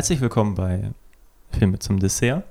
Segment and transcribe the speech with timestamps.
[0.00, 0.92] Herzlich willkommen bei
[1.50, 2.44] Filme zum Dessert.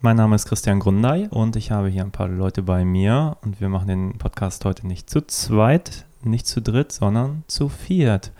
[0.00, 3.60] Mein Name ist Christian Grundei und ich habe hier ein paar Leute bei mir und
[3.60, 8.32] wir machen den Podcast heute nicht zu zweit, nicht zu dritt, sondern zu viert.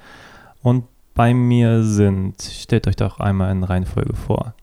[0.63, 0.85] Und
[1.15, 4.55] bei mir sind, stellt euch doch einmal in Reihenfolge vor.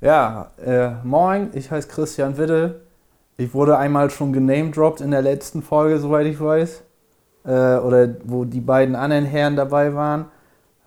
[0.00, 2.80] Ja, äh, moin, ich heiße Christian Witte.
[3.36, 6.82] Ich wurde einmal schon genamedroppt in der letzten Folge, soweit ich weiß.
[7.44, 10.30] Äh, oder wo die beiden anderen Herren dabei waren.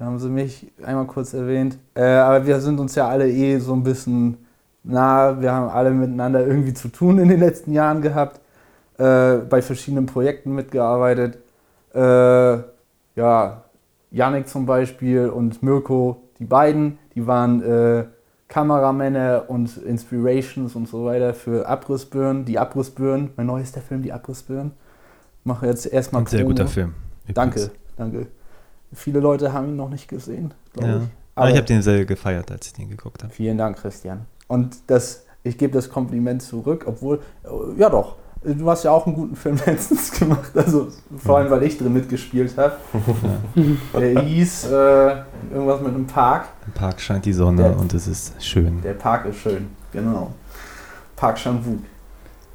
[0.01, 1.77] Da haben sie mich einmal kurz erwähnt.
[1.93, 4.35] Äh, aber wir sind uns ja alle eh so ein bisschen
[4.81, 5.39] nah.
[5.39, 8.41] Wir haben alle miteinander irgendwie zu tun in den letzten Jahren gehabt.
[8.97, 11.37] Äh, bei verschiedenen Projekten mitgearbeitet.
[11.93, 11.99] Äh,
[13.15, 13.63] ja,
[14.09, 18.05] Yannick zum Beispiel und Mirko, die beiden, die waren äh,
[18.47, 24.71] Kameramänner und Inspirations und so weiter für Abrissbirnen, die Abrissbirnen, mein neuester Film, die Abrissbirnen.
[25.43, 26.95] Mache jetzt erstmal Ein sehr guter Film.
[27.35, 28.25] Danke, danke.
[28.93, 30.97] Viele Leute haben ihn noch nicht gesehen, glaube Ja.
[30.97, 31.03] ich.
[31.35, 33.33] Aber ich habe den sehr gefeiert, als ich den geguckt habe.
[33.33, 34.25] Vielen Dank, Christian.
[34.47, 37.21] Und das, ich gebe das Kompliment zurück, obwohl,
[37.77, 41.63] ja doch, du hast ja auch einen guten Film letztens gemacht, also vor allem, weil
[41.63, 42.73] ich drin mitgespielt habe.
[43.97, 44.71] Der hieß äh,
[45.51, 46.49] irgendwas mit einem Park.
[46.67, 48.81] Im Park scheint die Sonne Der- und es ist schön.
[48.81, 50.33] Der Park ist schön, genau.
[51.15, 51.79] Park Chan-wook.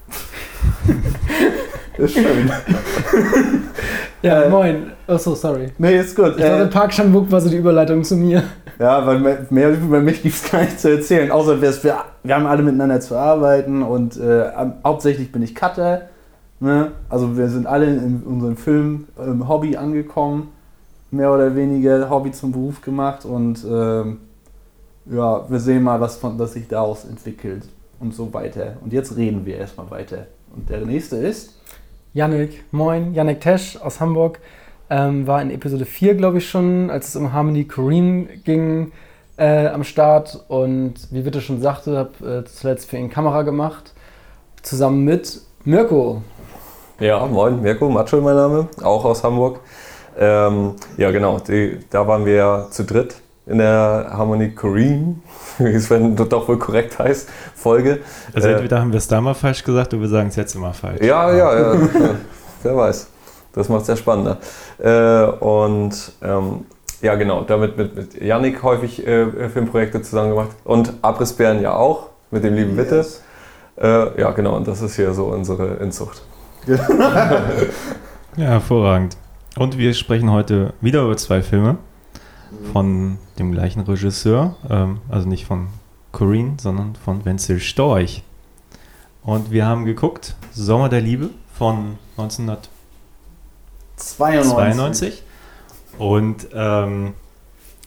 [1.98, 2.50] ist schön.
[4.22, 4.92] Ja, Äh, moin.
[5.06, 5.72] Achso, sorry.
[5.78, 6.34] Nee, ist gut.
[6.36, 8.42] Ich dachte, Äh, Park Chan-wook war so die Überleitung zu mir.
[8.78, 11.30] Ja, weil mehr, mehr über mich gibt es gar nicht zu erzählen.
[11.30, 11.72] Außer wir,
[12.24, 14.50] wir, haben alle miteinander zu arbeiten und äh,
[14.84, 16.02] hauptsächlich bin ich Cutter.
[16.60, 16.92] Ne?
[17.08, 20.48] Also wir sind alle in unserem Film ähm, Hobby angekommen.
[21.10, 24.18] Mehr oder weniger Hobby zum Beruf gemacht und ähm,
[25.06, 27.62] ja, wir sehen mal, was, von, was sich daraus entwickelt
[28.00, 28.74] und so weiter.
[28.82, 30.26] Und jetzt reden wir erstmal weiter.
[30.54, 31.55] Und der nächste ist.
[32.16, 33.12] Yannick, moin.
[33.12, 34.40] Yannick Tesch aus Hamburg.
[34.88, 38.92] Ähm, war in Episode 4, glaube ich, schon, als es um Harmony Korine ging,
[39.36, 40.42] äh, am Start.
[40.48, 43.92] Und wie Witte schon sagte, habe äh, zuletzt für ihn Kamera gemacht.
[44.62, 46.22] Zusammen mit Mirko.
[47.00, 49.60] Ja, moin, Mirko, Macho mein Name, auch aus Hamburg.
[50.18, 55.22] Ähm, ja, genau, die, da waren wir zu dritt in der Harmonie Korean,
[55.58, 58.00] wie es wenn das doch wohl korrekt heißt, Folge.
[58.34, 60.54] Also Äh, entweder haben wir es da mal falsch gesagt oder wir sagen es jetzt
[60.54, 61.02] immer falsch.
[61.02, 61.80] ja, ja, ja, ja,
[62.62, 63.08] wer weiß.
[63.52, 64.38] Das macht es ja spannender.
[64.78, 66.66] Äh, und ähm,
[67.00, 72.08] ja, genau, damit mit, mit Yannick häufig äh, Filmprojekte zusammen gemacht und Abrissbären ja auch,
[72.30, 72.96] mit dem lieben Witte.
[72.96, 73.22] Yes.
[73.80, 76.22] Äh, ja, genau, und das ist hier so unsere Inzucht.
[78.36, 79.16] Ja, hervorragend.
[79.56, 81.78] Und wir sprechen heute wieder über zwei Filme
[82.72, 85.68] von dem gleichen Regisseur, ähm, also nicht von
[86.12, 88.22] Corinne, sondern von Wenzel Storch.
[89.22, 92.70] Und wir haben geguckt Sommer der Liebe von 1992
[93.96, 95.22] 92.
[95.98, 97.14] und ähm,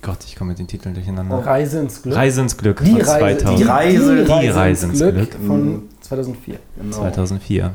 [0.01, 1.37] Gott, ich komme mit den Titeln durcheinander.
[1.45, 2.15] Reise ins Glück.
[2.15, 5.33] Reise ins Glück die, von Reise, 2000, Die Reise- die Reise ins Glück.
[5.45, 5.89] von Mhm.
[6.01, 6.59] 2004.
[6.77, 6.95] Genau.
[6.97, 7.73] 2004.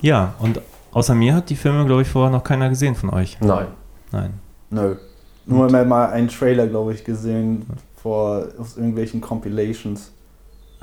[0.00, 0.60] Ja, und
[0.92, 3.36] außer mir hat die Filme, glaube ich, vorher noch keiner gesehen von euch.
[3.40, 3.66] Nein.
[4.10, 4.34] Nein.
[4.70, 4.96] Nö.
[5.50, 7.66] Nur mal, mal einen Trailer, glaube ich, gesehen
[7.96, 10.12] vor aus irgendwelchen Compilations.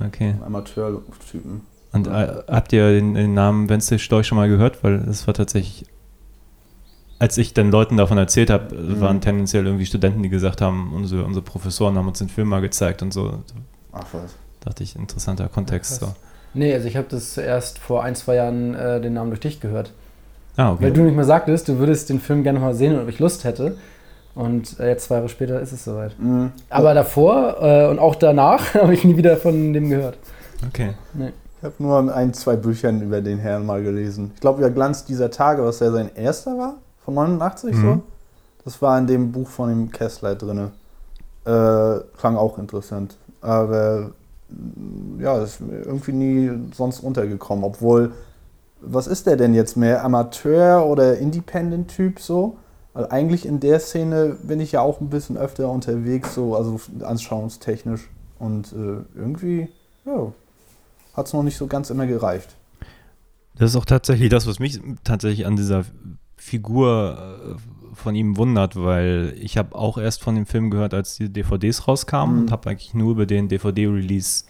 [0.06, 0.36] Okay.
[0.46, 1.62] Amateurtypen.
[1.94, 4.84] Und äh, habt ihr den, den Namen Wenzel Storch schon mal gehört?
[4.84, 5.86] Weil es war tatsächlich,
[7.18, 9.02] als ich den Leuten davon erzählt habe, Mhm.
[9.02, 12.62] waren tendenziell irgendwie Studenten, die gesagt haben, unsere, unsere Professoren haben uns den Film mal
[12.62, 13.40] gezeigt und so.
[13.92, 14.36] Ach was.
[14.62, 16.02] Dachte ich, interessanter Kontext.
[16.02, 16.16] Ja, So.
[16.54, 19.60] Nee, also ich habe das zuerst vor ein, zwei Jahren äh, den Namen durch dich
[19.60, 19.94] gehört.
[20.58, 20.86] Ah, okay.
[20.86, 23.20] Weil du nicht mehr sagtest, du würdest den Film gerne mal sehen und ob ich
[23.20, 23.78] Lust hätte.
[24.38, 26.18] Und äh, jetzt zwei Jahre später ist es soweit.
[26.20, 26.52] Mhm.
[26.70, 30.18] Aber davor äh, und auch danach habe ich nie wieder von dem gehört.
[30.68, 30.94] okay.
[31.18, 34.32] Ich habe nur in ein, zwei Büchern über den Herrn mal gelesen.
[34.36, 37.82] Ich glaube, über Glanz dieser Tage, was ja sein erster war, von 89 so.
[37.82, 38.02] Mhm.
[38.64, 40.70] Das war in dem Buch von dem Kessler drin.
[41.46, 43.18] Äh, klang auch interessant.
[43.42, 44.12] Aber
[44.50, 47.64] mm, ja, ist mir irgendwie nie sonst untergekommen.
[47.64, 48.12] Obwohl,
[48.82, 50.04] was ist der denn jetzt mehr?
[50.04, 52.58] Amateur oder Independent-Typ so?
[52.98, 56.82] Weil eigentlich in der Szene bin ich ja auch ein bisschen öfter unterwegs, so, also
[57.04, 58.10] anschauungstechnisch.
[58.40, 59.68] Und äh, irgendwie,
[60.04, 60.32] ja,
[61.14, 62.56] hat es noch nicht so ganz immer gereicht.
[63.54, 65.86] Das ist auch tatsächlich das, was mich tatsächlich an dieser
[66.38, 67.20] Figur
[67.56, 71.30] äh, von ihm wundert, weil ich habe auch erst von dem Film gehört, als die
[71.30, 72.42] DVDs rauskamen Mhm.
[72.42, 74.46] und habe eigentlich nur über den DVD-Release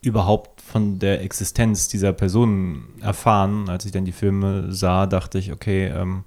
[0.00, 3.68] überhaupt von der Existenz dieser Person erfahren.
[3.68, 6.24] Als ich dann die Filme sah, dachte ich, okay, ähm,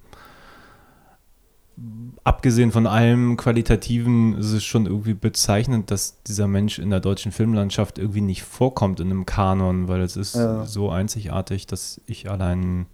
[2.23, 7.31] abgesehen von allem Qualitativen ist es schon irgendwie bezeichnend, dass dieser Mensch in der deutschen
[7.31, 10.65] Filmlandschaft irgendwie nicht vorkommt in einem Kanon, weil es ist Ja.
[10.65, 12.85] so einzigartig, dass ich allein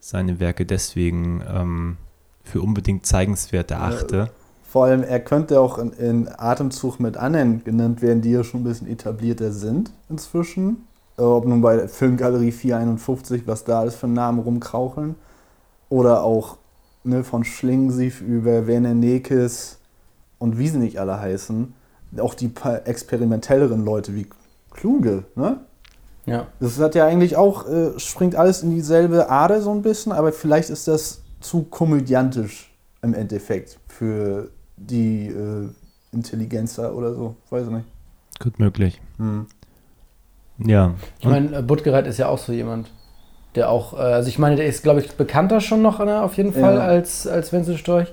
[0.00, 1.96] seine Werke deswegen ähm,
[2.42, 4.30] für unbedingt zeigenswert erachte.
[4.68, 8.60] Vor allem, er könnte auch in, in Atemzug mit anderen genannt werden, die ja schon
[8.60, 10.86] ein bisschen etablierter sind inzwischen.
[11.18, 15.14] Äh, Ob nun bei Filmgalerie 451, was da alles für Namen rumkraucheln.
[15.88, 16.56] Oder auch
[17.04, 19.78] ne, von Schlingensief über Werner Nekes
[20.38, 21.74] und wie sie nicht alle heißen.
[22.18, 24.26] Auch die paar experimentelleren Leute wie
[24.70, 25.60] Kluge, ne?
[26.26, 26.46] Ja.
[26.60, 30.32] Das hat ja eigentlich auch, äh, springt alles in dieselbe Ader so ein bisschen, aber
[30.32, 35.68] vielleicht ist das zu komödiantisch im Endeffekt für die äh,
[36.12, 37.36] Intelligenzer oder so.
[37.48, 37.86] Weiß ich nicht.
[38.38, 39.00] Gut möglich.
[39.18, 39.46] Hm.
[40.58, 40.94] Ja.
[41.18, 42.90] Ich meine, äh, Buttgereit ist ja auch so jemand,
[43.54, 46.36] der auch, äh, also ich meine, der ist, glaube ich, bekannter schon noch ne, auf
[46.36, 46.80] jeden Fall Ja.
[46.80, 48.12] als, als Wenzel Storch,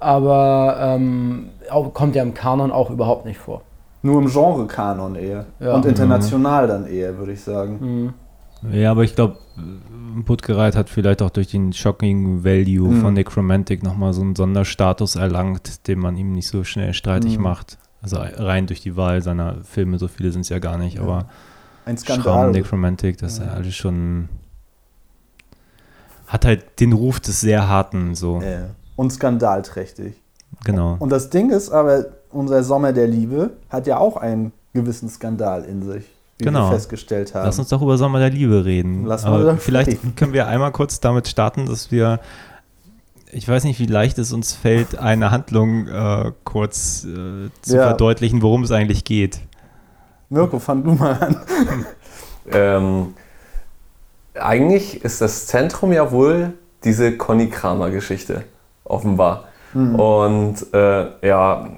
[0.00, 3.62] aber ähm, auch, kommt ja im Kanon auch überhaupt nicht vor.
[4.02, 5.46] Nur im Genre-Kanon eher.
[5.60, 5.74] Ja.
[5.74, 7.78] Und international dann eher, würde ich sagen.
[7.80, 8.72] Mhm.
[8.72, 9.36] Ja, aber ich glaube,
[10.24, 13.00] Puttgereit hat vielleicht auch durch den Shocking Value Mhm.
[13.00, 17.44] von Necromantic nochmal so einen Sonderstatus erlangt, den man ihm nicht so schnell streitig Mhm.
[17.44, 17.78] macht.
[18.02, 21.02] Also rein durch die Wahl seiner Filme, so viele sind es ja gar nicht, Ja.
[21.02, 21.26] aber
[21.86, 22.50] Ein Schramm, Skandal.
[22.52, 23.46] Necromantic, das ist Ja.
[23.46, 24.28] ja alles schon.
[26.26, 28.40] Hat halt den Ruf des sehr harten, so.
[28.40, 28.60] Äh,
[28.96, 30.14] und skandalträchtig.
[30.64, 30.96] Genau.
[30.98, 35.64] Und das Ding ist aber, unser Sommer der Liebe hat ja auch einen gewissen Skandal
[35.64, 36.04] in sich,
[36.38, 36.68] wie Genau.
[36.70, 37.44] wir festgestellt haben.
[37.44, 39.04] Lass uns doch über Sommer der Liebe reden.
[39.04, 40.14] Lass mal Aber vielleicht reden.
[40.16, 42.20] können wir einmal kurz damit starten, dass wir.
[43.32, 47.82] Ich weiß nicht, wie leicht es uns fällt, eine Handlung äh, kurz äh, zu Ja.
[47.88, 49.40] verdeutlichen, worum es eigentlich geht.
[50.28, 51.36] Mirko, fang du mal an.
[52.50, 53.14] Ähm,
[54.34, 56.52] eigentlich ist das Zentrum ja wohl
[56.84, 58.44] diese Conny Kramer-Geschichte,
[58.84, 59.44] offenbar.
[59.98, 61.68] Und äh, ja,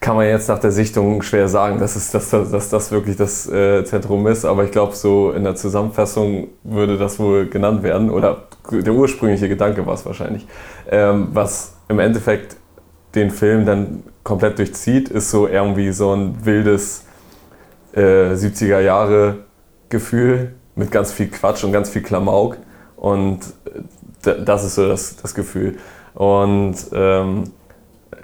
[0.00, 3.16] kann man jetzt nach der Sichtung schwer sagen, dass, es, dass, dass, dass das wirklich
[3.16, 7.82] das äh, Zentrum ist, aber ich glaube, so in der Zusammenfassung würde das wohl genannt
[7.82, 10.46] werden, oder der ursprüngliche Gedanke war es wahrscheinlich.
[10.90, 12.56] Ähm, was im Endeffekt
[13.14, 17.04] den Film dann komplett durchzieht, ist so irgendwie so ein wildes
[17.92, 19.38] äh, 70er Jahre
[19.88, 22.58] Gefühl mit ganz viel Quatsch und ganz viel Klamauk.
[22.96, 23.40] Und
[24.24, 25.78] äh, das ist so das, das Gefühl.
[26.14, 27.44] Und ähm,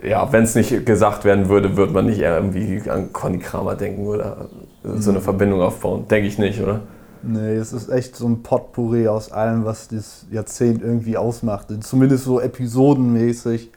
[0.02, 4.06] ja, wenn es nicht gesagt werden würde, würde man nicht irgendwie an Conny Kramer denken
[4.06, 4.48] oder
[4.82, 6.06] so eine Verbindung aufbauen.
[6.08, 6.80] Denke ich nicht, oder?
[7.22, 11.68] Nee, es ist echt so ein Potpourri aus allem, was das Jahrzehnt irgendwie ausmacht.
[11.80, 13.70] Zumindest so episodenmäßig.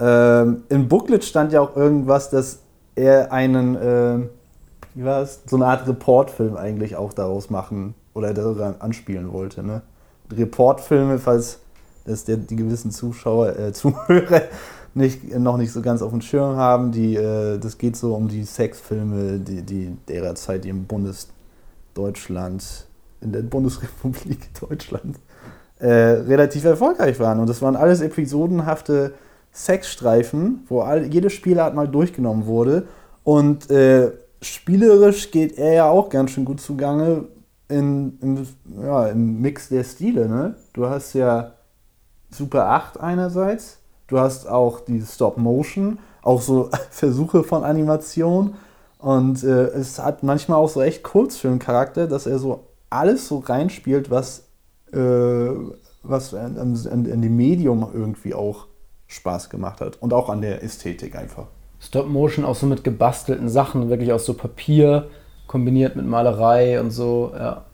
[0.00, 2.60] Ähm, Im Booklet stand ja auch irgendwas, dass
[2.96, 4.28] er einen, ähm,
[4.94, 9.62] wie war es, so eine Art Reportfilm eigentlich auch daraus machen oder daran anspielen wollte.
[9.62, 9.82] Ne?
[10.32, 11.58] Reportfilme, falls
[12.04, 14.42] das der, die gewissen Zuschauer, äh, Zuhörer
[14.94, 18.28] nicht, noch nicht so ganz auf dem Schirm haben, die, äh, das geht so um
[18.28, 22.86] die Sexfilme, die, die derer Zeit, im Bundesdeutschland,
[23.20, 25.16] in der Bundesrepublik Deutschland
[25.78, 27.38] äh, relativ erfolgreich waren.
[27.38, 29.14] Und das waren alles episodenhafte
[29.52, 32.86] Sexstreifen, wo all, jede Spielart mal durchgenommen wurde.
[33.22, 34.10] Und äh,
[34.42, 37.26] spielerisch geht er ja auch ganz schön gut zugange
[37.70, 38.46] in, im,
[38.82, 40.28] ja, im Mix der Stile.
[40.28, 40.56] Ne?
[40.72, 41.52] Du hast ja
[42.30, 48.54] Super 8 einerseits, du hast auch die Stop Motion, auch so Versuche von Animation.
[48.98, 54.10] Und äh, es hat manchmal auch so echt Kurzfilmcharakter, dass er so alles so reinspielt,
[54.10, 54.44] was,
[54.92, 55.48] äh,
[56.02, 58.66] was an, an, an dem Medium irgendwie auch
[59.06, 59.96] Spaß gemacht hat.
[60.02, 61.46] Und auch an der Ästhetik einfach.
[61.80, 65.08] Stop Motion auch so mit gebastelten Sachen, wirklich aus so Papier
[65.50, 67.32] kombiniert mit Malerei und so.
[67.36, 67.64] Ja.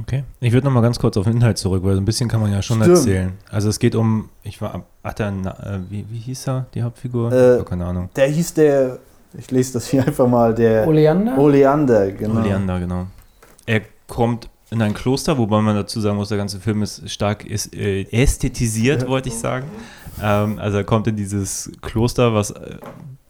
[0.00, 0.24] Okay.
[0.40, 2.40] Ich würde noch mal ganz kurz auf den Inhalt zurück, weil so ein bisschen kann
[2.40, 2.96] man ja schon Stimmt.
[2.96, 3.32] erzählen.
[3.50, 6.82] Also es geht um, ich war, er, einen Na- äh, wie, wie hieß er, die
[6.82, 7.30] Hauptfigur?
[7.32, 8.08] Äh, Ich hab keine Ahnung.
[8.16, 8.98] Der hieß der,
[9.36, 11.36] ich lese das hier einfach mal, der Oleander?
[11.36, 12.40] Oleander, genau.
[12.40, 13.06] Oleander, genau.
[13.66, 17.44] Er kommt in ein Kloster, wobei man dazu sagen muss, der ganze Film ist stark
[17.44, 19.66] ist, äh, ästhetisiert, wollte ich sagen.
[20.22, 22.76] Ähm, also er kommt in dieses Kloster, was äh,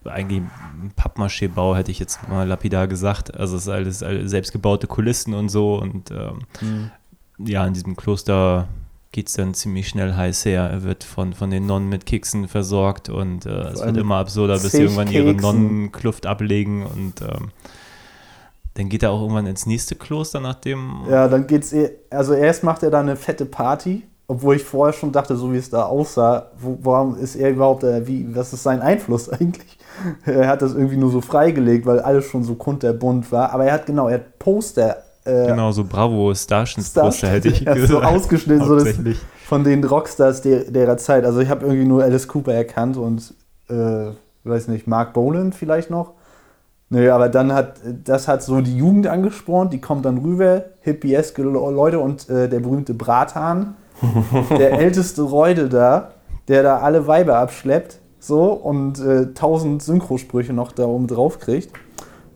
[0.04, 3.34] eigentlich ein Pappmaché-Bau, hätte ich jetzt mal lapidar gesagt.
[3.34, 5.74] Also es ist alles, alles selbstgebaute Kulissen und so.
[5.76, 6.90] Und ähm,
[7.38, 8.68] ja, in diesem Kloster
[9.12, 10.68] geht es dann ziemlich schnell heiß her.
[10.70, 14.54] Er wird von, von den Nonnen mit Keksen versorgt und äh, es wird immer absurder,
[14.54, 15.34] bis sie irgendwann ihre.
[15.34, 17.50] Nonnenkluft ablegen und ähm,
[18.74, 21.02] dann geht er auch irgendwann ins nächste Kloster, nachdem.
[21.10, 24.92] Ja, dann geht's eh, also erst macht er da eine fette Party, obwohl ich vorher
[24.92, 28.52] schon dachte, so wie es da aussah, wo, warum ist er überhaupt, äh, wie, was
[28.52, 29.76] ist sein Einfluss eigentlich?
[30.24, 33.74] Er hat das irgendwie nur so freigelegt, weil alles schon so kunterbunt war, aber er
[33.74, 37.74] hat genau, er hat Poster, äh, Genau, so Bravo Starshins Star- Poster hätte ich ja,
[37.74, 38.06] so gesagt.
[38.06, 38.94] ausgeschnitten, so das
[39.46, 41.24] von den Rockstars der, derer Zeit.
[41.24, 43.34] Also ich habe irgendwie nur Alice Cooper erkannt und
[43.68, 44.06] äh,
[44.44, 46.12] weiß nicht, Mark Boland vielleicht noch.
[46.88, 51.42] Nö, aber dann hat das hat so die Jugend angespornt, die kommt dann rüber, hippieske
[51.42, 53.74] Leute und äh, der berühmte Brathahn,
[54.58, 56.10] der älteste Reude da,
[56.48, 61.72] der da alle Weiber abschleppt, so und äh, tausend Synchrosprüche noch da oben drauf kriegt.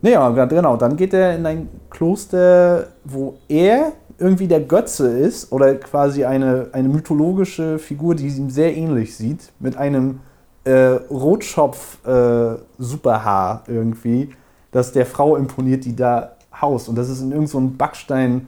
[0.02, 5.76] Aber genau, dann geht er in ein Kloster, wo er irgendwie der Götze ist oder
[5.76, 10.20] quasi eine, eine mythologische Figur, die ihm sehr ähnlich sieht, mit einem
[10.64, 14.28] äh, Rotschopf-Superhaar irgendwie,
[14.72, 16.90] das der Frau imponiert, die da haust.
[16.90, 18.46] Und das ist in irgendeinem so Backstein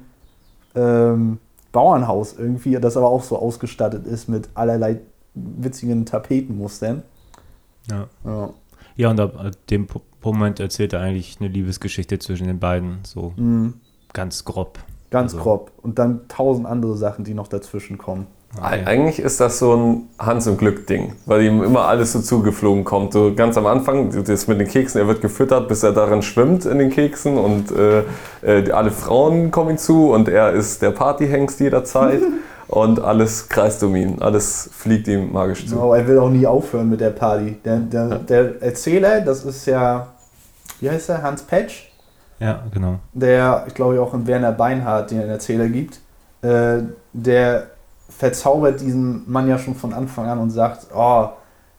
[0.75, 1.39] ähm,
[1.73, 5.01] Bauernhaus irgendwie, das aber auch so ausgestattet ist mit allerlei
[5.35, 7.03] witzigen Tapetenmustern.
[7.91, 8.07] Ja.
[8.25, 8.51] Ja.
[8.97, 9.33] Ja, und ab
[9.71, 9.87] dem
[10.23, 13.75] Moment erzählt er eigentlich eine Liebesgeschichte zwischen den beiden, so Mhm.
[14.15, 14.79] ganz grob.
[15.11, 15.71] Ganz Also- grob.
[15.83, 18.27] Und dann tausend andere Sachen, die noch dazwischen kommen.
[18.59, 22.85] Eig- Eigentlich ist das so ein Hans- und Glück-Ding, weil ihm immer alles so zugeflogen
[22.85, 23.13] kommt.
[23.13, 26.65] So ganz am Anfang, das mit den Keksen, er wird gefüttert, bis er darin schwimmt
[26.65, 28.03] in den Keksen und äh,
[28.43, 32.23] äh, alle Frauen kommen ihm zu und er ist der Partyhengst jederzeit
[32.69, 35.75] und alles kreist um ihn, alles fliegt ihm magisch zu.
[35.75, 37.57] Genau, er will auch nie aufhören mit der Party.
[37.65, 40.09] Der, der, der Erzähler, das ist ja,
[40.81, 41.89] wie heißt er, Hans Petsch,
[42.41, 42.99] Ja, genau.
[43.13, 46.01] der, ich glaube, auch in Werner Beinhardt den Erzähler gibt.
[46.43, 46.79] Äh,
[47.13, 47.69] der
[48.09, 51.29] verzaubert diesen Mann ja schon von Anfang an und sagt, oh,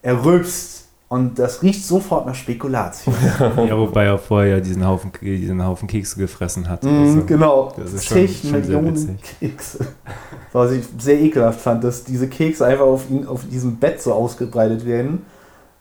[0.02, 3.16] er rülpst und das riecht sofort nach Spekulatius.
[3.40, 6.84] Ja, wobei er vorher diesen Haufen, diesen Haufen Kekse gefressen hat.
[6.84, 9.18] Mm, Also, genau, das ist schon- schon Millionen.
[9.40, 9.80] Kekse.
[10.54, 14.14] Was ich sehr ekelhaft fand, dass diese Kekse einfach auf, ihn, auf diesem Bett so
[14.14, 15.26] ausgebreitet werden.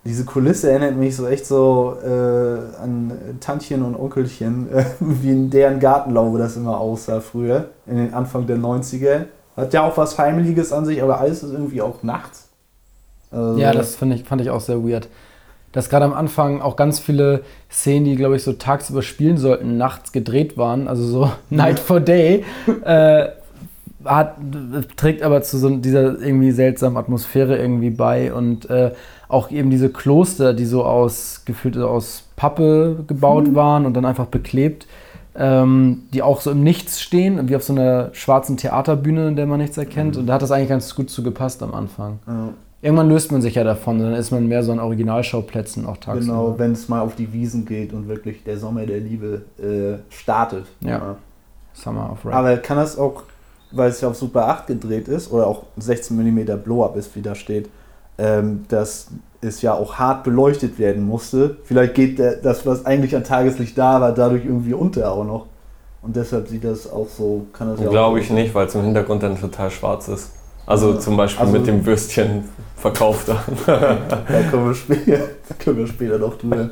[0.05, 2.09] Diese Kulisse erinnert mich so echt so äh,
[2.81, 8.15] an Tantchen und Onkelchen, äh, wie in deren Gartenlaube das immer aussah früher, in den
[8.15, 9.25] Anfang der 90er.
[9.57, 12.46] Hat ja auch was Heimliches an sich, aber alles ist irgendwie auch nachts.
[13.31, 15.09] Also, Ja, das ich, fand ich auch sehr weird.
[15.73, 19.77] Dass gerade am Anfang auch ganz viele Szenen, die, glaube ich, so tagsüber spielen sollten,
[19.77, 22.45] nachts gedreht waren, also so Night for Day,
[22.85, 23.27] äh,
[24.05, 24.37] hat,
[24.97, 28.93] trägt aber zu so dieser irgendwie seltsamen Atmosphäre irgendwie bei und äh,
[29.29, 34.27] auch eben diese Kloster, die so aus, gefühlt aus Pappe gebaut waren und dann einfach
[34.27, 34.87] beklebt,
[35.35, 39.47] ähm, die auch so im Nichts stehen, wie auf so einer schwarzen Theaterbühne, in der
[39.47, 40.17] man nichts erkennt.
[40.17, 42.21] Und da hat das eigentlich ganz gut zu gepasst am Anfang.
[42.27, 42.51] Ja,
[42.87, 46.21] Irgendwann löst man sich ja davon, dann ist man mehr so an Originalschauplätzen auch tagsüber.
[46.33, 49.99] genau, wenn es mal auf die Wiesen geht und wirklich der Sommer der Liebe äh,
[50.15, 50.67] startet.
[50.81, 51.17] Ja.
[51.75, 52.33] Summer of Rain.
[52.35, 53.25] Aber kann das auch,
[53.73, 57.23] weil es ja auf Super 8 gedreht ist oder auch 16 mm Blow-Up ist, wie
[57.23, 57.69] da steht,
[58.19, 59.09] ähm, dass
[59.41, 61.57] es ja auch hart beleuchtet werden musste.
[61.65, 65.47] Vielleicht geht der, das, was eigentlich an Tageslicht da war, dadurch irgendwie unter auch noch.
[66.03, 68.75] Und deshalb sieht das auch so, kann das ja auch- Glaube ich nicht, weil es
[68.77, 70.31] im Hintergrund dann total schwarz ist.
[70.67, 72.45] Also zum Beispiel Also- mit dem Würstchen
[72.77, 73.43] verkauft da.
[73.67, 75.19] Da können wir später,
[75.49, 76.71] da können wir später noch drüber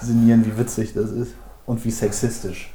[0.00, 1.32] sinnieren, wie witzig das ist.
[1.66, 2.72] Und wie sexistisch.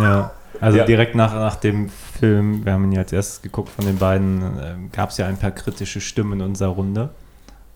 [0.00, 0.30] Ja,
[0.62, 0.84] also Ja.
[0.86, 4.42] direkt nach, nach dem Film, wir haben ihn ja als erstes geguckt von den beiden,
[4.62, 7.10] ähm, gab es ja ein paar kritische Stimmen in unserer Runde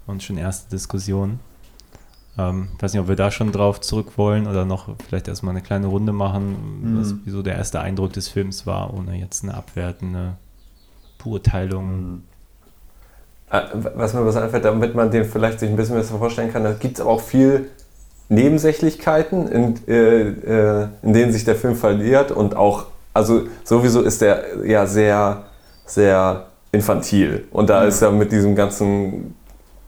[0.06, 1.38] und schon erste Diskussionen.
[2.38, 5.60] Ähm, weiß nicht, ob wir da schon drauf zurück wollen oder noch vielleicht erstmal eine
[5.62, 7.00] kleine Runde machen, Mhm.
[7.00, 10.36] was, wie so der erste Eindruck des Films war, ohne jetzt eine abwertende
[11.22, 12.22] Beurteilung.
[13.50, 16.64] Äh, Was mir was einfällt, damit man den vielleicht sich ein bisschen besser vorstellen kann,
[16.64, 17.70] da gibt es aber auch viel
[18.28, 24.22] Nebensächlichkeiten, in, äh, äh, in denen sich der Film verliert und auch, also sowieso ist
[24.22, 25.44] der ja sehr,
[25.84, 29.34] sehr infantil und da ist er mit diesem ganzen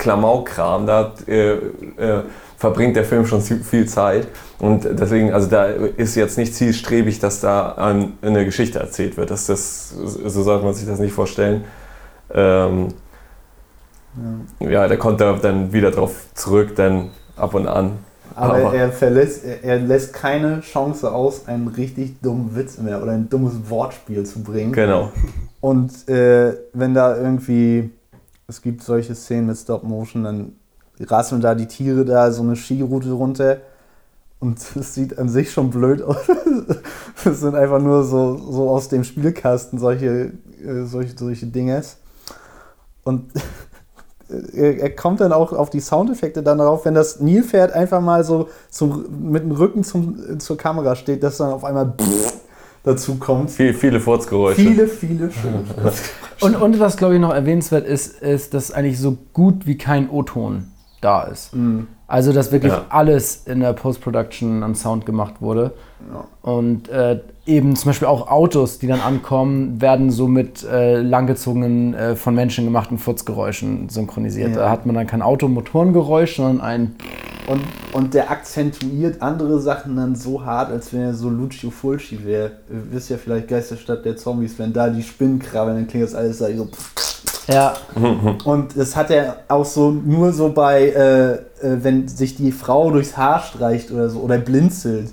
[0.04, 2.22] Klamauk-Kram, da äh, äh,
[2.58, 7.40] verbringt der Film schon viel Zeit und deswegen, also da ist jetzt nicht zielstrebig, dass
[7.40, 11.64] da ein, eine Geschichte erzählt wird, das, das, so sollte man sich das nicht vorstellen.
[12.32, 12.88] Ähm,
[14.60, 17.98] ja, der kommt da dann wieder drauf zurück, dann ab und an.
[18.36, 23.02] Aber, Aber- er, verlässt, er, er lässt keine Chance aus, einen richtig dummen Witz mehr
[23.02, 24.72] oder ein dummes Wortspiel zu bringen.
[24.72, 25.12] Genau.
[25.60, 27.90] Und äh, wenn da irgendwie,
[28.46, 30.52] es gibt solche Szenen mit Stop Motion, dann
[31.00, 33.58] rasseln da die Tiere da so eine Skiroute runter
[34.40, 36.16] und es sieht an sich schon blöd aus.
[37.26, 40.32] Es sind einfach nur so, so aus dem Spielkasten solche,
[40.62, 41.96] äh, solche, solche Dinges.
[43.02, 43.32] Und
[44.52, 48.48] er, kommt dann auch auf die Soundeffekte dann darauf, wenn das Nilpferd einfach mal so
[48.68, 51.86] zum, mit dem Rücken zum, zur Kamera steht, dass dann auf einmal
[52.84, 53.50] dazu kommt.
[53.50, 54.60] Viel, viele Furzgeräusche.
[54.60, 55.64] Viele, viele schöne
[56.40, 60.08] Und, und was, glaube ich, noch erwähnenswert ist, ist, dass eigentlich so gut wie kein
[60.08, 60.66] O-Ton
[61.00, 61.54] da ist.
[61.56, 61.88] Mhm.
[62.06, 62.84] Also, dass wirklich Ja.
[62.90, 65.72] alles in der Post-Production an Sound gemacht wurde.
[66.12, 66.26] Ja.
[66.42, 71.94] Und äh, eben zum Beispiel auch Autos, die dann ankommen, werden so mit äh, langgezogenen,
[71.94, 74.50] äh, von Menschen gemachten Furzgeräuschen synchronisiert.
[74.50, 74.56] Ja.
[74.56, 76.96] Da hat man dann kein Automotorengeräusch, sondern ein.
[77.46, 77.60] Und,
[77.92, 82.52] und der akzentuiert andere Sachen dann so hart, als wenn er so Lucio Fulci wäre.
[82.70, 86.14] Ihr wisst ja vielleicht Geisterstadt der Zombies, wenn da die Spinnen krabbeln, dann klingt das
[86.14, 86.68] alles so.
[87.46, 87.74] Ja,
[88.44, 92.90] Und das hat er auch so nur so bei, äh, äh, wenn sich die Frau
[92.90, 95.12] durchs Haar streicht oder so oder blinzelt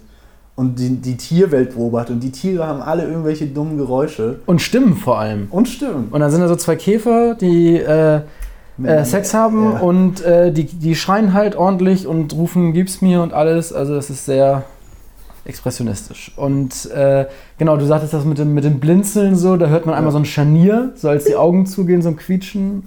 [0.62, 2.16] und die, die Tierwelt beobachtet.
[2.16, 5.48] Und die Tiere haben alle irgendwelche dummen Geräusche und Stimmen vor allem.
[5.50, 6.08] und Stimmen.
[6.12, 8.22] Und dann sind da so zwei Käfer, die äh,
[8.84, 9.80] äh, Sex haben Ja.
[9.80, 13.74] und äh, die, die schreien halt ordentlich und rufen, gib's mir und alles.
[13.74, 14.64] Also das ist sehr
[15.46, 16.32] expressionistisch.
[16.36, 17.26] Und äh,
[17.58, 20.20] genau, du sagtest das mit dem, mit dem Blinzeln so, da hört man einmal so
[20.20, 22.84] ein Scharnier, so als die Augen zugehen, so ein Quietschen.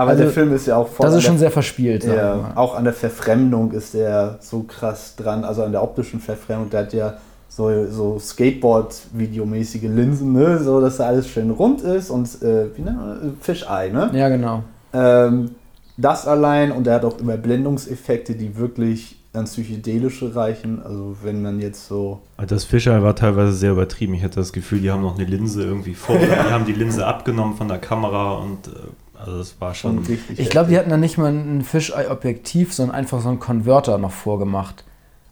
[0.00, 2.04] Aber also, der Film ist ja auch voll Das ist der- schon sehr verspielt.
[2.04, 6.70] Ja, auch an der Verfremdung ist der so krass dran, also an der optischen Verfremdung.
[6.70, 7.14] Der hat ja
[7.48, 10.58] so, so Skateboard-Videomäßige Linsen, ne?
[10.58, 13.30] so dass da alles schön rund ist und äh, wie nennt man das?
[13.40, 14.10] Fischei, ne?
[14.14, 14.62] Ja, genau.
[14.92, 15.50] Ähm,
[15.96, 20.80] das allein und er hat auch Überblendungseffekte, die wirklich an psychedelische reichen.
[20.82, 22.20] Also wenn man jetzt so.
[22.46, 24.14] Das Fischer war teilweise sehr übertrieben.
[24.14, 26.16] Ich hatte das Gefühl, die haben noch eine Linse irgendwie vor.
[26.18, 28.70] Die haben die Linse abgenommen von der Kamera und äh,
[29.24, 30.04] also das war schon.
[30.04, 33.40] schon richtig Ich glaube, die hatten dann nicht mal ein Fischei-Objektiv, sondern einfach so einen
[33.40, 34.84] Konverter noch vorgemacht.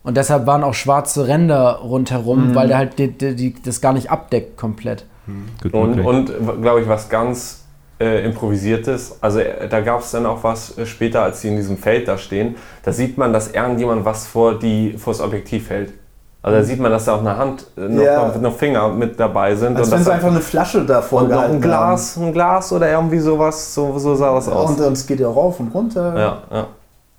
[0.03, 2.55] Und deshalb waren auch schwarze Ränder rundherum, Mhm.
[2.55, 5.05] weil der halt die, die, die, das gar nicht abdeckt komplett.
[5.27, 7.65] Hm, gut Und, und glaube ich, was ganz
[8.01, 9.19] äh, improvisiertes.
[9.21, 12.09] Also äh, da gab es dann auch was äh, später, als sie in diesem Feld
[12.09, 12.55] da stehen.
[12.85, 15.93] Da sieht man, dass irgendjemand was vor die vors Objektiv hält.
[16.49, 18.37] Also da sieht man, dass da auch eine Hand, äh, noch, Ja.
[18.39, 19.77] noch, Finger mit dabei sind.
[19.77, 22.91] Als und wenn sie einfach eine Flasche davor und noch ein Glas, ein Glas oder
[22.91, 23.75] irgendwie sowas.
[23.75, 24.57] So, so sah das haben.
[24.57, 24.71] aus.
[24.71, 26.19] Und, und es geht ja rauf und runter.
[26.19, 26.67] ja, ja.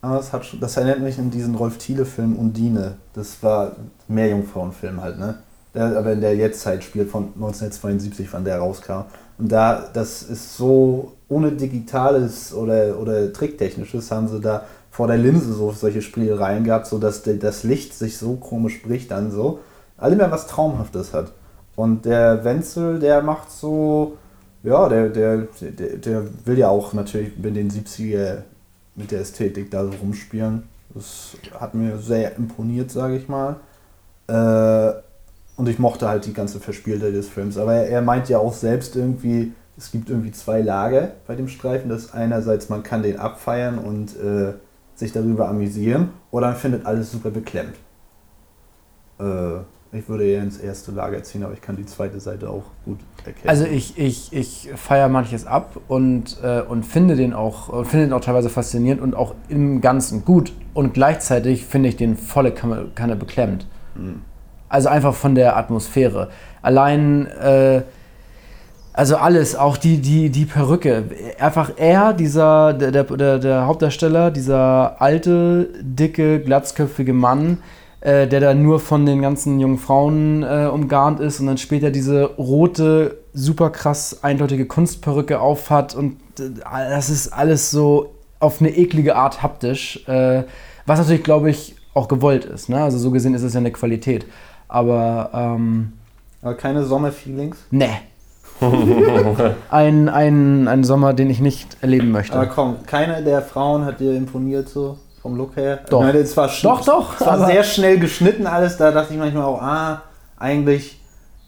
[0.01, 2.93] Aber das, hat das erinnert mich an diesen Rolf Thiele-Film Undine.
[3.13, 3.73] Das war
[4.07, 5.35] Meerjungfrauenfilm halt, ne?
[5.73, 9.03] Der aber in der Jetztzeit spielt, von 1972, wann der rauskam.
[9.37, 15.17] Und da, das ist so, ohne Digitales oder, oder Tricktechnisches, haben sie da vor der
[15.17, 19.59] Linse so solche Spielereien gehabt, sodass der, das Licht sich so komisch bricht dann so.
[19.97, 21.31] Alle mehr was Traumhaftes hat.
[21.75, 24.17] Und der Wenzel, der macht so,
[24.63, 28.43] ja, der, der, der, der will ja auch natürlich mit den 70er
[28.95, 30.63] mit der Ästhetik da so rumspielen.
[30.93, 33.57] Das hat mir sehr imponiert, sage ich mal.
[34.27, 34.93] Äh,
[35.55, 37.57] und ich mochte halt die ganze Verspieltheit des Films.
[37.57, 41.89] Aber er, meint ja auch selbst irgendwie, es gibt irgendwie zwei Lager bei dem Streifen.
[41.89, 44.53] Das einerseits, man kann den abfeiern und äh,
[44.99, 47.75] sich darüber amüsieren, oder findet alles super beklemmt.
[49.19, 49.59] Äh,
[49.91, 52.99] ich würde eher ins erste Lager ziehen, aber ich kann die zweite Seite auch gut
[53.25, 53.49] erkennen.
[53.49, 58.13] Also ich, ich, ich feiere manches ab und, äh, und finde den auch finde den
[58.13, 60.53] auch teilweise faszinierend und auch im Ganzen gut.
[60.75, 63.65] Und gleichzeitig finde ich den volle Kanne, beklemmt.
[64.67, 66.29] Also einfach von der Atmosphäre.
[66.61, 67.81] Allein, äh,
[68.99, 71.05] also alles, auch die, die, die Perücke.
[71.39, 77.59] Einfach er, dieser, der, der, der, Hauptdarsteller, dieser alte, dicke, glatzköpfige Mann,
[78.01, 81.91] äh, der da nur von den ganzen jungen Frauen äh, umgarnt ist und dann später
[81.91, 88.75] diese rote, super krass eindeutige Kunstperücke aufhat und äh, das ist alles so auf eine
[88.75, 90.43] eklige Art haptisch, äh,
[90.85, 92.67] was natürlich, glaube ich, auch gewollt ist.
[92.67, 92.83] Ne?
[92.83, 94.25] Also so gesehen ist es ja eine Qualität.
[94.67, 95.93] Aber, ähm,
[96.41, 97.59] aber keine Sommerfeelings.
[97.71, 97.91] ne.
[99.71, 102.35] ein, ein, ein Sommer, den ich nicht erleben möchte.
[102.35, 105.79] Aber komm, keine der Frauen hat dir imponiert so vom Look her.
[105.89, 106.01] Doch.
[106.01, 108.77] Meine, es war sch- Doch, doch, Es war sehr schnell geschnitten alles.
[108.77, 110.01] Da dachte ich manchmal auch, ah,
[110.37, 110.99] eigentlich,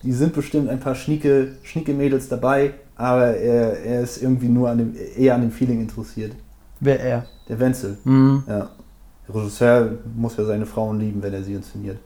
[0.03, 4.69] die sind bestimmt ein paar schnieke, schnieke Mädels dabei, aber er, er ist irgendwie nur
[4.69, 6.33] an dem, eher an dem Feeling interessiert.
[6.79, 7.25] Wer er?
[7.47, 7.97] Der Wenzel.
[8.03, 8.43] Mhm.
[8.47, 8.69] Ja.
[9.27, 11.97] Der Regisseur muss ja seine Frauen lieben, wenn er sie inszeniert.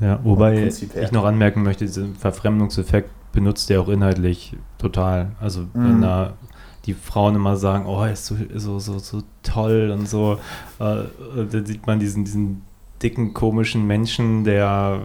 [0.00, 5.32] Ja, wobei ich noch anmerken möchte, diesen Verfremdungseffekt benutzt er auch inhaltlich total.
[5.40, 6.02] Also wenn Mhm.
[6.02, 6.32] da
[6.86, 10.38] die Frauen immer sagen, oh, er ist so, so, so, so toll und so,
[10.80, 11.04] äh,
[11.50, 12.62] dann sieht man diesen, diesen
[13.02, 15.00] dicken, komischen Menschen, der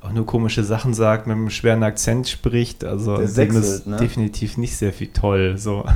[0.00, 2.84] auch nur komische Sachen sagt, mit einem schweren Akzent spricht.
[2.84, 3.96] Also Der sechselt, ist ne?
[3.96, 5.58] definitiv nicht sehr viel toll.
[5.58, 5.84] So.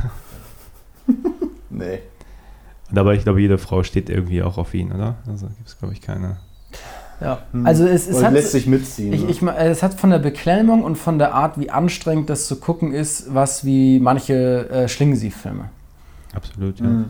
[1.70, 1.98] Nee.
[2.90, 5.16] Und aber ich glaube, jede Frau steht irgendwie auch auf ihn, oder?
[5.26, 6.36] Also gibt es, glaube ich, keine.
[7.24, 7.38] Ja.
[7.52, 7.66] Hm.
[7.66, 9.12] Also es, es hat, lässt sich mitziehen.
[9.12, 9.30] ich, ne?
[9.30, 12.56] ich, ma- es hat von der Beklemmung und von der Art, wie anstrengend das zu
[12.56, 15.70] gucken ist, was wie manche äh, Schlingensief-Filme.
[16.34, 16.86] Absolut, ja.
[16.86, 17.04] Mhm.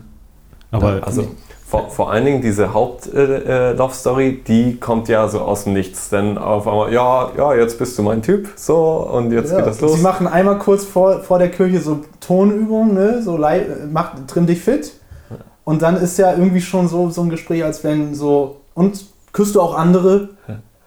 [0.71, 1.27] Aber Also
[1.67, 6.09] vor, vor allen Dingen diese Haupt-Love-Story, die kommt ja so aus dem Nichts.
[6.09, 9.67] Denn auf einmal, ja, ja, jetzt bist du mein Typ, so, und jetzt Ja, geht
[9.67, 9.95] das los.
[9.95, 13.21] Sie machen einmal kurz vor, vor der Kirche so Tonübungen, ne?
[13.21, 13.39] so
[13.91, 14.93] mach, trimm dich fit
[15.63, 19.53] Und dann ist ja irgendwie schon so, so ein Gespräch, als wenn so, und küsst
[19.55, 20.29] du auch andere?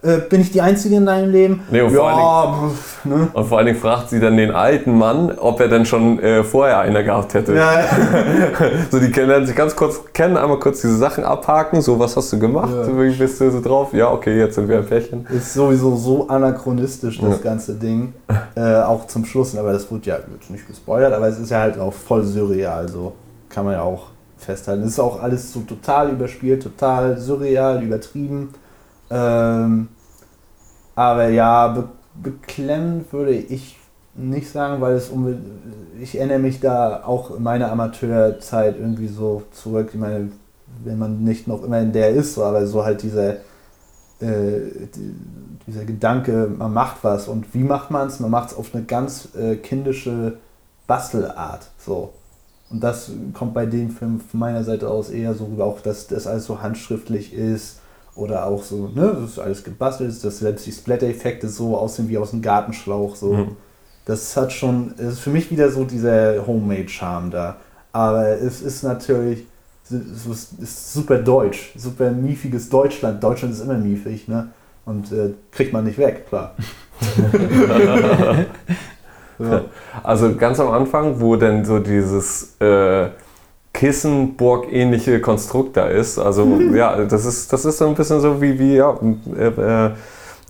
[0.01, 1.63] Äh, bin ich die Einzige in deinem Leben?
[1.73, 3.29] Nee, und vor ja, pff, ne?
[3.33, 6.45] Und vor allen Dingen fragt sie dann den alten Mann, ob er denn schon äh,
[6.45, 7.55] vorher eine gehabt hätte.
[7.57, 7.81] Ja,
[8.93, 11.83] So, die lernen sich ganz kurz kennen, einmal kurz diese Sachen abhaken.
[11.83, 12.71] So, was hast du gemacht?
[12.73, 12.87] Ja.
[12.97, 13.93] Wie bist du so drauf?
[13.93, 15.27] Ja, okay, jetzt sind wir ein Pärchen.
[15.37, 17.51] ist sowieso so anachronistisch, das Ja.
[17.51, 18.15] ganze Ding.
[18.55, 21.59] Äh, auch zum Schluss, aber das wird ja wird nicht gespoilert, aber es ist ja
[21.59, 23.15] halt auch voll surreal, so
[23.49, 24.07] kann man ja auch
[24.39, 24.83] festhalten.
[24.83, 28.55] Es ist auch alles so total überspielt, total surreal, übertrieben.
[29.11, 29.89] Ähm,
[30.95, 31.89] aber ja, be
[32.21, 33.79] beklemmend würde ich
[34.17, 35.13] nicht sagen, weil es
[36.01, 39.91] ich erinnere mich da auch in meiner Amateurzeit irgendwie so zurück.
[39.93, 40.33] Ich meine,
[40.85, 43.35] wenn man nicht noch immer in der ist, so, aber so halt dieser,
[44.21, 45.15] äh, die,
[45.67, 48.19] dieser Gedanke, man macht was und wie macht man es?
[48.19, 50.39] Man macht es auf eine ganz äh, kindische
[50.87, 51.71] Bastelart.
[51.79, 52.13] So.
[52.71, 56.07] Und das kommt bei dem Film von meiner Seite aus eher so rüber, auch dass
[56.07, 57.81] das alles so handschriftlich ist
[58.15, 62.09] oder auch so, ne, das ist alles gebastelt, ist, dass selbst die Splatter-Effekte so aussehen
[62.09, 63.17] wie aus einem Gartenschlauch.
[63.17, 63.33] So.
[63.33, 63.57] Mhm.
[64.05, 67.57] Das hat schon, es ist für mich wieder so dieser Homemade-Charme da.
[67.93, 69.47] Aber es ist natürlich,
[69.85, 73.23] es ist, ist super deutsch, super miefiges Deutschland.
[73.23, 74.49] Deutschland ist immer miefig, ne?
[74.85, 76.55] Und äh, kriegt man nicht weg, klar.
[79.39, 79.63] ja.
[80.03, 83.09] Also ganz am Anfang, wo denn so dieses äh,
[83.73, 86.19] Kissenburg-ähnliche Konstrukt da ist.
[86.19, 88.99] Also ja, das ist, das ist so ein bisschen so wie, wie ja,
[89.37, 89.91] äh, äh,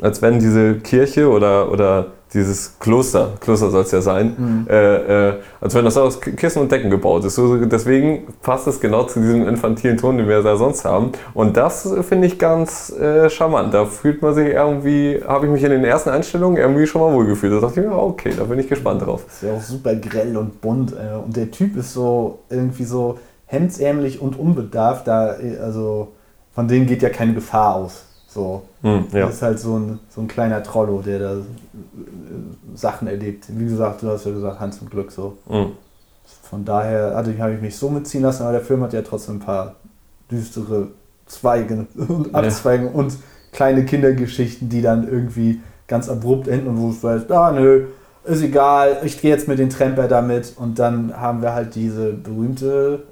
[0.01, 5.35] als wenn diese Kirche oder, oder dieses Kloster, Kloster soll es ja sein, äh, äh,
[5.61, 7.37] als wenn das aus Kissen und Decken gebaut ist.
[7.37, 11.13] So, deswegen passt es genau zu diesem infantilen Ton, den wir da sonst haben.
[11.33, 13.73] Und das finde ich ganz äh, charmant.
[13.73, 17.13] Da fühlt man sich irgendwie, habe ich mich in den ersten Einstellungen irgendwie schon mal
[17.13, 17.53] wohlgefühlt.
[17.53, 19.25] Da dachte ich mir, okay, da bin ich gespannt drauf.
[19.27, 20.93] Ist ja auch super grell und bunt.
[20.93, 25.07] Äh, und der Typ ist so irgendwie so hemdsärmlich und unbedarft.
[25.07, 26.09] Da, äh, also
[26.55, 28.05] von denen geht ja keine Gefahr aus.
[28.39, 28.63] So.
[28.83, 29.27] Hm, ja.
[29.27, 31.43] Das ist halt so ein, so ein kleiner Trollo, der da äh,
[32.77, 33.47] Sachen erlebt.
[33.49, 35.39] Wie gesagt, du hast ja gesagt, Hans im Glück so.
[35.49, 35.73] Hm.
[36.43, 39.03] Von daher hatte ich, habe ich mich so mitziehen lassen, aber der Film hat ja
[39.03, 39.75] trotzdem ein paar
[40.31, 40.89] düstere
[41.27, 43.15] Zweige und Abzweigen und
[43.51, 47.87] kleine Kindergeschichten, die dann irgendwie ganz abrupt enden und wo es weißt, ah nö,
[48.25, 52.13] ist egal, ich gehe jetzt mit den Tremper damit und dann haben wir halt diese
[52.13, 53.03] berühmte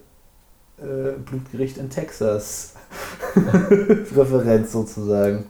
[0.79, 2.76] äh, Blutgericht in Texas
[4.17, 5.47] Referenz sozusagen.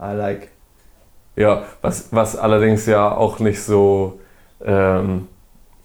[0.00, 0.48] I like.
[1.36, 4.20] Ja, was, was allerdings ja auch nicht so,
[4.64, 5.28] ähm,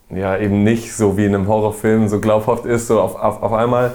[0.09, 3.53] ja, eben nicht so wie in einem Horrorfilm so glaubhaft ist, so auf, auf, auf
[3.53, 3.91] einmal.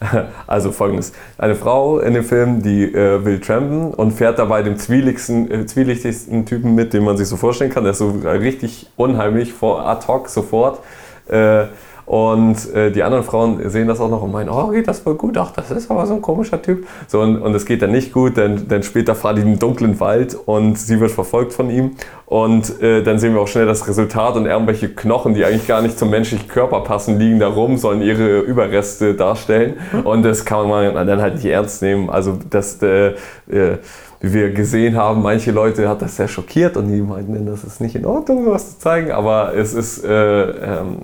[0.46, 4.76] Also folgendes: Eine Frau in dem Film, die äh, will trampen und fährt dabei dem
[4.76, 7.84] zwielichtigsten, äh, zwielichtigsten Typen mit, den man sich so vorstellen kann.
[7.84, 10.80] Der ist so richtig unheimlich, vor, ad hoc sofort.
[11.28, 11.66] Äh,
[12.06, 15.14] und äh, die anderen Frauen sehen das auch noch und meinen, oh, geht das voll
[15.14, 16.86] gut, ach, das ist aber so ein komischer Typ.
[17.08, 19.58] So, und, und es geht dann nicht gut, denn, denn später fahren die in den
[19.58, 21.92] dunklen Wald und sie wird verfolgt von ihm.
[22.26, 25.82] Und äh, dann sehen wir auch schnell das Resultat und irgendwelche Knochen, die eigentlich gar
[25.82, 29.74] nicht zum menschlichen Körper passen, liegen da rum, sollen ihre Überreste darstellen.
[30.04, 32.10] Und das kann man dann halt nicht ernst nehmen.
[32.10, 33.14] Also das, äh,
[33.48, 33.78] äh,
[34.20, 37.80] wie wir gesehen haben, manche Leute hat das sehr schockiert und die meinten, das ist
[37.80, 39.12] nicht in Ordnung, sowas zu zeigen.
[39.12, 40.98] Aber es ist, äh, ähm,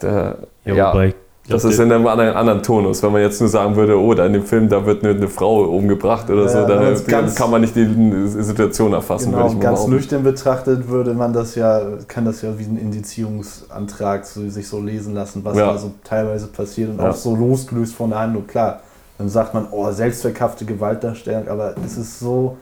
[0.00, 0.34] da,
[0.64, 1.14] Ja, ja, wobei,
[1.48, 3.02] das ist in einem anderen, anderen Tonus.
[3.02, 5.26] Wenn man jetzt nur sagen würde, oh, da in dem Film, da wird eine, eine
[5.28, 7.88] Frau umgebracht oder Ja, so, wenn dann ganz- kann man nicht die
[8.28, 12.42] Situation erfassen, würde Genau, ich mal ganz nüchtern betrachtet würde man das ja, kann das
[12.42, 15.72] ja wie ein Indizierungsantrag so, sich so lesen lassen, was Ja.
[15.72, 17.10] da so teilweise passiert und Ja.
[17.10, 18.46] auch so losgelöst von der Handlung.
[18.46, 18.80] Klar,
[19.18, 22.56] dann sagt man, oh, selbstverkaufte Gewaltdarstellung, aber es ist so,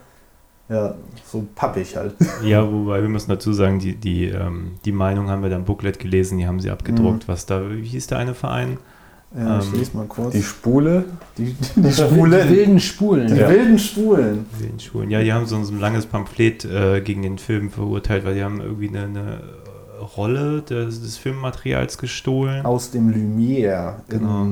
[0.69, 2.15] ja, so pappig halt.
[2.45, 5.65] Ja, wobei wir müssen dazu sagen, die, die, ähm, die Meinung haben wir dann im
[5.65, 7.27] Booklet gelesen, die haben sie abgedruckt.
[7.29, 8.79] Was da, wie hieß der eine Verein?
[9.37, 10.33] Ja, ich Ähm, lese mal kurz.
[10.33, 11.05] Die Spule,
[11.37, 13.27] die, die, die Schwule, Die wilden Spulen.
[13.29, 13.51] die Ja.
[13.51, 14.47] wilden Schwulen.
[14.59, 15.11] Den Schulen.
[15.11, 18.43] Ja, die haben so, so ein langes Pamphlet äh, gegen den Film verurteilt, weil die
[18.45, 19.41] haben irgendwie eine, eine
[20.17, 22.65] Rolle des, des Filmmaterials gestohlen.
[22.65, 23.97] Aus dem Lumière.
[24.09, 24.47] in- Genau.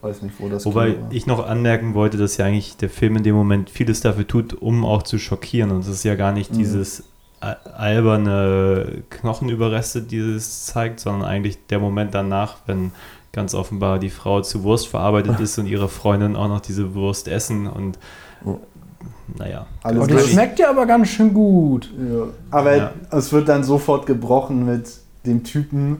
[0.00, 1.12] Weiß nicht, wo das Wobei Kino war.
[1.12, 4.54] ich noch anmerken wollte, dass ja eigentlich der Film in dem Moment vieles dafür tut,
[4.54, 5.70] um auch zu schockieren.
[5.72, 6.58] Und es ist ja gar nicht Mhm.
[6.58, 7.02] dieses
[7.40, 12.92] alberne Knochenüberreste, die es zeigt, sondern eigentlich der Moment danach, wenn
[13.32, 17.28] ganz offenbar die Frau zu Wurst verarbeitet ist und ihre Freundin auch noch diese Wurst
[17.28, 17.98] essen und
[19.36, 19.66] naja.
[19.82, 21.90] Alles Oh, gleich- das schmeckt ja aber ganz schön gut.
[21.98, 22.24] Ja.
[22.50, 22.90] Aber Ja.
[23.10, 24.88] es wird dann sofort gebrochen mit
[25.26, 25.98] dem Typen,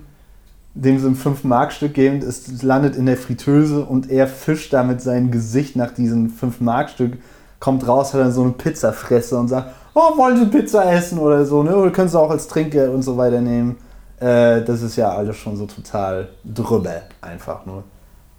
[0.83, 2.19] dem sie ein 5-Mark-Stück geben.
[2.19, 7.19] Es landet in der Fritteuse und er fischt da mit seinem Gesicht nach diesem 5-Mark-Stück,
[7.61, 11.45] kommt raus, hat dann so eine Pizzafresse und sagt, oh, wollen Sie Pizza essen oder
[11.45, 11.77] so, ne?
[11.77, 13.77] Oder können Sie auch als Trinkgeld und so weiter nehmen.
[14.21, 17.83] Äh, das ist ja alles schon so total drüber, einfach nur.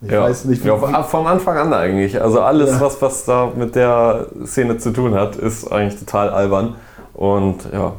[0.02, 0.22] Ich ja.
[0.22, 2.22] weiß nicht, wie, ja, von Anfang an eigentlich.
[2.22, 2.82] Also alles, Ja.
[2.82, 6.76] was, was da mit der Szene zu tun hat, ist eigentlich total albern.
[7.14, 7.94] Und ja,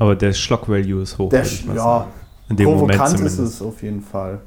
[0.00, 1.28] Aber der Schlock-Value ist hoch.
[1.30, 2.10] der, ja, sagen.
[2.48, 3.38] In dem Moment provokant zumindest.
[3.38, 4.40] ist es auf jeden Fall.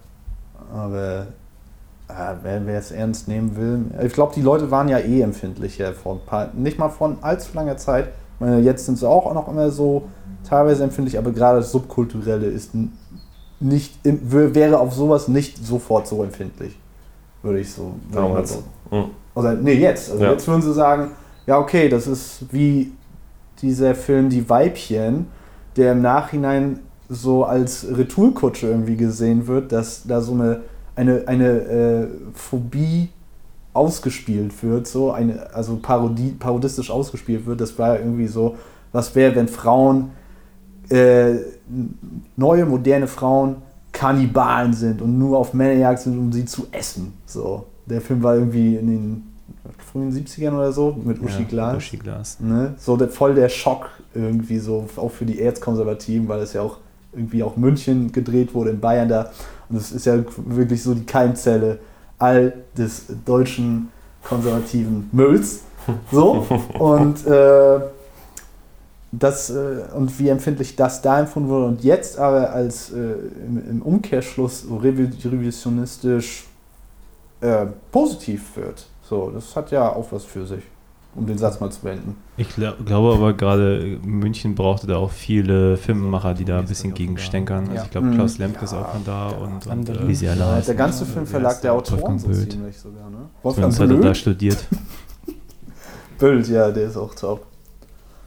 [0.73, 1.27] Aber
[2.09, 5.93] äh, wer wer es ernst nehmen will, ich glaube, die Leute waren ja eh empfindlicher
[5.93, 8.07] vor ein paar, nicht mal von allzu langer Zeit.
[8.35, 10.03] Ich meine, jetzt sind sie auch noch immer so
[10.49, 12.71] teilweise empfindlich, aber gerade das Subkulturelle ist
[13.59, 16.77] nicht, wäre auf sowas nicht sofort so empfindlich.
[17.43, 17.93] Würde ich so.
[18.11, 18.53] damals.
[18.53, 19.05] so Hm.
[19.35, 20.11] oder nee, jetzt.
[20.11, 20.31] Also Ja.
[20.31, 21.11] jetzt würden sie sagen,
[21.45, 22.91] ja, okay, das ist wie
[23.61, 25.27] dieser Film Die Weibchen,
[25.75, 30.61] der im Nachhinein so als Retourkutsche irgendwie gesehen wird, dass da so eine,
[30.95, 33.09] eine, eine äh, Phobie
[33.73, 37.61] ausgespielt wird, so eine, also Parodie, parodistisch ausgespielt wird.
[37.61, 38.55] Das war irgendwie so,
[38.91, 40.11] was wäre, wenn Frauen,
[40.89, 41.35] äh,
[42.35, 43.57] neue, moderne Frauen
[43.91, 47.13] Kannibalen sind und nur auf Männerjagd sind, um sie zu essen.
[47.25, 47.67] So.
[47.85, 49.32] Der Film war irgendwie in den
[49.91, 51.77] frühen 70ern oder so mit Uschi Ja, Glas.
[51.77, 52.39] Uschi Glas.
[52.39, 52.75] Ne?
[52.77, 56.77] So der, voll der Schock irgendwie so, auch für die Erzkonservativen, weil es ja auch
[57.13, 59.31] irgendwie auch München gedreht wurde, in Bayern da.
[59.69, 61.79] Und es ist ja wirklich so die Keimzelle
[62.19, 63.89] all des deutschen
[64.23, 65.61] konservativen Mülls.
[66.11, 66.45] So.
[66.79, 67.79] Und, äh,
[69.11, 72.95] das, äh, und wie empfindlich das da empfunden wurde und jetzt aber als äh,
[73.45, 76.45] im, im Umkehrschluss so revi- revisionistisch
[77.41, 78.87] äh, positiv wird.
[79.13, 80.63] So, das hat ja auch was für sich,
[81.13, 82.15] um den Satz mal zu beenden.
[82.35, 86.89] Ich gla- glaube aber gerade München brauchte da auch viele Filmemacher, die da ein bisschen
[86.89, 86.95] Ja.
[86.95, 87.69] gegenstänkern.
[87.69, 88.15] Also ich glaube, Mhm.
[88.15, 90.03] Klaus Lemke ist Ja, auch von da und, und Andere.
[90.03, 93.17] äh, wie sie alle Ja, der ganze Filmverlag der Autoren Wolfgang so ziemlich sogar, ne?
[93.43, 94.65] Wolfgang Zumindest hat er da studiert.
[96.17, 97.45] Böld, ja, der ist auch top.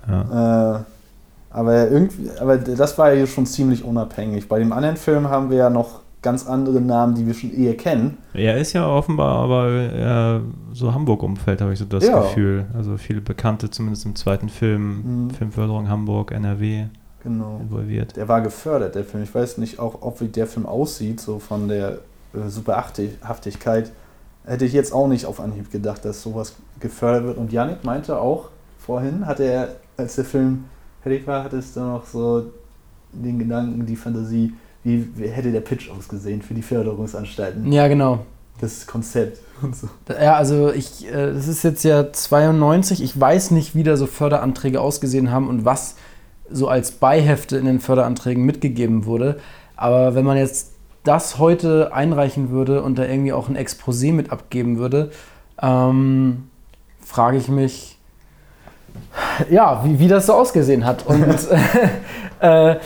[0.09, 0.77] Ja.
[0.77, 0.81] Äh,
[1.51, 4.49] aber irgendwie, aber das war ja schon ziemlich unabhängig.
[4.49, 7.77] Bei dem anderen Film haben wir ja noch ganz andere Namen, die wir schon eher
[7.77, 8.19] kennen.
[8.35, 10.41] Er ist ja offenbar aber eher
[10.73, 12.21] so Hamburg-Umfeld, habe ich so das Ja.
[12.21, 12.67] Gefühl.
[12.75, 14.83] Also viele Bekannte, zumindest im zweiten Film,
[15.27, 15.31] Mhm.
[15.31, 16.87] Filmförderung Hamburg, NRW
[17.23, 17.61] Genau.
[17.63, 18.17] involviert.
[18.17, 19.23] Der war gefördert, der Film.
[19.23, 21.99] Ich weiß nicht auch, ob wie der Film aussieht, so von der
[22.35, 23.93] äh, Superhaftigkeit.
[24.45, 27.39] Hätte ich jetzt auch nicht auf Anhieb gedacht, dass sowas gefördert wird.
[27.39, 30.65] Und Yannick meinte auch vorhin, hatte er, als der Film
[31.03, 32.47] fertig war, hatte es dann noch so
[33.13, 34.53] den Gedanken, die Fantasie,
[34.87, 37.73] wie, wie hätte der Pitch ausgesehen für die Förderungsanstalten.
[37.73, 38.21] Ja, genau.
[38.61, 39.89] Das Konzept und so.
[40.09, 43.03] Ja, also ich, äh, das ist jetzt ja 92.
[43.03, 45.97] Ich weiß nicht, wie da so Förderanträge ausgesehen haben und was
[46.49, 49.41] so als Beihefte in den Förderanträgen mitgegeben wurde.
[49.75, 50.73] Aber wenn man jetzt
[51.03, 55.11] das heute einreichen würde und da irgendwie auch ein Exposé mit abgeben würde,
[55.61, 56.45] ähm,
[57.01, 57.99] frage ich mich,
[59.51, 61.07] ja, wie, wie das so ausgesehen hat.
[61.07, 61.37] Und,
[62.41, 62.77] äh,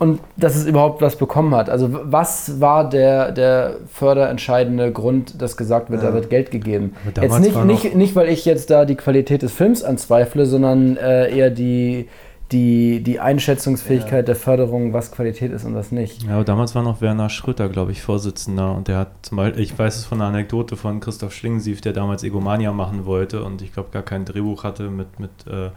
[0.00, 1.68] und dass es überhaupt was bekommen hat.
[1.68, 6.08] Also was war der, der förderentscheidende Grund, dass gesagt wird, Ja.
[6.08, 6.94] da wird Geld gegeben?
[7.20, 11.30] Jetzt nicht, nicht, nicht, weil ich jetzt da die Qualität des Films anzweifle, sondern äh,
[11.36, 12.08] eher die,
[12.50, 16.22] die, die Einschätzungsfähigkeit der Förderung, was Qualität ist und was nicht.
[16.22, 19.62] Ja, aber damals war noch Werner Schröter, glaube ich, Vorsitzender und der hat zum Beispiel,
[19.62, 23.60] ich weiß es von einer Anekdote von Christoph Schlingensief, der damals Egomania machen wollte und
[23.60, 25.68] ich glaube gar kein Drehbuch hatte mit, mit äh,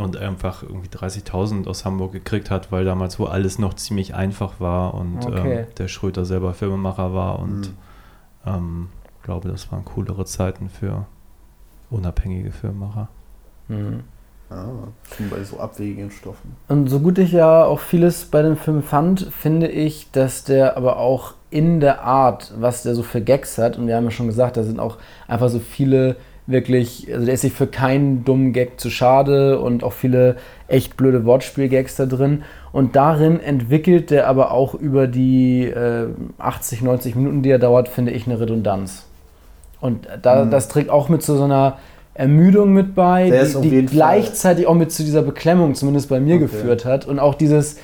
[0.00, 4.60] und einfach irgendwie 30.000 aus Hamburg gekriegt hat, weil damals wo alles noch ziemlich einfach
[4.60, 5.60] war und Okay.
[5.60, 7.76] ähm, der Schröter selber Filmemacher war und Mhm.
[8.46, 8.88] ähm,
[9.22, 11.06] glaube, das waren coolere Zeiten für
[11.90, 13.08] unabhängige Filmemacher.
[13.68, 14.04] Mhm.
[14.50, 14.64] Ja,
[15.14, 16.56] schon bei so abwegigen Stoffen.
[16.68, 20.78] Und so gut ich ja auch vieles bei dem Film fand, finde ich, dass der
[20.78, 24.10] aber auch in der Art, was der so für Gags hat, und wir haben ja
[24.10, 26.16] schon gesagt, da sind auch einfach so viele
[26.48, 30.96] wirklich, also der ist sich für keinen dummen Gag zu schade und auch viele echt
[30.96, 32.42] blöde Wortspiel-Gags da drin.
[32.72, 36.06] Und darin entwickelt der aber auch über die äh,
[36.38, 39.04] 80, 90 Minuten, die er dauert, finde ich, eine Redundanz.
[39.80, 40.50] Und da, Mhm.
[40.50, 41.78] das trägt auch mit zu so einer
[42.14, 46.18] Ermüdung mit bei, Der die, die Fall- gleichzeitig auch mit zu dieser Beklemmung, zumindest bei
[46.18, 46.44] mir, Okay.
[46.44, 47.06] geführt hat.
[47.06, 47.78] Und auch dieses,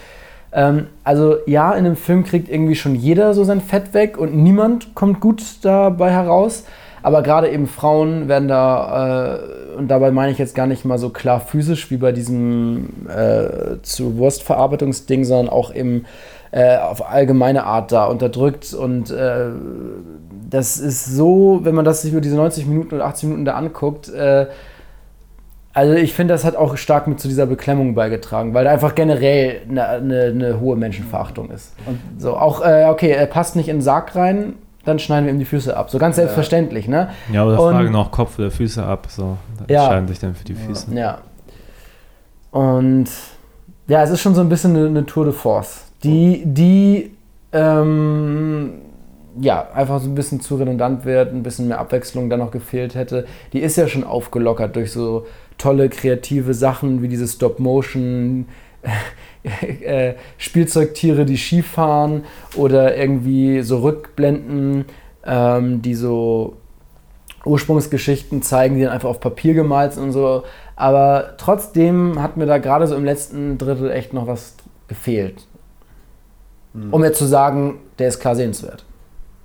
[0.53, 4.35] ähm, also ja, in einem Film kriegt irgendwie schon jeder so sein Fett weg und
[4.35, 6.65] niemand kommt gut dabei heraus.
[7.05, 10.97] Aber gerade eben Frauen werden da, äh, und dabei meine ich jetzt gar nicht mal
[10.97, 16.07] so klar physisch wie bei diesem äh, zu Wurstverarbeitungsding, sondern auch eben
[16.51, 18.73] äh, auf allgemeine Art da unterdrückt.
[18.73, 19.49] Und äh,
[20.49, 23.53] das ist so, wenn man das sich über diese 90 Minuten oder 80 Minuten da
[23.53, 24.47] anguckt, äh,
[25.75, 28.95] also ich finde, das hat auch stark mit zu dieser Beklemmung beigetragen, weil da einfach
[28.95, 31.75] generell eine, eine, eine hohe Menschenverachtung ist.
[31.85, 35.33] Und so auch, äh, okay, er passt nicht in den Sarg rein, dann schneiden wir
[35.33, 35.91] ihm die Füße ab.
[35.91, 37.11] So ganz selbstverständlich, ne?
[37.33, 39.37] Ja, aber da fragen noch Kopf oder Füße ab, so.
[39.59, 39.83] Da Ja.
[39.85, 40.95] entscheiden sich dann für die Füße.
[40.95, 41.19] Ja.
[42.51, 43.07] Und
[43.89, 47.11] ja, es ist schon so ein bisschen eine, eine Tour de Force, die, die
[47.53, 48.75] ähm,
[49.41, 52.95] ja, einfach so ein bisschen zu redundant wird, ein bisschen mehr Abwechslung da noch gefehlt
[52.95, 53.27] hätte.
[53.53, 55.27] Die ist ja schon aufgelockert durch so
[55.59, 58.47] tolle kreative Sachen wie diese Stop-Motion.
[59.83, 62.25] äh, Spielzeugtiere, die Skifahren
[62.57, 64.87] oder irgendwie so Rückblenden,
[65.25, 66.57] ähm, die so
[67.45, 70.45] Ursprungsgeschichten zeigen, die dann einfach auf Papier gemalt sind und so.
[70.77, 74.55] Aber trotzdem hat mir da gerade so im letzten Drittel echt noch was
[74.89, 75.47] gefehlt.
[76.91, 78.85] Um jetzt zu sagen, der ist klar sehenswert.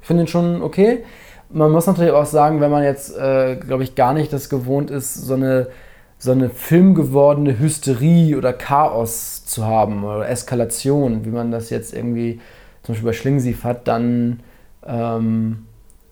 [0.02, 1.04] Ich finde ihn schon okay.
[1.52, 4.90] Man muss natürlich auch sagen, wenn man jetzt, äh, glaube ich, gar nicht das gewohnt
[4.90, 5.68] ist, so eine,
[6.18, 12.40] so eine filmgewordene Hysterie oder Chaos zu haben oder Eskalation, wie man das jetzt irgendwie
[12.84, 14.42] zum Beispiel bei Schlingensief hat, dann,
[14.86, 15.66] ähm,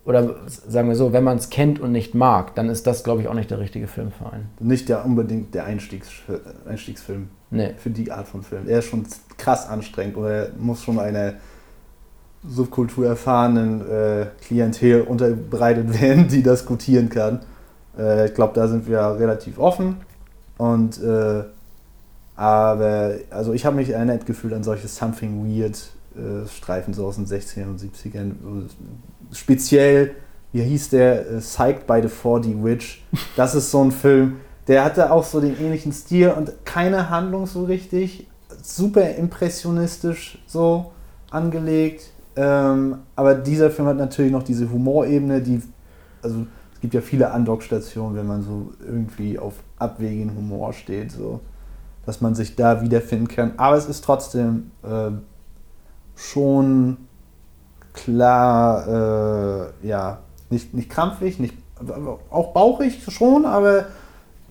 [0.06, 3.22] oder sagen wir so, wenn man es kennt und nicht mag, dann ist das, glaube
[3.22, 4.50] ich, auch nicht der richtige Film für einen.
[4.60, 6.10] Nicht der unbedingt der Einstiegs
[6.68, 7.74] Einstiegsfilm Nee.
[7.78, 8.68] für die Art von Film.
[8.68, 9.06] Er ist schon
[9.38, 11.34] krass anstrengend oder er muss schon einer
[12.46, 17.42] subkulturerfahrenen äh, Klientel unterbreitet werden, die das gutieren kann.
[17.98, 19.98] Äh, ich glaube, da sind wir relativ offen.
[20.58, 21.44] Und äh,
[22.38, 27.16] aber also ich habe mich erinnert gefühlt an solche Something Weird äh, Streifen so aus
[27.16, 28.34] den 60ern und 70ern.
[29.32, 30.16] Speziell,
[30.54, 31.30] wie hieß der?
[31.30, 33.04] Äh, Psyched by the 4D Witch.
[33.36, 37.48] Das ist so ein Film, der hatte auch so den ähnlichen Stil und keine Handlung
[37.48, 38.28] so richtig.
[38.62, 40.92] Super impressionistisch so
[41.32, 42.12] angelegt.
[42.36, 45.62] Ähm, aber dieser Film hat natürlich noch diese Humorebene, die,
[46.22, 46.46] also
[46.76, 51.40] es gibt ja viele Andockstationen, wenn man so irgendwie auf abwegigen Humor steht, so,
[52.08, 53.52] dass man sich da wiederfinden kann.
[53.58, 55.12] Aber es ist trotzdem äh,
[56.16, 56.98] schon
[57.94, 58.88] klar,
[59.84, 61.54] äh, ja, nicht, nicht krampfig, nicht,
[62.32, 63.86] auch bauchig schon, aber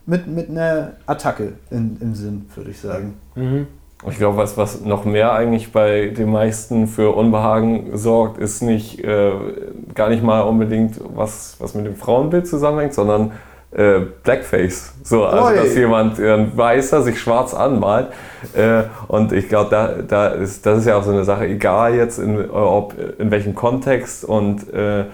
[0.04, 3.14] mit, mit einer Attacke in, im Sinn, würde ich sagen.
[3.34, 3.66] Mhm.
[4.06, 9.02] Ich glaube, was, was noch mehr eigentlich bei den meisten für Unbehagen sorgt, ist nicht
[9.02, 9.32] äh,
[9.94, 13.32] gar nicht mal unbedingt was, was mit dem Frauenbild zusammenhängt, sondern
[13.72, 14.94] äh, Blackface.
[15.02, 15.56] So, also Oi.
[15.56, 18.08] dass jemand äh, ein Weißer sich schwarz anmalt.
[18.54, 21.94] Äh, und ich glaube, da, da ist, das ist ja auch so eine Sache, egal
[21.94, 25.04] jetzt in, ob, in welchem Kontext und äh,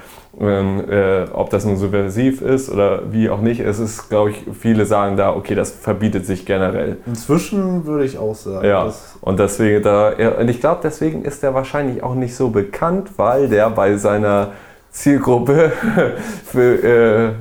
[0.41, 3.61] ähm, äh, ob das nun subversiv ist oder wie auch nicht.
[3.61, 6.97] Es ist, glaube ich, viele sagen da, okay, das verbietet sich generell.
[7.07, 11.43] Inzwischen würde ich auch sagen, Ja, und deswegen da, ja, und ich glaube, deswegen ist
[11.43, 14.53] der wahrscheinlich auch nicht so bekannt, weil der bei seiner
[14.93, 15.73] Zielgruppe
[16.45, 16.83] für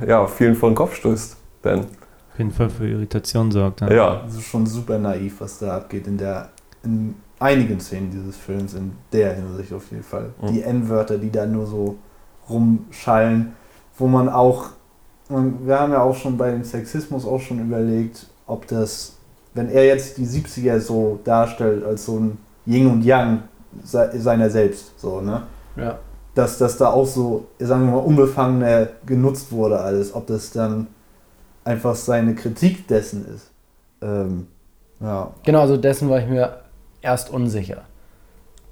[0.02, 1.36] äh, ja, vielen vor den Kopf stößt.
[1.64, 3.82] Denn, Auf jeden Fall für Irritation sorgt.
[3.82, 3.92] Ja.
[3.92, 6.48] ja, es ist schon super naiv, was da abgeht in der
[6.82, 10.30] in einigen Szenen dieses Films, in der Hinsicht auf jeden Fall.
[10.40, 10.46] Mhm.
[10.48, 11.96] Die N-Wörter, die da nur so
[12.48, 13.52] rumschallen,
[13.98, 14.70] wo man auch,
[15.28, 19.16] man, wir haben ja auch schon bei dem Sexismus auch schon überlegt, ob das,
[19.54, 23.42] wenn er jetzt die 70er so darstellt als so ein Yin und Yang
[23.84, 25.42] se- seiner selbst, so, ne?
[25.76, 25.98] Ja.
[26.34, 30.86] Dass das da auch so, sagen wir mal, unbefangener genutzt wurde alles, ob das dann
[31.64, 33.50] einfach seine Kritik dessen ist.
[34.00, 34.46] Ähm,
[35.00, 35.30] ja.
[35.44, 36.60] Genau, also dessen war ich mir
[37.02, 37.82] erst unsicher.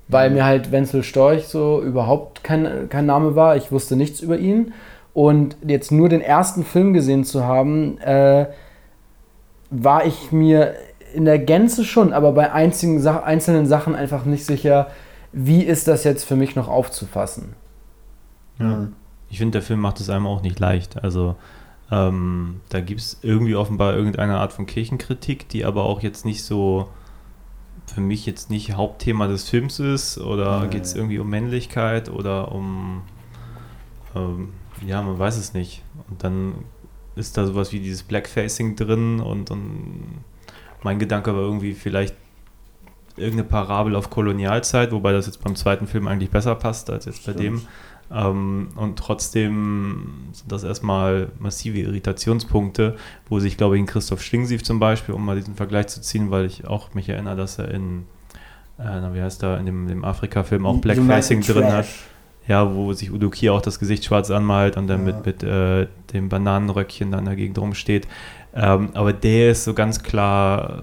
[0.09, 3.57] Weil mir halt Wenzel Storch so überhaupt kein, kein Name war.
[3.57, 4.73] Ich wusste nichts über ihn.
[5.13, 8.47] Und jetzt nur den ersten Film gesehen zu haben, äh,
[9.71, 10.75] war ich mir
[11.15, 14.89] in der Gänze schon, aber bei einzigen einzelnen Sachen einfach nicht sicher,
[15.33, 17.55] wie ist das jetzt für mich noch aufzufassen.
[18.59, 18.89] Ja.
[19.29, 21.03] Ich finde, der Film macht es einem auch nicht leicht.
[21.03, 21.37] Also
[21.91, 26.45] ähm, da gibt es irgendwie offenbar irgendeine Art von Kirchenkritik, die aber auch jetzt nicht
[26.45, 26.89] so
[27.87, 30.69] für mich jetzt nicht Hauptthema des Films ist oder Nee.
[30.69, 33.03] geht es irgendwie um Männlichkeit oder um
[34.15, 34.51] ähm,
[34.87, 35.83] ja, man weiß es nicht.
[36.09, 36.55] Und dann
[37.17, 40.23] ist da sowas wie dieses Blackfacing drin und, und
[40.83, 42.15] mein Gedanke war irgendwie vielleicht
[43.21, 47.27] irgendeine Parabel auf Kolonialzeit, wobei das jetzt beim zweiten Film eigentlich besser passt als jetzt
[47.27, 47.61] bei Stimmt.
[47.61, 47.67] dem.
[48.13, 52.97] Ähm, und trotzdem sind das erstmal massive Irritationspunkte,
[53.29, 56.31] wo sich, glaube ich, in Christoph Schlingensief zum Beispiel, um mal diesen Vergleich zu ziehen,
[56.31, 58.07] weil ich auch mich erinnere, dass er in,
[58.79, 58.83] äh,
[59.15, 61.87] wie heißt er, in dem, dem Afrika-Film auch Blackfacing United drin hat.
[62.49, 65.13] Ja, wo sich Udo Kier auch das Gesicht schwarz anmalt und dann Ja.
[65.15, 68.09] mit, mit äh, dem Bananenröckchen dann dagegen drum steht.
[68.55, 70.83] Ähm, aber der ist so ganz klar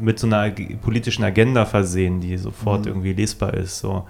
[0.00, 0.50] mit so einer
[0.82, 2.88] politischen Agenda versehen, die sofort Mhm.
[2.88, 3.78] irgendwie lesbar ist.
[3.78, 4.04] So.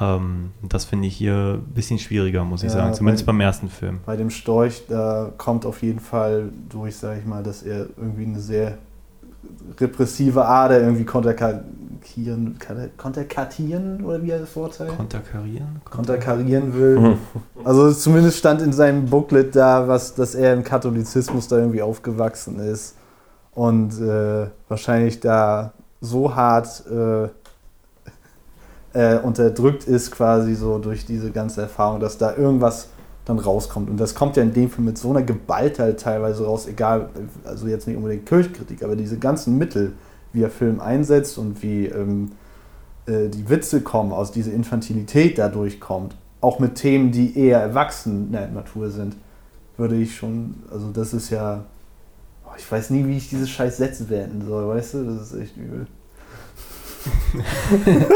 [0.00, 2.94] Ähm, das finde ich hier ein bisschen schwieriger, muss ich Ja, sagen.
[2.94, 3.98] Zumindest bei- beim ersten Film.
[4.06, 8.24] Bei dem Storch, da kommt auf jeden Fall durch, sage ich mal, dass er irgendwie
[8.26, 8.78] eine sehr
[9.80, 12.56] repressive Ader irgendwie konterkarieren,
[12.96, 14.96] konterkarieren oder wie er das Wort heißt?
[14.96, 15.80] Konterkarieren?
[15.84, 16.98] konterkarieren will.
[17.00, 17.14] Mhm.
[17.64, 22.58] Also zumindest stand in seinem Booklet da, was, dass er im Katholizismus da irgendwie aufgewachsen
[22.60, 22.94] ist
[23.58, 27.24] und äh, wahrscheinlich da so hart äh,
[28.92, 32.90] äh, unterdrückt ist quasi so durch diese ganze Erfahrung, dass da irgendwas
[33.24, 33.90] dann rauskommt.
[33.90, 37.08] Und das kommt ja in dem Film mit so einer Gewalt halt teilweise raus, egal,
[37.44, 39.94] also jetzt nicht unbedingt Kirchkritik, aber diese ganzen Mittel,
[40.32, 42.30] wie der Film einsetzt und wie ähm,
[43.06, 48.46] äh, die Witze kommen, aus dieser Infantilität dadurch kommt, auch mit Themen, die eher erwachsener
[48.46, 49.16] Natur sind,
[49.76, 51.64] würde ich schon, also das ist ja,
[52.58, 55.56] ich weiß nie, wie ich diese scheiß Sätze beenden soll, weißt du, das ist echt
[55.56, 55.86] übel.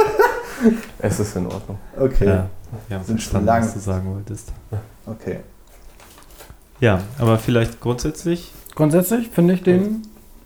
[0.98, 1.78] Es ist in Ordnung.
[1.98, 2.48] Okay, Ja,
[2.88, 3.62] wir haben Sind verstanden, lang.
[3.62, 4.52] was du sagen wolltest.
[5.06, 5.40] okay.
[6.80, 10.02] Ja, aber vielleicht grundsätzlich, Grundsätzlich finde ich den.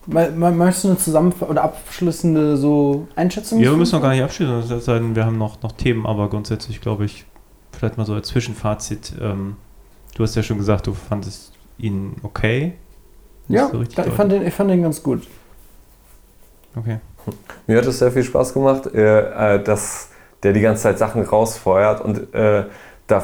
[0.07, 3.59] Me- me- Möchtest du eine zusammenfassende oder abschließende so Einschätzung?
[3.61, 6.07] ja, wir müssen noch gar nicht abschließen, es sei denn, wir haben noch, noch Themen,
[6.07, 7.25] aber grundsätzlich glaube ich,
[7.73, 9.57] vielleicht mal so als Zwischenfazit, ähm,
[10.15, 12.75] du hast ja schon gesagt, du fandest ihn okay.
[13.49, 15.27] Ja, so richtig ich, fand den, ich fand den ganz gut.
[16.75, 16.99] Okay.
[17.67, 20.09] Mir hat es sehr viel Spaß gemacht, äh, äh, dass
[20.43, 22.65] der die ganze Zeit Sachen rausfeuert und äh,
[23.07, 23.23] da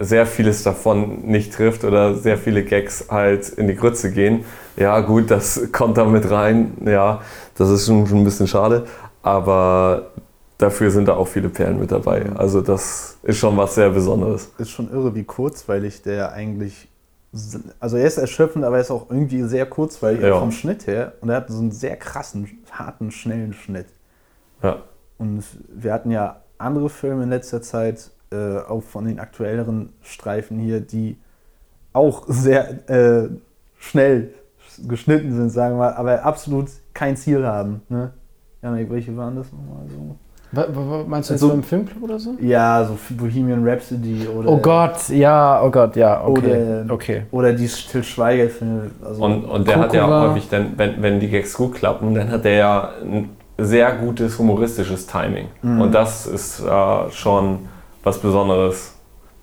[0.00, 4.44] sehr vieles davon nicht trifft oder sehr viele Gags halt in die Grütze gehen.
[4.76, 6.72] Ja, gut, das kommt da mit rein.
[6.84, 7.20] Ja,
[7.56, 8.86] das ist schon, schon ein bisschen schade.
[9.22, 10.10] Aber
[10.58, 12.24] dafür sind da auch viele Perlen mit dabei.
[12.34, 14.50] Also, das ist schon was sehr Besonderes.
[14.58, 16.88] Ist schon irre, wie kurzweilig der eigentlich,
[17.78, 20.38] also er ist erschöpfend, aber er ist auch irgendwie sehr kurzweilig Ja.
[20.38, 23.86] vom Schnitt her und er hat so einen sehr krassen, harten, schnellen Schnitt.
[24.62, 24.82] Ja.
[25.18, 30.58] Und wir hatten ja andere Filme in letzter Zeit, äh, auch von den aktuelleren Streifen
[30.58, 31.18] hier, die
[31.92, 33.28] auch sehr äh,
[33.78, 34.34] schnell
[34.86, 37.82] geschnitten sind, sagen wir mal, aber absolut kein Ziel haben.
[37.88, 38.12] Ne?
[38.62, 40.16] Janik, welche waren das nochmal so?
[40.52, 42.34] Wa- wa- wa- Meinst du jetzt Also- so im Filmclub oder so?
[42.40, 44.48] Ja, so Bohemian Rhapsody oder.
[44.48, 46.82] Oh Gott, ja, oh Gott, ja, okay.
[46.82, 47.22] Oder- okay.
[47.30, 48.90] Oder die Till Schweiger-Filme.
[49.04, 52.30] Also Und, und der hat ja häufig, dann, wenn, wenn die Gags gut klappen, dann
[52.30, 53.28] hat er ja ein
[53.58, 55.46] sehr gutes humoristisches Timing.
[55.62, 55.80] Mhm.
[55.82, 57.60] Und das ist äh, schon
[58.02, 58.94] was Besonderes,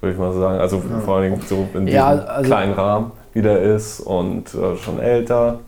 [0.02, 0.60] würde ich mal sagen.
[0.60, 4.76] Also vor allem so in diesem Ja, also- kleinen Rahmen, wie der ist und äh,
[4.76, 5.60] schon älter.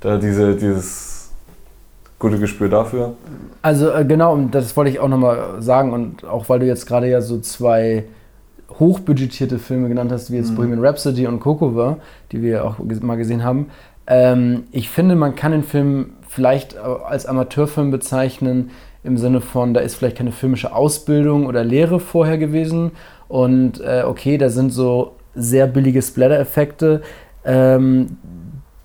[0.00, 1.13] Da diese, dieses
[2.24, 3.14] gute Gespür dafür.
[3.60, 6.86] Also äh, genau, und das wollte ich auch nochmal sagen und auch weil du jetzt
[6.86, 8.04] gerade ja so zwei
[8.78, 11.98] hochbudgetierte Filme genannt hast, wie jetzt Bohemian Rhapsody und Coco war,
[12.32, 13.66] die wir auch mal gesehen haben.
[14.06, 18.70] Ähm, ich finde, man kann den Film vielleicht äh, als Amateurfilm bezeichnen,
[19.02, 22.92] im Sinne von, da ist vielleicht keine filmische Ausbildung oder Lehre vorher gewesen.
[23.28, 27.02] Und äh, okay, da sind so sehr billige Splatter-Effekte,
[27.44, 28.16] ähm,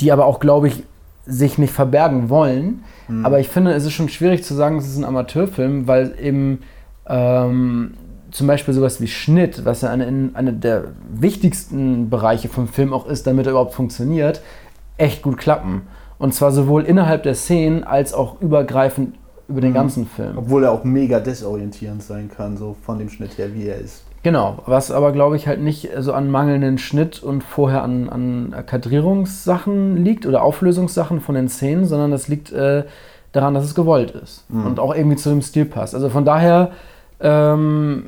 [0.01, 0.83] die aber auch, glaube ich,
[1.25, 2.83] sich nicht verbergen wollen.
[3.23, 6.59] Aber ich finde, es ist schon schwierig zu sagen, es ist ein Amateurfilm, weil eben
[7.07, 7.93] ähm,
[8.31, 13.07] zum Beispiel sowas wie Schnitt, was ja eine, eine der wichtigsten Bereiche vom Film auch
[13.07, 14.41] ist, damit er überhaupt funktioniert,
[14.97, 15.83] echt gut klappen.
[16.17, 19.15] Und zwar sowohl innerhalb der Szenen als auch übergreifend
[19.47, 20.37] über den ganzen Film.
[20.37, 24.03] Obwohl er auch mega desorientierend sein kann, so von dem Schnitt her, wie er ist.
[24.21, 28.53] Genau, was aber glaube ich halt nicht so an mangelnden Schnitt und vorher an, an
[28.65, 32.83] Kadrierungssachen liegt oder Auflösungssachen von den Szenen, sondern das liegt äh,
[33.31, 35.95] daran, dass es gewollt ist und auch irgendwie zu dem Stil passt.
[35.95, 36.71] Also von daher
[37.21, 38.03] ähm,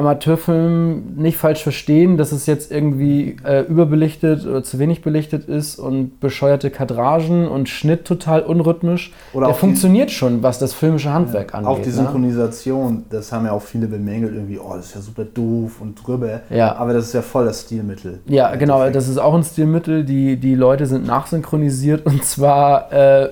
[0.00, 5.78] Amateurfilm nicht falsch verstehen, dass es jetzt irgendwie äh, überbelichtet oder zu wenig belichtet ist
[5.78, 9.12] und bescheuerte Kadragen und Schnitt total unrhythmisch.
[9.32, 11.68] Oder Der auch die- funktioniert schon, was das filmische Handwerk angeht.
[11.70, 11.94] Auch die ne?
[11.94, 15.94] Synchronisation, das haben ja auch viele bemängelt, irgendwie, oh, das ist ja super doof und
[16.06, 16.40] drüber.
[16.50, 16.74] Ja.
[16.76, 18.20] Aber das ist ja voll das Stilmittel.
[18.26, 18.96] Ja, genau, Endeffekt.
[18.96, 20.04] das ist auch ein Stilmittel.
[20.04, 23.28] Die, die Leute sind nachsynchronisiert und zwar äh,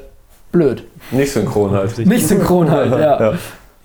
[0.53, 0.85] blöd.
[1.11, 1.99] Nicht synchron halt.
[2.07, 2.99] Nicht synchron halt, ja.
[3.33, 3.33] Ja.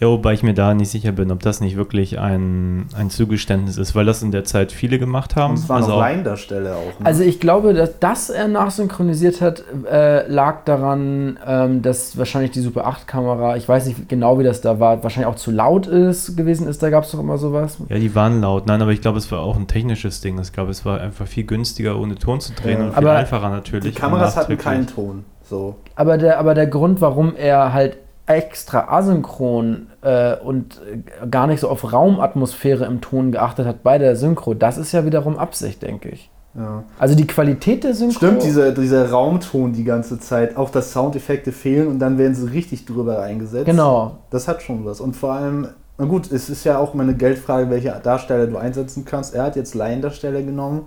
[0.03, 3.77] Ja, wobei ich mir da nicht sicher bin, ob das nicht wirklich ein, ein Zugeständnis
[3.77, 5.51] ist, weil das in der Zeit viele gemacht haben.
[5.51, 6.99] Und es waren also noch auch- Laiendarsteller auch.
[6.99, 7.05] Ne?
[7.05, 12.59] Also ich glaube, dass, dass er nachsynchronisiert hat, äh, lag daran, ähm, dass wahrscheinlich die
[12.59, 16.35] Super 8-Kamera, ich weiß nicht genau, wie das da war, wahrscheinlich auch zu laut ist
[16.35, 16.83] gewesen ist.
[16.83, 17.77] Da gab es doch immer sowas.
[17.87, 18.67] Ja, die waren laut.
[18.67, 20.37] Nein, aber ich glaube, es war auch ein technisches Ding.
[20.41, 22.85] Ich glaube, es war einfach viel günstiger, ohne Ton zu drehen Ja.
[22.87, 23.95] und viel Aber einfacher natürlich.
[23.95, 24.85] die Kameras hatten keinen.
[24.87, 25.23] Ton.
[25.43, 25.75] So.
[25.95, 30.81] Aber der, aber der Grund, warum er halt extra asynchron äh, und
[31.29, 35.05] gar nicht so auf Raumatmosphäre im Ton geachtet hat bei der Synchro, das ist ja
[35.05, 36.29] wiederum Absicht, denke ich.
[36.55, 36.83] Ja.
[36.99, 38.17] Also die Qualität der Synchro.
[38.17, 42.49] Stimmt, dieser, dieser Raumton die ganze Zeit, auch dass Soundeffekte fehlen und dann werden sie
[42.49, 43.65] richtig drüber eingesetzt.
[43.65, 44.19] Genau.
[44.29, 45.01] Das hat schon was.
[45.01, 45.67] Und vor allem,
[45.97, 49.33] na gut, es ist ja auch immer eine Geldfrage, welche Darsteller du einsetzen kannst.
[49.33, 50.85] Er hat jetzt Laiendarsteller genommen.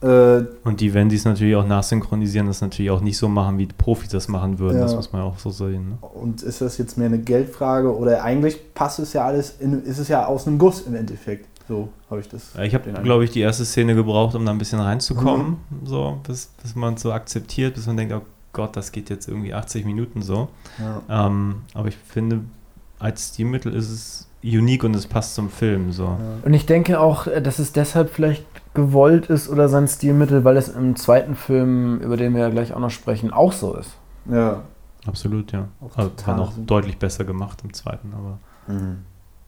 [0.00, 3.58] Äh, Und die, wenn die es natürlich auch nachsynchronisieren, das natürlich auch nicht so machen,
[3.58, 4.76] wie Profis das machen würden.
[4.76, 4.82] Ja.
[4.82, 5.88] Das muss man auch so sehen.
[5.90, 5.98] Ne?
[6.14, 9.98] und ist das jetzt mehr eine Geldfrage oder eigentlich passt es ja alles, in, ist
[9.98, 11.46] es ja aus einem Guss im Endeffekt.
[11.68, 12.54] So habe ich das.
[12.54, 15.86] Ja, Ich habe, glaube ich, die erste Szene gebraucht, um da ein bisschen reinzukommen, Mhm.
[15.86, 18.22] so, bis, bis man es so akzeptiert, bis man denkt, oh
[18.54, 20.48] Gott, das geht jetzt irgendwie 80 Minuten so.
[20.78, 21.26] Ja.
[21.26, 22.40] Ähm, aber ich finde,
[22.98, 25.92] als Stilmittel ist es unique und es passt zum Film.
[25.92, 26.16] So.
[26.44, 28.44] Und ich denke auch, äh, dass es deshalb vielleicht
[28.78, 32.72] gewollt ist oder sein Stilmittel, weil es im zweiten Film, über den wir ja gleich
[32.72, 33.90] auch noch sprechen, auch so ist.
[34.30, 34.62] Ja.
[35.06, 35.68] Absolut, ja.
[35.80, 38.38] Auch Also, war noch deutlich besser gemacht im zweiten, aber.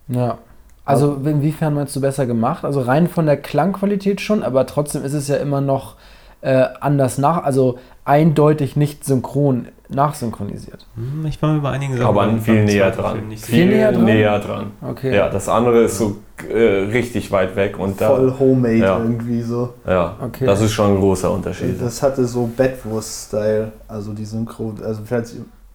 [0.08, 0.38] Ja.
[0.84, 2.64] Also inwiefern meinst du besser gemacht?
[2.64, 5.96] Also rein von der Klangqualität schon, aber trotzdem ist es ja immer noch
[6.40, 10.86] äh, anders nach, also eindeutig nicht synchron nachsynchronisiert.
[10.94, 13.28] Hm, Ich war mir bei einigen Sachen Aber beim viel näher dran.
[13.28, 14.04] Nicht Viel näher dran?
[14.04, 14.70] näher dran.
[14.80, 15.14] Okay.
[15.14, 16.16] Ja, das andere ist so
[16.48, 18.08] äh, richtig weit weg und da.
[18.08, 18.98] Voll homemade Ja.
[18.98, 19.74] irgendwie so.
[19.86, 20.46] Ja, Okay.
[20.46, 21.80] das ist schon ein großer Unterschied.
[21.80, 25.24] Das hatte so Bettwurst-Style, also die Synchro, also ihr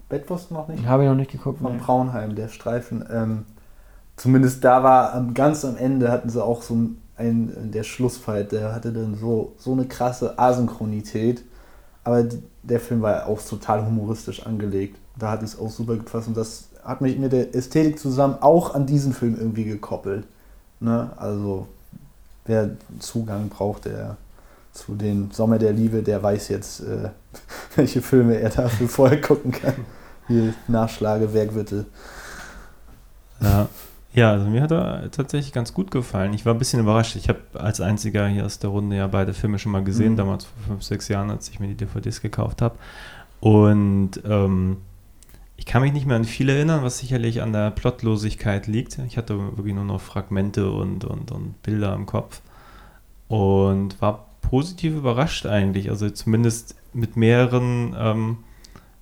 [0.10, 0.86] Bettwurst noch nicht?
[0.86, 1.60] Habe ich noch nicht geguckt.
[1.62, 1.82] Von Nee.
[1.84, 3.04] Braunheim, der Streifen.
[3.12, 3.46] Ähm,
[4.16, 8.52] zumindest da war am, ganz am Ende hatten sie auch so ein, ein der Schlussfight,
[8.52, 11.44] der hatte dann so, so eine krasse Asynchronität.
[12.06, 12.24] Aber
[12.64, 14.98] der Film war auch total humoristisch angelegt.
[15.18, 18.74] Da hat es auch super gepasst und das hat mich mit der Ästhetik zusammen auch
[18.74, 20.26] an diesen Film irgendwie gekoppelt.
[20.80, 21.10] Ne?
[21.18, 21.68] Also
[22.46, 24.18] wer Zugang braucht, der
[24.72, 27.10] zu den Sommer der Liebe, der weiß jetzt, äh,
[27.76, 29.74] welche Filme er dafür vorher gucken kann.
[30.28, 31.86] Hier Nachschlagewerk bitte.
[33.42, 33.68] Ja.
[34.16, 36.34] Ja, also mir hat er tatsächlich ganz gut gefallen.
[36.34, 37.16] Ich war ein bisschen überrascht.
[37.16, 40.18] Ich habe als einziger hier aus der Runde ja beide Filme schon mal gesehen, Mhm.
[40.18, 42.76] damals vor fünf, sechs Jahren, als ich mir die DVDs gekauft habe.
[43.42, 44.78] Und ähm,
[45.58, 48.98] ich kann mich nicht mehr an viel erinnern, was sicherlich an der Plotlosigkeit liegt.
[49.08, 52.42] Ich hatte wirklich nur noch Fragmente und, und, und Bilder im Kopf.
[53.28, 55.90] Und war positiv überrascht eigentlich.
[55.90, 58.38] Also zumindest mit mehreren ähm,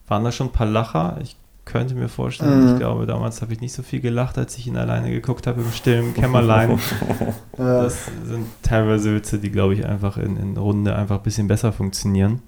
[0.07, 1.19] waren da schon ein paar Lacher.
[1.21, 1.35] Ich
[1.65, 2.73] könnte mir vorstellen, Mhm.
[2.73, 5.61] ich glaube, damals habe ich nicht so viel gelacht, als ich ihn alleine geguckt habe
[5.61, 6.77] im stillen Kämmerlein.
[7.57, 11.71] Das sind teilweise Witze, die, glaube ich, einfach in, in Runde einfach ein bisschen besser
[11.71, 12.41] funktionieren.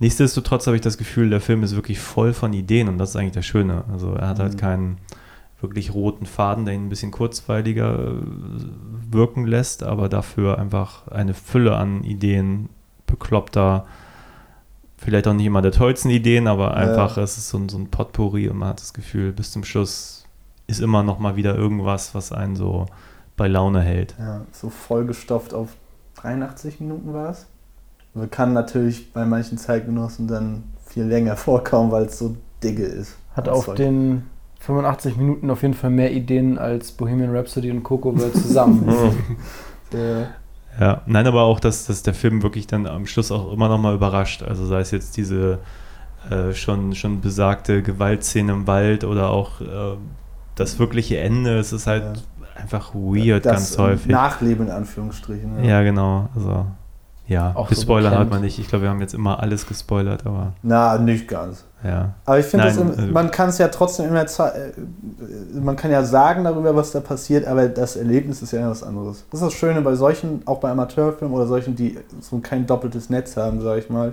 [0.00, 3.16] Nichtsdestotrotz habe ich das Gefühl, der Film ist wirklich voll von Ideen und das ist
[3.16, 3.84] eigentlich das Schöne.
[3.92, 4.58] Also er hat halt Mhm.
[4.58, 4.96] keinen
[5.60, 8.14] wirklich roten Faden, der ihn ein bisschen kurzweiliger äh,
[9.10, 12.68] wirken lässt, aber dafür einfach eine Fülle an Ideen,
[13.06, 13.86] bekloppter,
[15.02, 17.88] vielleicht auch nicht immer der tollsten Ideen, aber einfach es ist so ein, so ein
[17.88, 20.24] Potpourri und man hat das Gefühl, bis zum Schluss
[20.66, 22.86] ist immer noch mal wieder irgendwas, was einen so
[23.36, 24.14] bei Laune hält.
[24.18, 25.70] ja, so vollgestopft auf
[26.16, 27.46] 83 Minuten war es.
[28.14, 33.16] Also kann natürlich bei manchen Zeitgenossen dann viel länger vorkommen, weil es so dicke ist.
[33.34, 33.76] Hat auf Zeug.
[33.76, 34.26] den
[34.60, 38.88] 85 Minuten auf jeden Fall mehr Ideen als Bohemian Rhapsody und Coco World zusammen.
[39.92, 40.24] Äh,
[40.80, 43.78] Ja, nein, aber auch, dass, dass der Film wirklich dann am Schluss auch immer noch
[43.78, 44.42] mal überrascht.
[44.42, 45.58] Also sei es jetzt diese
[46.30, 49.96] äh, schon, schon besagte Gewaltszene im Wald oder auch äh,
[50.54, 51.58] das wirkliche Ende.
[51.58, 52.04] Es ist halt
[52.54, 54.10] einfach weird das ganz häufig.
[54.12, 55.64] Nachleben in Anführungsstrichen.
[55.64, 56.28] ja, genau.
[56.34, 56.66] Also,
[57.26, 58.30] ja, Auch so gespoilert hat bekannt.
[58.30, 58.58] man nicht.
[58.58, 61.64] Ich glaube, wir haben jetzt immer alles gespoilert, aber Na, nicht ganz.
[61.84, 62.14] Ja.
[62.24, 64.72] Aber ich finde, also- man kann es ja trotzdem immer äh,
[65.60, 68.82] man kann ja sagen darüber, was da passiert, aber das Erlebnis ist ja immer was
[68.82, 69.24] anderes.
[69.30, 73.10] Das ist das Schöne bei solchen, auch bei Amateurfilmen oder solchen, die so kein doppeltes
[73.10, 74.12] Netz haben, sage ich mal,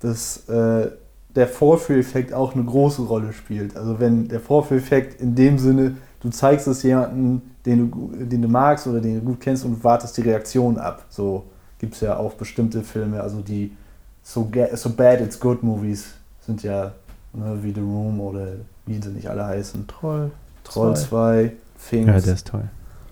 [0.00, 0.90] dass äh,
[1.34, 3.76] der Vorführeffekt auch eine große Rolle spielt.
[3.76, 8.48] Also wenn der Vorführeffekt in dem Sinne, du zeigst es jemandem, den du, den du
[8.48, 11.04] magst oder den du gut kennst und wartest die Reaktion ab.
[11.08, 11.44] So
[11.78, 13.76] gibt es ja auch bestimmte Filme, also die
[14.22, 16.14] so, so bad it's good Movies
[16.46, 16.92] sind ja
[17.32, 18.46] ne, wie The Room oder
[18.86, 19.86] wie sie nicht alle heißen.
[19.86, 20.30] Troll.
[20.64, 21.06] Troll Zwei.
[21.08, 21.52] 2,
[21.90, 22.06] Things.
[22.06, 22.64] ja, der ist toll.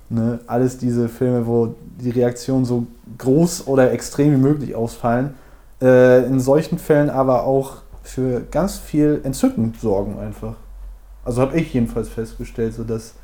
[0.09, 2.87] ne, alles diese Filme, wo die Reaktionen so
[3.19, 5.35] groß oder extrem wie möglich ausfallen.
[5.83, 10.55] Äh, in solchen Fällen aber auch für ganz viel Entzücken sorgen einfach.
[11.25, 13.15] Also habe ich jedenfalls festgestellt, so dass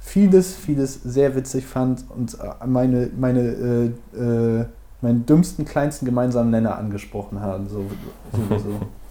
[0.00, 4.64] vieles, vieles sehr witzig fand und äh, meine, meine, äh, äh,
[5.00, 7.68] meinen dümmsten, kleinsten gemeinsamen Nenner angesprochen haben.
[7.68, 7.84] So,
[8.32, 8.80] sowieso.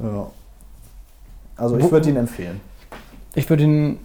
[0.00, 0.26] ja.
[1.56, 2.60] Also ich würde ihn empfehlen.
[3.34, 3.98] Ich würde ihn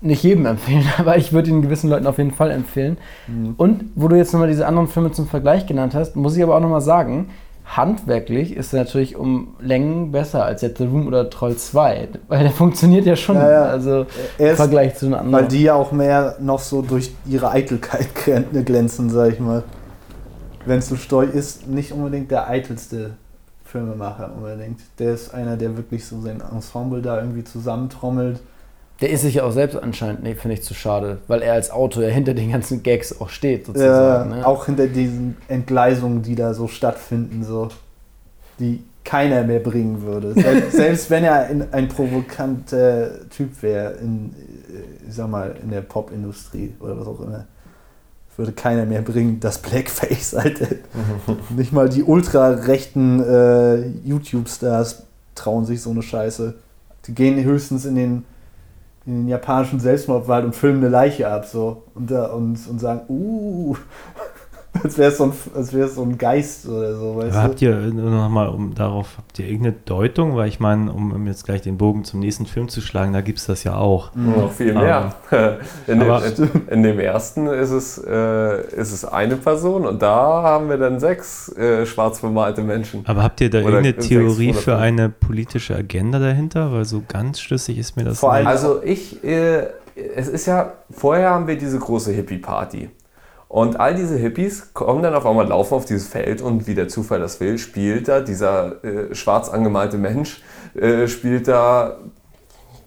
[0.00, 2.98] nicht jedem empfehlen, aber ich würde ihn gewissen Leuten auf jeden Fall empfehlen.
[3.26, 3.54] Mhm.
[3.56, 6.56] Und wo du jetzt nochmal diese anderen Filme zum Vergleich genannt hast, muss ich aber
[6.56, 7.30] auch nochmal sagen,
[7.64, 12.40] handwerklich ist er natürlich um Längen besser als jetzt The Room oder Troll 2, weil
[12.42, 13.62] der funktioniert ja schon, Ja, ja.
[13.64, 14.04] also
[14.36, 15.32] Er im Vergleich zu den anderen.
[15.44, 19.62] Weil die ja auch mehr noch so durch ihre Eitelkeit glän- glänzen, sag ich mal.
[20.66, 23.12] Wenn es so Steu ist, nicht unbedingt der eitelste
[23.74, 24.78] Filmemacher unbedingt.
[25.00, 28.40] Der ist einer, der wirklich so sein Ensemble da irgendwie zusammentrommelt.
[29.00, 31.72] Der ist sich ja auch selbst anscheinend, nee, finde ich zu schade, weil er als
[31.72, 34.30] Autor ja hinter den ganzen Gags auch steht, sozusagen.
[34.30, 34.46] ne?
[34.46, 37.68] Auch hinter diesen Entgleisungen, die da so stattfinden, so
[38.60, 40.34] die keiner mehr bringen würde.
[40.40, 44.36] Selbst, selbst wenn er in, ein provokanter Typ wäre, in,
[44.72, 47.46] äh, ich sag mal, in der Popindustrie oder was auch immer,
[48.38, 50.66] würde keiner mehr bringen, das Blackface, Alter.
[51.56, 55.04] Nicht mal die ultra-rechten äh, YouTube-Stars
[55.34, 56.54] trauen sich so eine Scheiße.
[57.06, 58.24] Die gehen höchstens in den,
[59.06, 63.02] in den japanischen Selbstmordwald und filmen eine Leiche ab so und, da, und, und sagen,
[63.08, 63.76] uh,
[64.84, 67.62] als wäre es so, ein- als wär's so ein Geist oder so, weißt Aber habt
[67.62, 70.36] ihr nur noch mal um darauf, habt ihr irgendeine Deutung?
[70.36, 73.20] Weil ich meine, um, um jetzt gleich den Bogen zum nächsten Film zu schlagen, da
[73.22, 74.14] gibt es das ja auch.
[74.14, 75.14] Noch viel mehr.
[75.86, 76.12] In dem,
[76.68, 81.00] in, dem ersten ist es, äh, ist es eine Person und da haben wir dann
[81.00, 83.02] sechs äh, schwarz bemalte Menschen.
[83.06, 86.72] Aber habt ihr da Oder irgendeine Theorie für eine politische Agenda dahinter?
[86.72, 88.52] Weil so ganz schlüssig ist mir das Vor allem- nicht.
[88.52, 89.66] Also ich, äh,
[90.16, 92.90] es ist ja, vorher haben wir diese große Hippie-Party.
[93.48, 96.88] Und all diese Hippies kommen dann auf einmal laufen auf dieses Feld und wie der
[96.88, 100.42] Zufall das will, spielt da dieser äh, schwarz angemalte Mensch,
[100.74, 101.98] äh, spielt da,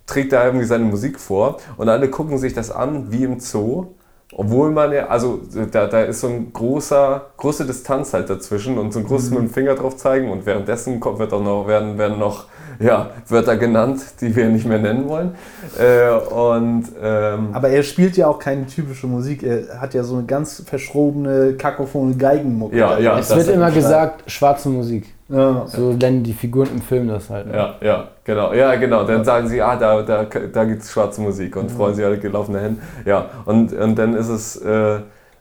[0.05, 3.87] trägt da irgendwie seine Musik vor und alle gucken sich das an wie im Zoo.
[4.33, 5.39] Obwohl man ja, also
[5.71, 9.39] da, da ist so ein großer, große Distanz halt dazwischen und so ein großes mit
[9.39, 12.45] dem Finger drauf zeigen und währenddessen kommt, wird auch noch, werden, werden noch
[12.79, 15.35] ja, Wörter genannt, die wir nicht mehr nennen wollen.
[15.79, 19.43] Äh, und ähm, Aber er spielt ja auch keine typische Musik.
[19.43, 22.77] Er hat ja so eine ganz verschrobene, kakophone Geigenmucke.
[22.77, 23.17] Ja, ja.
[23.17, 25.13] Es wird immer gesagt, schwarze Musik.
[25.29, 25.65] Ja.
[25.67, 27.47] So nennen die Figuren im Film das halt.
[27.47, 27.53] ne?
[27.53, 29.03] ja, ja, genau, ja, genau.
[29.03, 32.17] Dann sagen sie, ah, da, da, da gibt es schwarze Musik und freuen sich alle
[32.17, 32.81] gelaufene Hände.
[33.05, 34.99] Ja, und, und dann ist es, äh,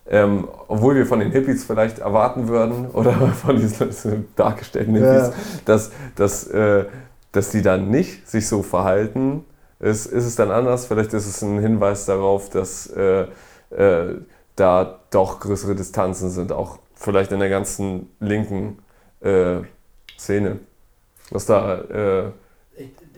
[0.08, 5.32] ähm, obwohl wir von den Hippies vielleicht erwarten würden oder von diesen dargestellten Hippies, Ja.
[5.66, 6.84] dass, dass, äh,
[7.32, 9.44] dass die dann nicht sich so verhalten,
[9.78, 10.86] ist, ist es dann anders.
[10.86, 13.26] Vielleicht ist es ein Hinweis darauf, dass äh,
[13.70, 14.16] äh,
[14.56, 18.78] da doch größere Distanzen sind, auch vielleicht in der ganzen linken
[19.20, 19.58] äh,
[20.18, 20.58] Szene.
[21.30, 22.22] Dass da äh,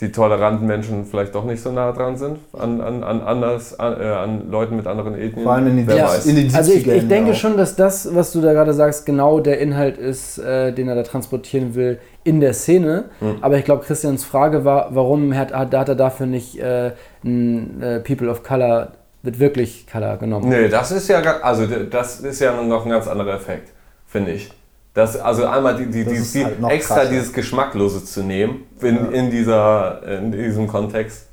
[0.01, 4.01] die toleranten Menschen vielleicht doch nicht so nah dran sind an, an, an, anders, an,
[4.01, 5.43] äh, an Leuten mit anderen Ethnien.
[5.43, 6.27] Vor allem in den, Wer Ja, weiß.
[6.27, 7.35] in den Also ich, 70ern ich denke auch.
[7.35, 10.95] schon, dass das, was du da gerade sagst, genau der Inhalt ist, äh, den er
[10.95, 13.07] da transportieren will in der Szene.
[13.21, 13.39] Mhm.
[13.41, 16.93] Aber ich glaube, Christians Frage war, warum hat, hat, hat er dafür nicht äh,
[17.25, 18.93] ein äh, People of Color
[19.25, 20.49] mit wirklich Color genommen?
[20.49, 23.73] Nee, das ist ja, also das ist ja noch ein ganz anderer Effekt,
[24.07, 24.51] finde ich.
[24.95, 27.11] Das, also einmal die, die, Das die, ist die halt extra krasser.
[27.11, 31.27] dieses Geschmacklose zu nehmen in, in, dieser, in diesem Kontext.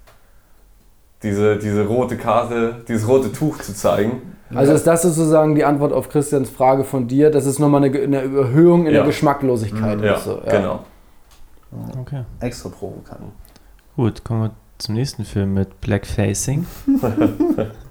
[1.24, 4.34] Diese, diese rote Karte, dieses rote Tuch zu zeigen.
[4.54, 7.98] Also ist das sozusagen die Antwort auf Christians Frage von dir, dass es nochmal eine,
[8.00, 9.00] eine Überhöhung in Ja.
[9.00, 10.26] der Geschmacklosigkeit Ja, ist.
[10.26, 10.86] So, genau.
[12.00, 12.24] Okay.
[12.42, 13.22] Extra provokant.
[13.96, 16.68] Gut, kommen wir zum nächsten Film mit Blackfacing.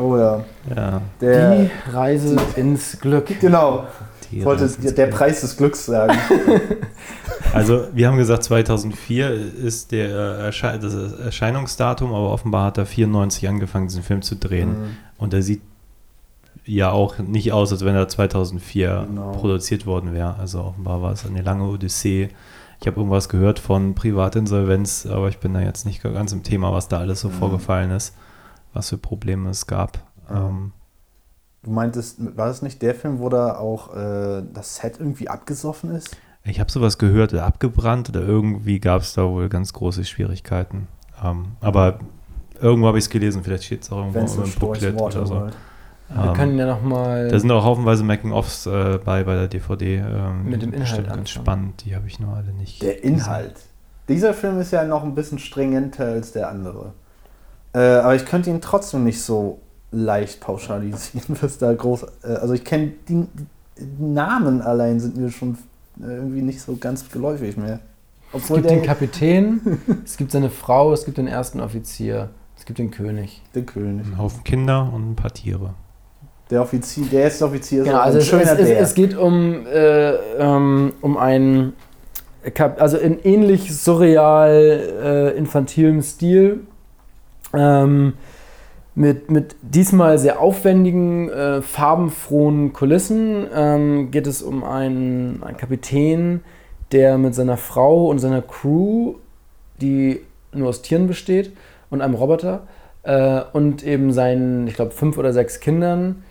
[0.00, 0.44] Oh ja.
[0.74, 3.26] Ja, Der, Die Reise ins Glück.
[3.40, 3.84] genau.
[4.30, 5.10] die Ich wollte der Glück.
[5.18, 6.16] Preis des Glücks sagen.
[7.52, 13.48] Also, wir haben gesagt, 2004 ist der Ersche das Erscheinungsdatum, aber offenbar hat er 94
[13.48, 14.68] angefangen, diesen Film zu drehen.
[14.68, 14.96] Mhm.
[15.18, 15.60] Und er sieht
[16.64, 19.32] ja auch nicht aus, als wenn er 2004 Genau.
[19.32, 20.36] produziert worden wäre.
[20.38, 22.28] Also offenbar war es eine lange Odyssee.
[22.80, 26.72] Ich habe irgendwas gehört von Privatinsolvenz, aber ich bin da jetzt nicht ganz im Thema,
[26.72, 27.32] was da alles so Mhm.
[27.32, 28.14] vorgefallen ist,
[28.72, 29.98] was für Probleme es gab.
[30.28, 30.48] Ja.
[30.48, 30.72] Ähm,
[31.62, 35.90] Du meintest, war das nicht der Film, wo da auch äh, das Set irgendwie abgesoffen
[35.94, 36.16] ist?
[36.42, 40.88] ich habe sowas gehört, oder abgebrannt oder irgendwie gab es da wohl ganz große Schwierigkeiten.
[41.22, 41.98] Ähm, aber
[42.62, 45.34] irgendwo habe ich es gelesen, vielleicht steht es auch irgendwo so im Booklet oder so.
[45.34, 45.56] Waterworld.
[46.08, 47.28] Wir Ähm, können ja nochmal.
[47.28, 49.98] Da sind auch haufenweise Making-ofs äh, bei, bei der DVD.
[49.98, 51.26] Ähm, Mit dem Inhalt ganz anfangen.
[51.26, 51.84] spannend.
[51.84, 52.80] Die habe ich nur alle nicht.
[52.80, 53.56] Der Inhalt.
[54.08, 56.94] Dieser Film ist ja noch ein bisschen stringenter als der andere.
[57.72, 59.58] Äh, aber ich könnte ihn trotzdem nicht so
[59.92, 62.06] leicht pauschalisieren, was da groß.
[62.22, 63.26] Äh, also ich kenne die,
[63.78, 65.56] die Namen allein sind mir schon
[66.00, 67.80] äh, irgendwie nicht so ganz geläufig mehr.
[68.32, 72.30] es Obwohl gibt der, den Kapitän, es gibt seine Frau, es gibt den ersten Offizier,
[72.56, 73.42] es gibt den König.
[73.54, 74.06] der König.
[74.06, 75.74] Ein Haufen Kinder und ein paar Tiere.
[76.50, 79.16] Der Offizier, der erste Offizier ist Genau, also ein es, schöner es, es, es geht
[79.16, 81.74] um, äh, ähm, um einen,
[82.54, 86.66] Kap also in ähnlich surreal äh, infantilem Stil.
[87.54, 88.14] Ähm,
[88.94, 96.40] mit, mit diesmal sehr aufwendigen, äh, farbenfrohen Kulissen ähm, geht es um einen, einen Kapitän,
[96.92, 99.14] der mit seiner Frau und seiner Crew,
[99.80, 100.20] die
[100.52, 101.52] nur aus Tieren besteht,
[101.88, 102.66] und einem Roboter
[103.04, 106.24] äh, und eben seinen, ich glaube, fünf oder sechs Kindern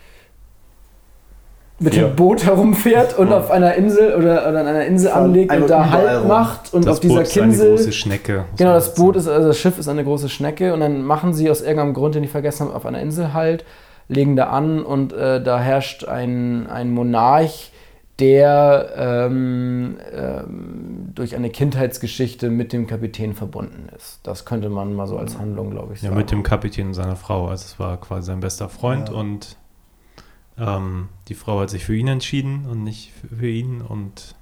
[1.80, 2.08] mit Vier.
[2.08, 3.38] dem Boot herumfährt und Ja.
[3.40, 6.28] auf einer Insel oder, oder an einer Insel Fahren anlegt und da Halt rum.
[6.28, 7.70] macht und das auf dieser Boot ist eine Insel.
[7.70, 8.46] große Schnecke.
[8.58, 11.50] Genau, das Boot ist, also das Schiff ist eine große Schnecke und dann machen sie
[11.50, 13.64] aus irgendeinem Grund, den ich vergessen habe, auf einer Insel halt,
[14.08, 17.72] legen da an und äh, da herrscht ein, ein Monarch,
[18.20, 24.20] der ähm, ähm, durch eine Kindheitsgeschichte mit dem Kapitän verbunden ist.
[24.24, 26.18] Das könnte man mal so als Handlung, glaube ich, Ja, sagen.
[26.20, 27.48] mit dem Kapitän und seiner Frau.
[27.48, 29.16] Also es war quasi sein bester Freund Ja.
[29.16, 29.56] und
[30.60, 34.36] ähm, die Frau hat sich für ihn entschieden und nicht für, ihn und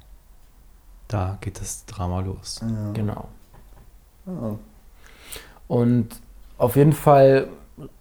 [1.07, 2.59] da geht das Drama los.
[2.61, 2.91] Ja.
[2.93, 3.27] Genau.
[4.25, 4.57] Oh.
[5.67, 6.07] Und
[6.57, 7.47] auf jeden Fall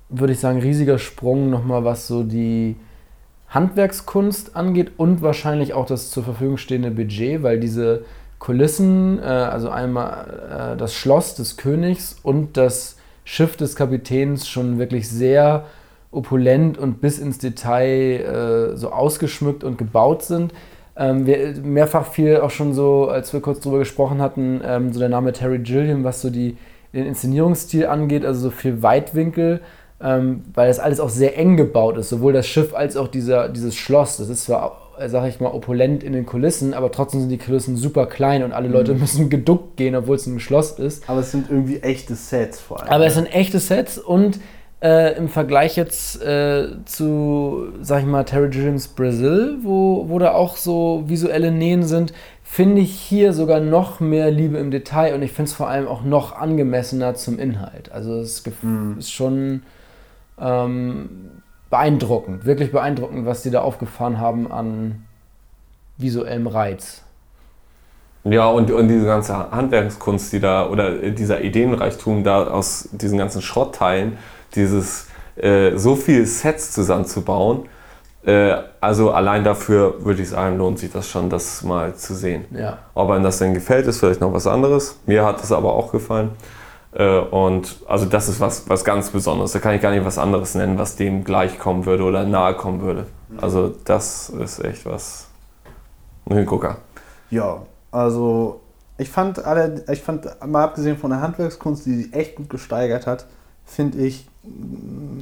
[0.08, 2.76] würde ich sagen, riesiger Sprung nochmal, was so die
[3.48, 8.04] Handwerkskunst angeht und wahrscheinlich auch das zur Verfügung stehende Budget, weil diese
[8.38, 14.78] Kulissen, äh, also einmal äh, das Schloss des Königs und das Schiff des Kapitäns schon
[14.78, 15.64] wirklich sehr
[16.16, 20.52] opulent und bis ins Detail äh, so ausgeschmückt und gebaut sind.
[20.96, 24.98] Ähm, wir, mehrfach fiel auch schon so, als wir kurz drüber gesprochen hatten, ähm, so
[24.98, 26.56] der Name Terry Gilliam, was so die,
[26.94, 29.60] den Inszenierungsstil angeht, also so viel Weitwinkel,
[30.00, 33.50] ähm, weil das alles auch sehr eng gebaut ist, sowohl das Schiff als auch dieser,
[33.50, 34.16] dieses Schloss.
[34.16, 37.76] Das ist zwar, sag ich mal, opulent in den Kulissen, aber trotzdem sind die Kulissen
[37.76, 41.08] super klein und alle Leute müssen geduckt gehen, obwohl es ein Schloss ist.
[41.10, 42.90] Aber es sind irgendwie echte Sets vor allem.
[42.90, 44.40] Aber es sind echte Sets und
[44.82, 50.32] äh, im Vergleich jetzt äh, zu, sag ich mal, Terry Gilliams Brazil, wo, wo da
[50.32, 52.12] auch so visuelle Nähen sind,
[52.42, 55.88] finde ich hier sogar noch mehr Liebe im Detail und ich finde es vor allem
[55.88, 57.90] auch noch angemessener zum Inhalt.
[57.92, 58.96] Also es Mhm.
[58.98, 59.62] ist schon
[60.40, 61.08] ähm,
[61.70, 65.04] beeindruckend, wirklich beeindruckend, was die da aufgefahren haben an
[65.96, 67.02] visuellem Reiz.
[68.24, 73.40] Ja, und, und diese ganze Handwerkskunst, die da, oder dieser Ideenreichtum da aus diesen ganzen
[73.40, 74.18] Schrottteilen,
[74.57, 77.68] dieses äh, so viel Sets zusammenzubauen,
[78.26, 82.44] äh, also allein dafür würde ich sagen, lohnt sich das schon, das mal zu sehen.
[82.50, 82.78] Ja.
[82.94, 84.98] Ob einem das denn gefällt, ist vielleicht noch was anderes.
[85.07, 86.30] Mir hat es aber auch gefallen.
[86.92, 89.52] Äh, und also das ist was, was ganz Besonderes.
[89.52, 92.80] Da kann ich gar nicht was anderes nennen, was dem gleichkommen würde oder nahe kommen
[92.80, 93.07] würde.
[93.40, 95.28] Also das ist echt was.
[96.28, 96.78] Ein Hingucker.
[97.30, 98.61] Ja, also
[98.98, 103.07] ich fand alle, ich fand mal abgesehen von der Handwerkskunst, die sich echt gut gesteigert
[103.07, 103.26] hat,
[103.64, 104.26] finde ich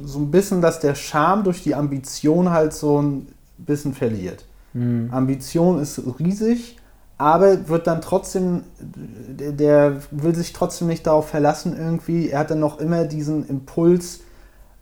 [0.03, 4.45] so ein bisschen, dass der Charme durch die Ambition halt so ein bisschen verliert.
[5.11, 6.77] Ambition ist riesig,
[7.17, 12.29] aber wird dann trotzdem, der, der will sich trotzdem nicht darauf verlassen irgendwie.
[12.29, 14.19] Er hat dann noch immer diesen Impuls,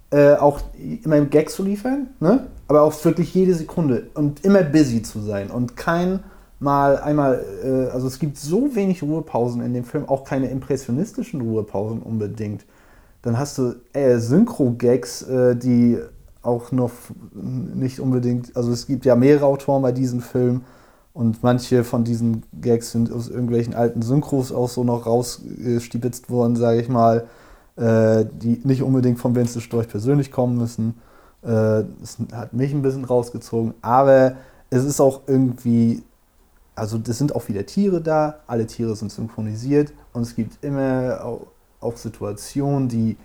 [0.09, 0.61] äh, auch
[1.03, 2.47] immer im Gag zu liefern, ne?
[2.67, 6.19] aber auch wirklich jede Sekunde und immer busy zu sein und kein
[6.59, 11.41] mal einmal, äh, also es gibt so wenig Ruhepausen in dem Film, auch keine impressionistischen
[11.41, 12.65] Ruhepausen unbedingt.
[13.23, 15.97] Dann hast du äh, Synchro-Gags, äh, die
[16.41, 16.91] auch noch
[17.33, 20.61] nicht unbedingt, also es gibt ja mehrere Autoren bei diesem Film
[21.13, 26.57] und manche von diesen Gags sind aus irgendwelchen alten Synchros auch so noch rausgestibitzt worden,
[26.57, 27.25] sage ich mal,
[27.77, 30.95] äh, die nicht unbedingt von Vince Storch persönlich kommen müssen.
[31.43, 34.33] Äh, das hat mich ein bisschen rausgezogen, aber
[34.69, 36.03] es ist auch irgendwie,
[36.75, 41.37] also es sind auch wieder Tiere da, alle Tiere sind synchronisiert und es gibt immer
[41.83, 43.17] auch, Situationen, die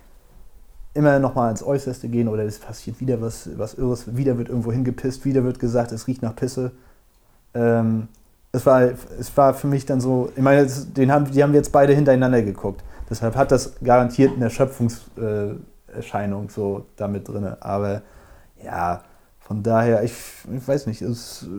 [0.93, 4.71] immer nochmal ins Äußerste gehen oder es passiert wieder was, was Irres, wieder wird irgendwo
[4.71, 6.71] hingepisst, wieder wird gesagt, es riecht nach Pisse.
[7.53, 8.07] Ähm,
[8.51, 11.59] es, war, es war für mich dann so, ich meine, den haben, die haben wir
[11.59, 12.83] jetzt beide hintereinander geguckt.
[13.09, 17.45] Deshalb hat das garantiert eine Erschöpfungserscheinung äh, so damit drin.
[17.59, 18.01] Aber
[18.63, 19.03] ja,
[19.39, 20.13] von daher, ich,
[20.55, 21.49] ich weiß nicht, es ist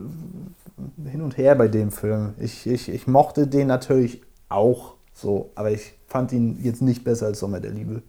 [1.07, 2.35] äh, hin und her bei dem Film.
[2.39, 7.27] Ich, ich, ich mochte den natürlich auch so, aber ich fand ihn jetzt nicht besser
[7.27, 8.03] als Sommer der Liebe.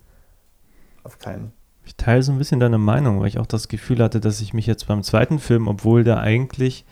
[1.03, 1.53] Auf keinen.
[1.85, 4.53] Ich teile so ein bisschen deine Meinung, weil ich auch das Gefühl hatte, dass ich
[4.53, 6.85] mich jetzt beim zweiten Film, obwohl der eigentlich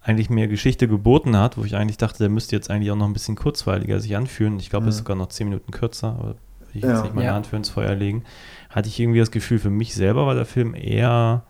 [0.00, 3.06] eigentlich mehr Geschichte geboten hat, wo ich eigentlich dachte, der müsste jetzt eigentlich auch noch
[3.06, 4.58] ein bisschen kurzweiliger sich anfühlen.
[4.58, 4.98] Ich glaube, er ist Mhm.
[5.00, 6.36] sogar noch zehn Minuten kürzer, aber will
[6.74, 6.92] ich Ja.
[6.94, 7.34] jetzt nicht meine Ja.
[7.34, 8.22] Hand für ins Feuer legen.
[8.70, 11.42] Hatte ich irgendwie das Gefühl, für mich selber war der Film eher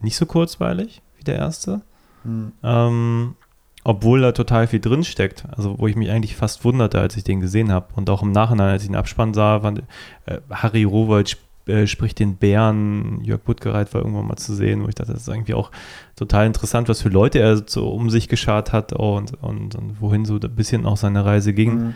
[0.00, 1.80] nicht so kurzweilig wie der erste.
[2.24, 2.52] Hm.
[2.62, 3.36] Ähm,
[3.84, 5.44] obwohl da total viel drin steckt.
[5.56, 7.86] Also wo ich mich eigentlich fast wunderte, als ich den gesehen habe.
[7.96, 9.82] Und auch im Nachhinein, als ich den Abspann sah, fand,
[10.26, 14.88] äh, Harry Rowold äh, spricht den Bären, Jörg Buttgereit war irgendwann mal zu sehen, wo
[14.88, 15.70] ich dachte, das ist irgendwie auch
[16.16, 20.24] total interessant, was für Leute er so um sich geschart hat und, und, und wohin
[20.24, 21.74] so ein bisschen auch seine Reise ging.
[21.74, 21.94] Mhm.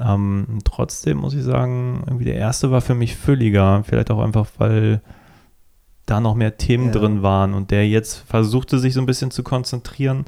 [0.00, 3.82] Ähm, trotzdem muss ich sagen, irgendwie der erste war für mich fülliger.
[3.84, 5.00] Vielleicht auch einfach, weil
[6.06, 6.92] da noch mehr Themen Ja.
[6.92, 10.24] drin waren und der jetzt versuchte, sich so ein bisschen zu konzentrieren.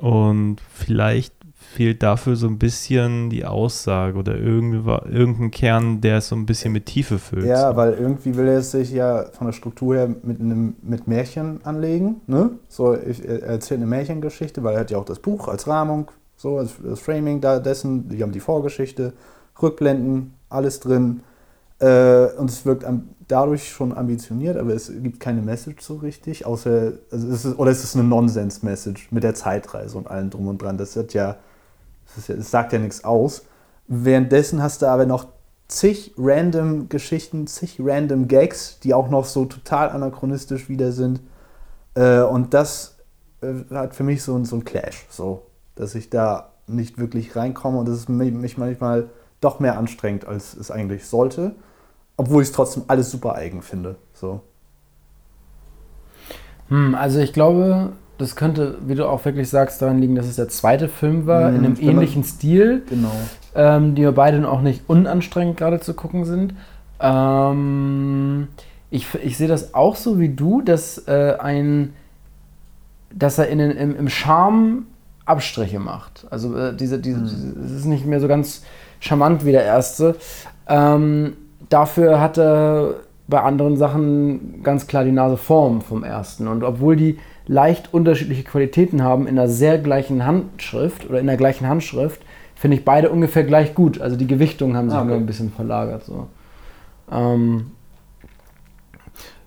[0.00, 1.34] Und vielleicht
[1.74, 6.72] fehlt dafür so ein bisschen die Aussage oder irgendein Kern, der es so ein bisschen
[6.72, 7.44] mit Tiefe füllt.
[7.44, 7.76] Ja, so.
[7.76, 12.22] weil irgendwie will er sich ja von der Struktur her mit einem mit Märchen anlegen.
[12.26, 12.50] Ne?
[12.68, 16.10] So, ich, er erzählt eine Märchengeschichte, weil er hat ja auch das Buch als Rahmung,
[16.36, 18.08] so als das Framing da dessen.
[18.08, 19.12] Die haben die Vorgeschichte,
[19.62, 21.20] Rückblenden, alles drin.
[21.80, 22.84] Äh, und es wirkt
[23.26, 27.70] dadurch schon ambitioniert, aber es gibt keine Message so richtig, außer also es ist, oder
[27.70, 30.76] es ist eine Nonsens-Message mit der Zeitreise und allem drum und dran.
[30.76, 31.36] Das hat ja,
[32.06, 33.44] das, ist ja, das sagt ja nichts aus.
[33.86, 35.28] Währenddessen hast du aber noch
[35.68, 41.20] zig random Geschichten, zig random Gags, die auch noch so total anachronistisch wieder sind.
[41.94, 42.98] Äh, und das
[43.40, 47.78] äh, hat für mich so, so ein Clash, so, dass ich da nicht wirklich reinkomme
[47.78, 49.08] und es mich, mich manchmal
[49.40, 51.54] doch mehr anstrengend, als es eigentlich sollte.
[52.20, 53.96] Obwohl ich es trotzdem alles super eigen finde.
[54.12, 54.42] So.
[56.68, 60.36] Hm, also ich glaube, das könnte, wie du auch wirklich sagst, daran liegen, dass es
[60.36, 63.10] der zweite Film war, Hm, in einem ähnlichen Stil, Genau.
[63.54, 66.52] ähm, die wir beide auch nicht unanstrengend gerade zu gucken sind.
[67.00, 68.48] Ähm,
[68.90, 71.94] ich, ich sehe das auch so wie du, dass äh, ein,
[73.14, 74.84] dass er in, den- im, im Charme
[75.24, 76.26] Abstriche macht.
[76.28, 78.62] Also äh, diese, diese, diese, es ist nicht mehr so ganz
[78.98, 80.16] charmant wie der erste.
[80.68, 81.36] Ähm,
[81.70, 82.96] dafür hat er
[83.26, 86.48] bei anderen Sachen ganz klar die Nase vorn vom ersten.
[86.48, 91.36] Und obwohl die leicht unterschiedliche Qualitäten haben in der sehr gleichen Handschrift oder in der
[91.36, 92.20] gleichen Handschrift,
[92.54, 94.00] finde ich beide ungefähr gleich gut.
[94.00, 95.08] Also die Gewichtungen haben sich Ah, okay.
[95.10, 96.04] nur ein bisschen verlagert.
[96.04, 96.26] So.
[97.10, 97.70] Ähm,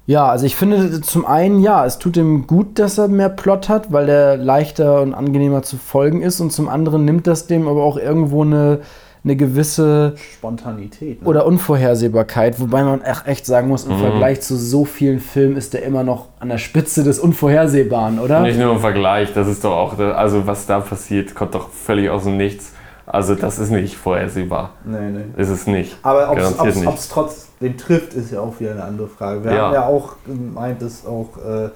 [0.05, 3.69] ja, also ich finde zum einen, ja, es tut ihm gut, dass er mehr Plot
[3.69, 6.41] hat, weil er leichter und angenehmer zu folgen ist.
[6.41, 8.79] Und zum anderen nimmt das dem aber auch irgendwo eine,
[9.23, 11.21] eine gewisse Spontanität.
[11.21, 11.27] Ne?
[11.27, 13.93] oder Unvorhersehbarkeit, wobei man echt, sagen muss, Mhm.
[13.93, 18.19] im Vergleich zu so vielen Filmen ist der immer noch an der Spitze des Unvorhersehbaren,
[18.19, 18.41] oder?
[18.41, 22.09] Nicht nur im Vergleich, das ist doch auch, also was da passiert, kommt doch völlig
[22.09, 22.73] aus dem Nichts.
[23.05, 24.71] Also das ist nicht vorhersehbar.
[24.85, 25.41] nee, nee.
[25.41, 25.97] Ist es nicht.
[26.03, 29.43] Aber ob es trotzdem trifft, ist ja auch wieder eine andere Frage.
[29.43, 29.61] Wir Ja.
[29.67, 31.69] haben ja auch gemeint, dass auch äh,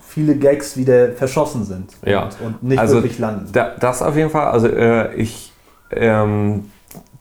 [0.00, 2.24] viele Gags wieder verschossen sind Ja.
[2.24, 3.46] und, und nicht Also, wirklich landen.
[3.52, 4.48] Da, das auf jeden Fall.
[4.48, 5.49] Also äh, ich,
[5.90, 6.70] ähm,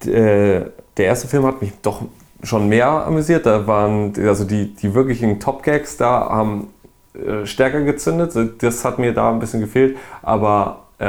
[0.05, 0.61] äh,
[0.97, 2.03] der erste Film hat mich doch
[2.43, 3.45] schon mehr amüsiert.
[3.45, 6.67] Da waren also die, die wirklichen Top-Gags da haben
[7.13, 8.61] äh, stärker gezündet.
[8.61, 9.97] Das hat mir da ein bisschen gefehlt.
[10.21, 11.05] Aber äh,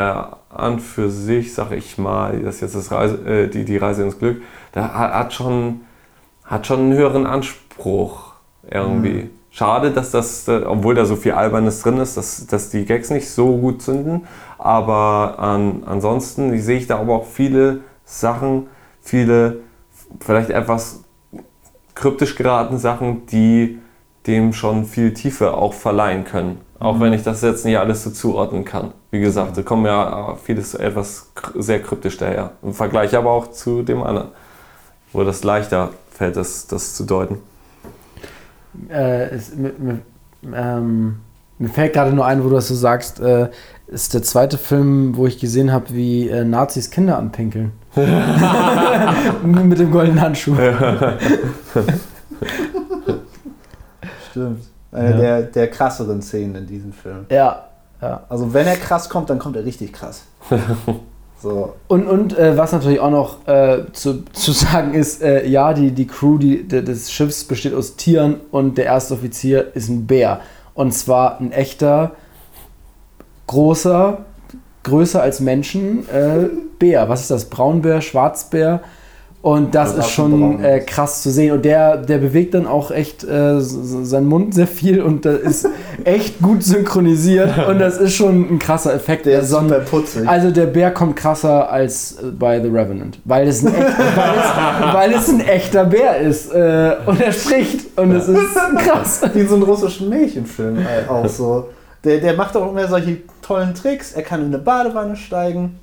[0.50, 4.18] an für sich, sage ich mal, das jetzt das Reise, äh, die, die Reise ins
[4.18, 4.42] Glück,
[4.72, 5.82] da hat, schon
[6.44, 8.32] hat schon einen höheren Anspruch
[8.68, 9.30] irgendwie.
[9.60, 13.10] Schade, dass das, äh, obwohl da so viel Albernes drin ist, dass, dass die Gags
[13.10, 14.26] nicht so gut zünden.
[14.56, 18.68] Aber an, ansonsten sehe ich da aber auch viele Sachen,
[19.02, 19.58] viele
[20.18, 21.04] vielleicht etwas
[21.94, 23.78] kryptisch geratene Sachen, die
[24.26, 26.62] dem schon viel Tiefe auch verleihen können.
[26.78, 28.94] Auch wenn ich das jetzt nicht alles so zuordnen kann.
[29.10, 32.52] Wie gesagt, da kommen ja vieles etwas sehr kryptisch daher.
[32.62, 34.28] Im Vergleich aber auch zu dem anderen,
[35.12, 37.49] wo das leichter fällt, das, das zu deuten.
[38.88, 41.16] Äh, es, ähm,
[41.58, 43.50] mir fällt gerade nur ein, wo du das so sagst, äh,
[43.88, 47.72] ist der zweite Film, wo ich gesehen habe, wie äh, Nazis Kinder anpinkeln.
[49.42, 50.54] Mit dem goldenen Handschuh.
[54.30, 54.64] Stimmt.
[54.92, 55.16] Eine Ja.
[55.16, 57.26] der, der krasseren Szenen in diesem Film.
[57.30, 57.64] Ja,
[58.00, 58.22] ja.
[58.28, 60.24] Also wenn er krass kommt, dann kommt er richtig krass.
[61.42, 61.74] So.
[61.88, 65.92] Und, und äh, was natürlich auch noch äh, zu, zu sagen ist, äh, ja, die,
[65.92, 70.06] die Crew die, de- des Schiffs besteht aus Tieren und der erste Offizier ist ein
[70.06, 70.40] Bär.
[70.74, 72.12] Und zwar ein echter,
[73.46, 74.24] großer,
[74.82, 77.08] größer als Menschen äh, Bär.
[77.08, 77.46] Was ist das?
[77.46, 78.80] Braunbär, Schwarzbär?
[79.42, 81.52] Und das Das ist schon äh, krass zu sehen.
[81.52, 85.68] Und der, der bewegt dann auch echt äh, seinen Mund sehr viel und das ist
[86.04, 87.66] echt gut synchronisiert.
[87.66, 89.24] Und das ist schon ein krasser Effekt.
[89.24, 90.28] Der ist Son- super putzig.
[90.28, 94.34] also der Bär kommt krasser als äh, bei The Revenant, weil es ein, echt, weil
[94.36, 98.38] es, weil es ein echter Bär ist äh, und er spricht und es ist
[98.78, 99.22] krass.
[99.32, 101.68] Wie so einen russischen Märchenfilm äh, auch so.
[102.04, 104.12] Der, der macht auch immer solche tollen Tricks.
[104.12, 105.78] Er kann in eine Badewanne steigen,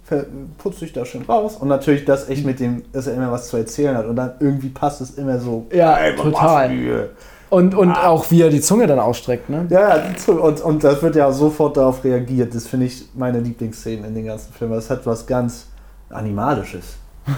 [0.58, 1.58] putzt sich da schön raus.
[1.58, 4.08] Und natürlich das echt mit dem, dass er immer was zu erzählen hat.
[4.08, 5.68] Und dann irgendwie passt es immer so.
[5.72, 7.10] Ja, Ey, total.
[7.50, 9.68] Und, und auch wie er die Zunge dann ausstreckt, ne?
[9.70, 12.54] Ja, und, und das wird ja sofort darauf reagiert.
[12.54, 14.74] Das finde ich meine Lieblingsszenen in den ganzen Filmen.
[14.74, 15.68] Das hat was ganz
[16.10, 16.98] Animalisches.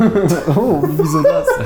[0.55, 1.47] Oh, wieso das?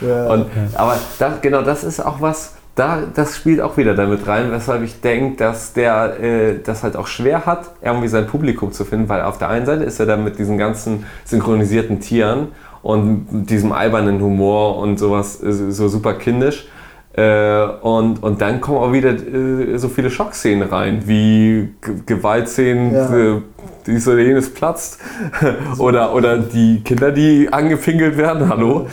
[0.00, 0.32] Ja.
[0.32, 0.46] Und,
[0.76, 4.82] aber das, genau das ist auch was, da, das spielt auch wieder damit rein, weshalb
[4.82, 9.10] ich denke, dass der äh, das halt auch schwer hat, irgendwie sein Publikum zu finden,
[9.10, 12.48] weil auf der einen Seite ist er dann mit diesen ganzen synchronisierten Tieren
[12.82, 16.68] und diesem albernen Humor und sowas äh, so super kindisch.
[17.12, 22.94] Äh, und, und dann kommen auch wieder äh, so viele Schockszenen rein, wie G Gewaltszenen,
[22.94, 23.42] Ja.
[23.90, 24.98] Äh, dies oder jenes platzt.
[25.78, 28.86] oder, oder die Kinder, die angepinkelt werden, hallo.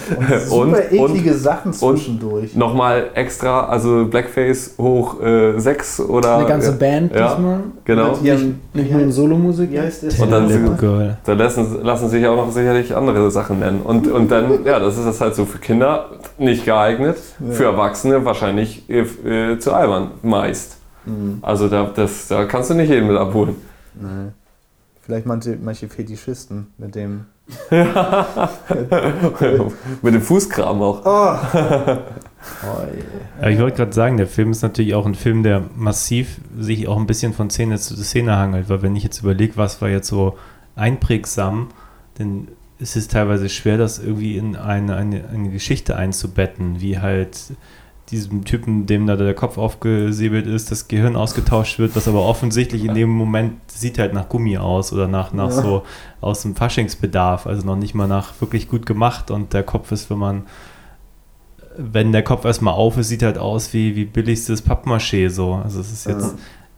[0.46, 2.56] Super eklige Sachen zwischendurch.
[2.56, 5.18] Nochmal extra, also Blackface hoch
[5.58, 6.38] 6 oder.
[6.38, 7.60] Eine ganze Band ja, diesmal.
[7.86, 8.12] Genau.
[8.12, 9.70] Mit ihrem- Nicht nur Solomusik.
[10.20, 11.18] Und dann Little sie- Girl.
[11.24, 13.82] Da lassen, lassen sich auch noch sicherlich andere Sachen nennen.
[13.84, 16.06] Und, und dann, ja, das ist das halt so für Kinder
[16.38, 17.18] nicht geeignet,
[17.52, 20.78] für Erwachsene wahrscheinlich äh, äh, zu albern, meist.
[21.06, 21.40] Mhm.
[21.42, 23.56] Also da, das, da kannst du nicht jeden mit abholen.
[23.96, 24.32] Nee.
[25.08, 27.28] Vielleicht manche, manche Fetischisten mit dem.
[30.02, 31.06] mit dem Fußkram auch.
[31.06, 31.38] Oh,
[32.62, 36.90] Aber ich wollte gerade sagen, der Film ist natürlich auch ein Film, der massiv sich
[36.90, 39.88] auch ein bisschen von Szene zu Szene hangelt, weil wenn ich jetzt überlege, was war
[39.88, 40.38] jetzt so
[40.76, 41.70] einprägsam,
[42.20, 47.54] denn es ist teilweise schwer, das irgendwie in eine, eine, eine Geschichte einzubetten, wie halt
[48.12, 52.86] diesem Typen, dem da der Kopf aufgesäbelt ist, das Gehirn ausgetauscht wird, was aber offensichtlich
[52.86, 55.62] in dem Moment sieht halt nach Gummi aus oder nach, nach Ja.
[55.62, 55.84] so
[56.22, 60.10] aus dem Faschingsbedarf, also noch nicht mal nach wirklich gut gemacht und der Kopf ist,
[60.10, 60.44] wenn man
[61.80, 65.54] wenn der Kopf erstmal auf ist, sieht halt aus wie, wie billigstes Pappmaché so.
[65.54, 66.34] Also es ist jetzt,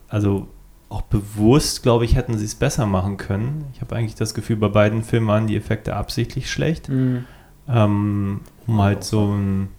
[0.09, 0.47] also
[0.89, 3.63] auch bewusst, glaube ich, hätten sie es besser machen können.
[3.73, 7.23] Ich habe eigentlich das Gefühl, bei beiden Filmen waren die Effekte absichtlich schlecht, Mhm.
[7.69, 9.69] ähm, um halt so ein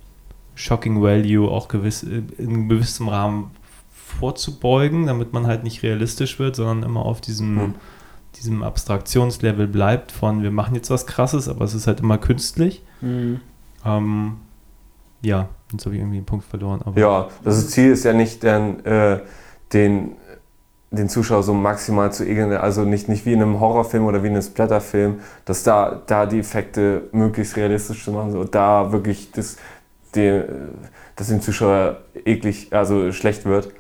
[0.61, 3.51] Shocking Value auch gewiss, in gewissem Rahmen
[3.91, 7.75] vorzubeugen, damit man halt nicht realistisch wird, sondern immer auf diesem, Hm.
[8.37, 12.83] diesem Abstraktionslevel bleibt von wir machen jetzt was krasses, aber es ist halt immer künstlich.
[13.01, 13.41] Mhm.
[13.85, 14.37] Ähm,
[15.23, 16.83] ja, jetzt habe ich irgendwie einen Punkt verloren.
[16.97, 19.21] Ja, das Ziel ist ja nicht, dann, äh,
[19.73, 20.13] den,
[20.91, 24.27] den Zuschauer so maximal zu ekeln, also nicht, nicht wie in einem Horrorfilm oder wie
[24.27, 29.31] in einem Splatterfilm, dass da, da die Effekte möglichst realistisch zu machen, so da wirklich
[29.31, 29.57] das,
[30.17, 30.45] den,
[31.17, 33.71] dass dem Zuschauer eklig, also schlecht wird.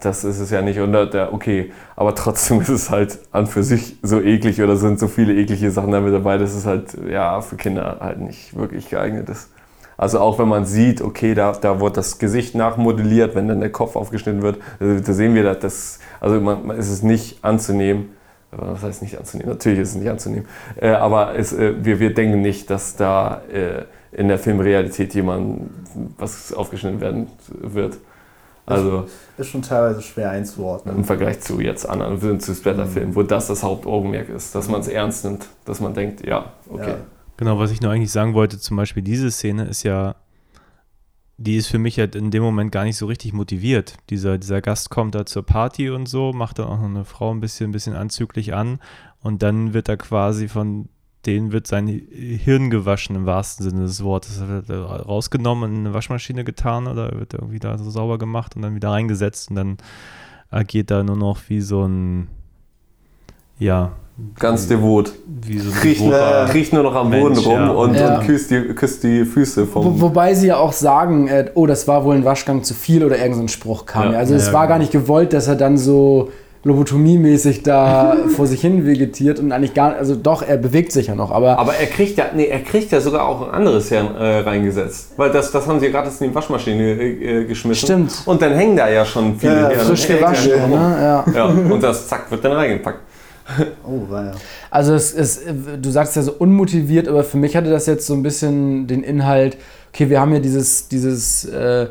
[0.00, 0.78] Das ist es ja nicht.
[0.78, 4.98] Und da, okay, aber trotzdem ist es halt an für sich so eklig oder sind
[4.98, 8.88] so viele eklige Sachen damit dabei, dass es halt ja für Kinder halt nicht wirklich
[8.90, 9.50] geeignet ist.
[9.98, 13.72] Also auch wenn man sieht, okay, da, da wird das Gesicht nachmodelliert, wenn dann der
[13.72, 17.44] Kopf aufgeschnitten wird, äh, da sehen wir, dass das, also man, man ist es nicht
[17.44, 18.10] anzunehmen.
[18.52, 19.52] Äh, Was heißt nicht anzunehmen?
[19.52, 20.46] Natürlich ist es nicht anzunehmen.
[20.76, 25.70] Äh, aber es, äh, wir, wir denken nicht, dass da äh, in der Filmrealität jemand
[26.16, 27.98] was aufgeschnitten werden wird.
[28.66, 29.06] Also
[29.38, 30.96] Ist schon teilweise schwer einzuordnen.
[30.96, 34.82] im Vergleich zu jetzt anderen Filmen, zu Splatterfilmen, wo das das Hauptaugenmerk ist, dass man
[34.82, 36.90] es ernst nimmt, dass man denkt, ja, okay.
[36.90, 36.96] Ja.
[37.38, 40.16] Genau, was ich nur eigentlich sagen wollte, zum Beispiel diese Szene ist ja,
[41.38, 43.94] die ist für mich halt in dem Moment gar nicht so richtig motiviert.
[44.10, 47.30] Dieser, dieser Gast kommt da zur Party und so, macht dann auch noch eine Frau
[47.32, 48.80] ein bisschen, ein bisschen anzüglich an
[49.22, 50.88] und dann wird er quasi von
[51.26, 54.40] denen wird sein Hirn gewaschen im wahrsten Sinne des Wortes.
[54.40, 58.62] Er wird rausgenommen in eine Waschmaschine getan oder wird irgendwie da so sauber gemacht und
[58.62, 59.76] dann wieder reingesetzt und dann
[60.50, 62.28] agiert er nur noch wie so ein,
[63.58, 63.92] ja,
[64.36, 65.12] Ganz devot.
[65.42, 67.68] wie so ein Kriecht, devoter kriecht nur noch am Mensch, Boden rum ja.
[67.68, 68.18] und, Ja.
[68.18, 70.00] und küsst, die, küsst die Füße Wo, vom.
[70.00, 73.14] wobei sie ja auch sagen, äh, oh, das war wohl ein Waschgang zu viel oder
[73.16, 74.06] irgendein so ein Spruch kam.
[74.06, 74.70] Ja, Ja, also es ja, war genau.
[74.74, 76.30] gar nicht gewollt, dass er dann so
[76.68, 81.14] lobotomiemäßig da vor sich hin vegetiert und eigentlich gar also doch, er bewegt sich ja
[81.14, 84.14] noch, aber, Aber er kriegt ja, nee, er kriegt ja sogar auch ein anderes Hirn
[84.14, 85.12] äh, reingesetzt.
[85.16, 87.86] Weil das, das haben sie gerade in die Waschmaschine äh, geschmissen.
[87.86, 88.22] Stimmt.
[88.26, 90.50] Und dann hängen da ja schon viele Ja, frisch gewaschen.
[90.50, 90.66] ja.
[90.66, 90.74] Ne?
[91.00, 91.24] Ja.
[91.34, 93.00] Ja, und das zack wird dann reingepackt.
[93.84, 94.32] Oh, war ja.
[94.70, 95.42] Also es ist,
[95.80, 99.02] du sagst ja so unmotiviert, aber für mich hatte das jetzt so ein bisschen den
[99.02, 99.56] Inhalt,
[99.92, 101.86] okay, wir haben ja dieses, dieses äh,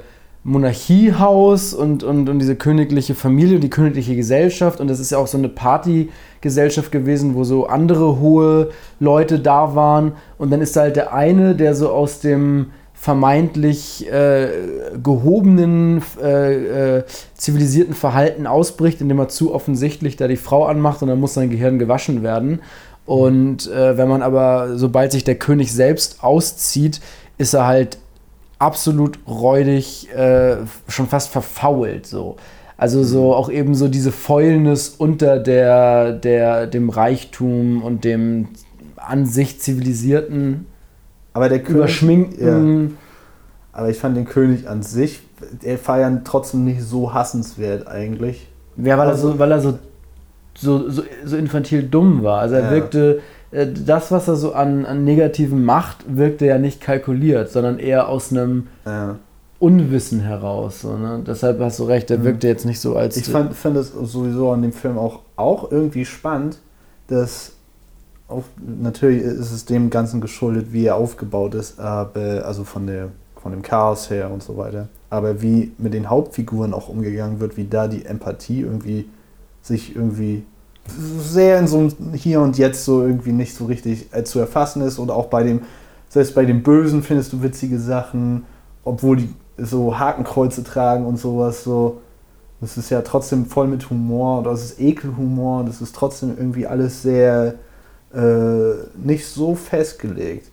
[0.48, 5.28] Monarchiehaus und, und, und diese königliche Familie, die königliche Gesellschaft und das ist ja auch
[5.28, 8.70] so eine Partygesellschaft gewesen, wo so andere hohe
[9.02, 14.10] Leute da waren und dann ist da halt der eine, der so aus dem vermeintlich
[14.10, 14.48] äh,
[15.04, 17.04] gehobenen, äh, äh,
[17.36, 21.50] zivilisierten Verhalten ausbricht, indem er zu offensichtlich da die Frau anmacht und dann muss sein
[21.50, 22.62] Gehirn gewaschen werden.
[23.06, 27.02] Und äh, wenn man aber, sobald sich der König selbst auszieht,
[27.38, 28.00] ist er halt
[28.60, 32.38] absolut räudig, äh, schon fast verfault so.
[32.78, 38.50] Also so auch eben so diese Fäulnis unter der, der, dem Reichtum und dem
[38.98, 40.66] an sich zivilisierten,
[41.34, 42.98] Aber der König, ja, überschminkten.
[43.74, 45.22] aber ich fand den König an sich,
[45.64, 48.48] der ja trotzdem nicht so hassenswert eigentlich.
[48.78, 49.80] Ja, weil er so, weil er so,
[50.56, 52.42] so, so, so infantil dumm war.
[52.42, 52.72] Also er Ja.
[52.72, 53.22] wirkte,
[53.52, 58.32] das, was er so an, an Negativen macht, wirkte ja nicht kalkuliert, sondern eher aus
[58.32, 59.16] einem Ja.
[59.60, 60.82] Unwissen heraus.
[60.82, 61.24] So, ne?
[61.26, 62.24] Deshalb hast du recht, er Mhm.
[62.26, 63.18] wirkte jetzt nicht so als.
[63.18, 66.60] Ich fand- finde es sowieso an dem Film auch, auch irgendwie spannend,
[67.08, 67.54] dass
[68.28, 68.44] auch,
[68.82, 73.08] natürlich ist es dem Ganzen geschuldet, wie er aufgebaut ist, aber, also von, der,
[73.42, 74.90] von dem Chaos her und so weiter.
[75.10, 79.06] Aber wie mit den Hauptfiguren auch umgegangen wird, wie da die Empathie irgendwie
[79.62, 80.44] sich irgendwie
[80.90, 84.82] sehr in so einem Hier und Jetzt so irgendwie nicht so richtig äh, zu erfassen
[84.82, 85.62] ist und auch bei dem,
[86.10, 88.46] selbst bei den Bösen findest du witzige Sachen,
[88.84, 92.02] obwohl die so Hakenkreuze tragen und sowas so.
[92.60, 96.36] Das ist ja trotzdem voll mit Humor und das ist Ekelhumor und das ist trotzdem
[96.38, 97.54] irgendwie alles sehr
[98.14, 100.50] äh, nicht so festgelegt.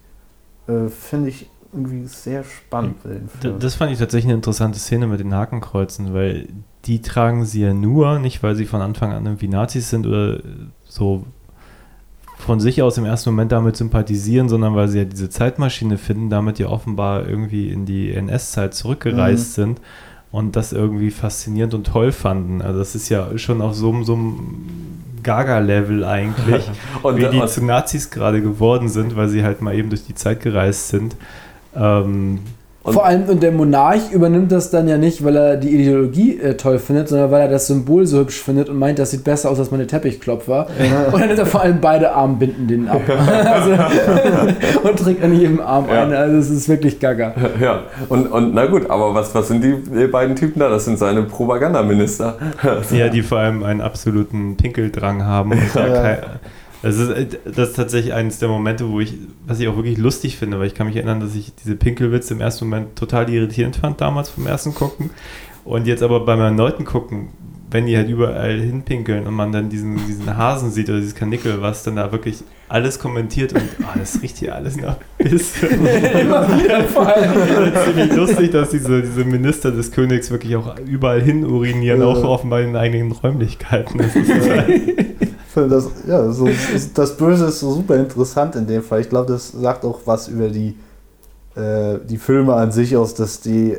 [0.66, 2.96] Äh, Finde ich irgendwie sehr spannend.
[3.58, 6.48] Das fand ich tatsächlich eine interessante Szene mit den Hakenkreuzen, weil
[6.86, 10.40] die tragen sie ja nur, nicht weil sie von Anfang an irgendwie Nazis sind oder
[10.86, 11.24] so
[12.38, 16.28] von sich aus im ersten Moment damit sympathisieren, sondern weil sie ja diese Zeitmaschine finden,
[16.30, 19.80] damit ja offenbar irgendwie in die NS-Zeit zurückgereist sind
[20.30, 22.60] und das irgendwie faszinierend und toll fanden.
[22.60, 24.56] Also das ist ja schon auf so, einem- so einem
[25.22, 26.68] Gaga-Level eigentlich,
[27.02, 30.04] Und, wie die und- zu Nazis gerade geworden sind, weil sie halt mal eben durch
[30.04, 31.16] die Zeit gereist sind.
[31.74, 32.40] Ähm,
[32.84, 36.38] Und- Vor allem, und der Monarch übernimmt das dann ja nicht, weil er die Ideologie
[36.38, 39.24] äh, toll findet, sondern weil er das Symbol so hübsch findet und meint, das sieht
[39.24, 40.66] besser aus als meine Teppichklopfer.
[41.10, 43.00] Und dann nimmt er vor allem beide Armbinden denen ab.
[43.08, 43.70] also,
[44.86, 46.02] und trägt an jedem Arm Ja.
[46.02, 46.18] eine.
[46.18, 47.34] Also es ist wirklich gaga.
[47.58, 50.68] Ja, und, und na gut, aber was, was sind die beiden Typen da?
[50.68, 52.36] Das sind seine Propagandaminister.
[52.90, 55.52] ja, die vor allem einen absoluten Pinkeldrang haben.
[55.52, 56.02] Und da Ja.
[56.02, 56.18] kein,
[56.84, 59.14] das, ist, äh, das ist tatsächlich eines der Momente, wo ich,
[59.46, 62.34] was ich auch wirklich lustig finde, weil ich kann mich erinnern, dass ich diese Pinkelwitze
[62.34, 65.10] im ersten Moment total irritierend fand, damals vom ersten Gucken.
[65.64, 67.28] Und jetzt aber beim erneuten Gucken,
[67.70, 71.60] wenn die halt überall hinpinkeln und man dann diesen, diesen Hasen sieht oder dieses Kanickel,
[71.60, 75.62] was dann da wirklich alles kommentiert und ah, das riecht hier alles nach Piss.
[75.62, 77.32] Immer wieder vor allem.
[77.84, 82.60] ziemlich lustig, dass diese, diese Minister des Königs wirklich auch überall hin urinieren, auch offenbar
[82.60, 83.98] in den eigenen Räumlichkeiten.
[83.98, 85.14] Das ist finde
[85.54, 86.48] das, ja, so,
[86.94, 89.00] das Böse ist so super interessant in dem Fall.
[89.00, 90.76] Ich glaube, das sagt auch was über die,
[91.54, 93.76] äh, die Filme an sich aus, dass die,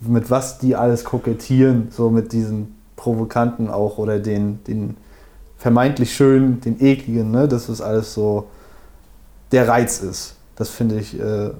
[0.00, 4.96] mit was die alles kokettieren, so mit diesen Provokanten auch oder den, den
[5.56, 7.48] vermeintlich schönen, den ekligen, ne?
[7.48, 8.46] dass das alles so
[9.52, 10.34] der Reiz ist.
[10.56, 11.50] Das finde ich äh,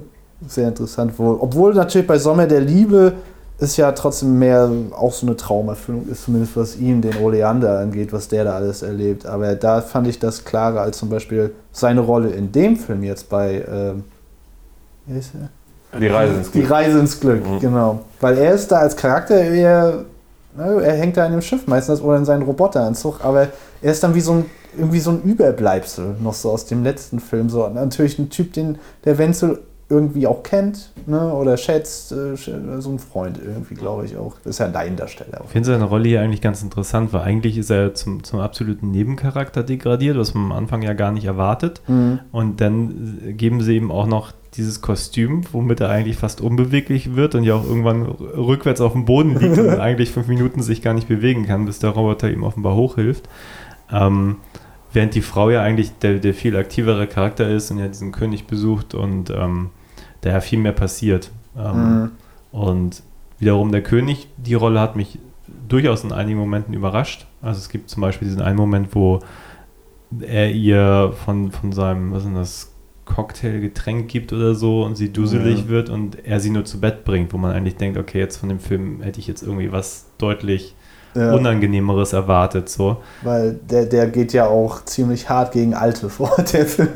[0.46, 1.18] sehr interessant.
[1.18, 1.36] Wohl.
[1.40, 3.14] Obwohl natürlich bei Sommer der Liebe
[3.58, 8.12] ist ja trotzdem mehr auch so eine Traumerfüllung ist, zumindest was ihn, den Oleander angeht,
[8.12, 9.26] was der da alles erlebt.
[9.26, 13.28] Aber da fand ich das klarer als zum Beispiel seine Rolle in dem Film jetzt
[13.28, 14.04] bei ähm,
[15.06, 15.98] wie ist er?
[15.98, 16.70] Die Reise ins Die Glück.
[16.70, 17.58] Reise ins Glück, Mhm.
[17.60, 18.00] genau.
[18.20, 20.04] Weil er ist da als Charakter eher,
[20.56, 23.48] er hängt da in dem Schiff meistens oder in seinem Roboteranzug, aber
[23.80, 24.44] er ist dann wie so ein,
[24.76, 27.48] irgendwie so ein Überbleibsel noch so aus dem letzten Film.
[27.48, 29.60] So natürlich ein Typ, den der Wenzel
[29.90, 34.36] irgendwie auch kennt, ne, oder schätzt, äh, so ein Freund irgendwie, glaube ich auch.
[34.44, 35.40] Das ist ja ein Laiendarsteller.
[35.44, 38.90] Ich finde seine Rolle hier eigentlich ganz interessant, weil eigentlich ist er zum, zum absoluten
[38.90, 41.80] Nebencharakter degradiert, was man am Anfang ja gar nicht erwartet.
[41.86, 42.20] Mhm.
[42.32, 47.34] Und dann geben sie ihm auch noch dieses Kostüm, womit er eigentlich fast unbeweglich wird
[47.34, 50.92] und ja auch irgendwann rückwärts auf dem Boden liegt und eigentlich fünf Minuten sich gar
[50.92, 53.26] nicht bewegen kann, bis der Roboter ihm offenbar hochhilft.
[53.90, 54.36] Ähm,
[54.92, 58.46] während die Frau ja eigentlich der, der viel aktivere Charakter ist und ja diesen König
[58.46, 59.70] besucht und ähm,
[60.20, 61.30] da ja viel mehr passiert.
[61.56, 62.10] Ähm, Mhm.
[62.52, 63.02] Und
[63.38, 65.18] wiederum der König, die Rolle hat mich
[65.68, 67.26] durchaus in einigen Momenten überrascht.
[67.42, 69.20] Also es gibt zum Beispiel diesen einen Moment, wo
[70.20, 72.72] er ihr von, von seinem, was ist denn das,
[73.04, 75.68] Cocktailgetränk gibt oder so und sie duselig Ja.
[75.68, 78.50] wird und er sie nur zu Bett bringt, wo man eigentlich denkt, okay, jetzt von
[78.50, 80.74] dem Film hätte ich jetzt irgendwie was deutlich
[81.14, 82.68] Ja, Unangenehmeres erwartet.
[82.68, 82.98] So.
[83.22, 86.88] weil der, der geht ja auch ziemlich hart gegen Alte vor, der Film.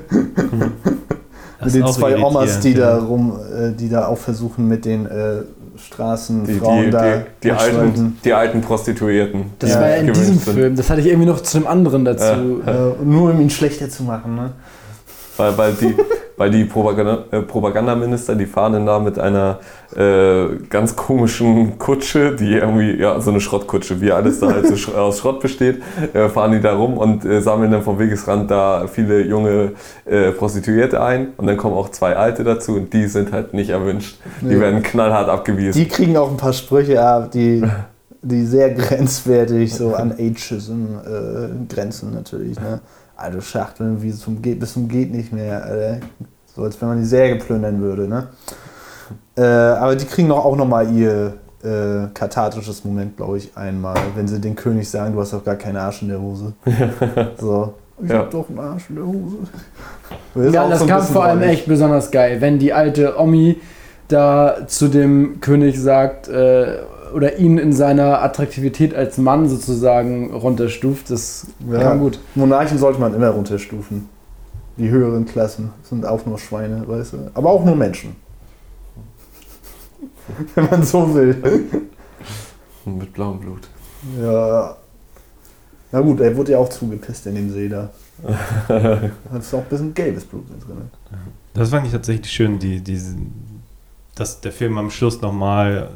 [1.63, 2.99] Das Mit den zwei Omas, die da ja.
[2.99, 5.43] rum, äh, die da auch versuchen mit den äh,
[5.77, 9.45] Straßenfrauen Die, die, da die, die, alten, die alten Prostituierten.
[9.59, 10.55] Das die war ja in diesem sind.
[10.55, 10.77] Film.
[10.77, 12.63] Das hatte ich irgendwie noch zu einem anderen dazu.
[12.67, 14.53] Äh, nur um ihn schlechter zu machen, ne?
[15.37, 15.95] Weil, weil die,
[16.43, 19.61] weil die Propaganda, äh, Propagandaminister, die fahren dann da mit einer
[19.95, 24.93] äh, ganz komischen Kutsche, die irgendwie, ja, so eine Schrottkutsche, wie alles da halt so
[24.97, 25.81] aus Schrott besteht,
[26.13, 29.71] äh, fahren die da rum und äh, sammeln dann vom Wegesrand da viele junge
[30.05, 31.29] äh, Prostituierte ein.
[31.37, 34.17] Und dann kommen auch zwei Alte dazu und die sind halt nicht erwünscht.
[34.41, 34.59] Die Nee.
[34.59, 35.81] werden knallhart abgewiesen.
[35.81, 37.63] Die kriegen auch ein paar Sprüche ab, die,
[38.21, 42.81] die sehr grenzwertig so an Ageism äh, grenzen natürlich, ne?
[43.15, 46.01] Alte Schachteln, wie zum geht, bis zum geht nicht mehr, Alter.
[46.55, 48.29] So als wenn man die Säge plündern würde, ne?
[49.37, 51.35] Äh, aber die kriegen doch auch nochmal ihr
[51.65, 55.55] äh, kathartisches Moment, glaube ich, einmal, wenn sie den König sagen, du hast doch gar
[55.57, 56.53] keinen Arsch in der Hose.
[57.41, 57.75] so.
[58.03, 58.19] Ich Ja.
[58.19, 59.37] hab doch einen Arsch in der Hose.
[60.35, 63.61] Das Ja, das so kam vor allem echt besonders geil, wenn die alte Omi
[64.09, 66.79] da zu dem König sagt äh,
[67.15, 71.11] oder ihn in seiner Attraktivität als Mann sozusagen runterstuft.
[71.11, 71.79] Das Ja.
[71.81, 72.19] kam gut.
[72.35, 74.09] Monarchen sollte man immer runterstufen.
[74.77, 77.31] Die höheren Klassen sind auch nur Schweine, weißt du?
[77.35, 78.17] Aber auch nur Menschen.
[80.55, 81.37] Wenn man so will.
[82.85, 83.69] mit blauem Blut.
[84.21, 84.77] Ja.
[85.93, 87.91] Na gut, er wurde ja auch zugepisst in dem See da.
[88.69, 90.91] Da ist auch ein bisschen gelbes Blut drin.
[91.55, 93.17] Das fand ich tatsächlich schön, die, diese,
[94.15, 95.91] dass der Film am Schluss nochmal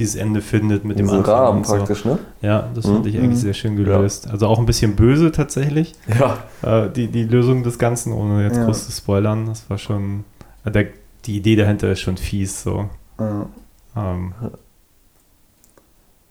[0.00, 1.76] dieses Ende findet mit dem Diesen Anfang Rahmen und so.
[1.76, 2.18] praktisch, ne?
[2.42, 2.94] Ja, das Mhm.
[2.94, 3.42] fand ich eigentlich Mhm.
[3.42, 4.28] sehr schön gelöst.
[4.28, 6.38] Also auch ein bisschen böse tatsächlich, Ja.
[6.86, 8.64] äh, die, die Lösung des Ganzen, ohne jetzt Ja.
[8.64, 9.46] groß zu spoilern.
[9.46, 10.24] Das war schon,
[10.64, 10.86] äh, der,
[11.26, 12.62] die Idee dahinter ist schon fies.
[12.64, 12.88] So.
[13.20, 13.46] Ja.
[13.96, 14.32] Ähm,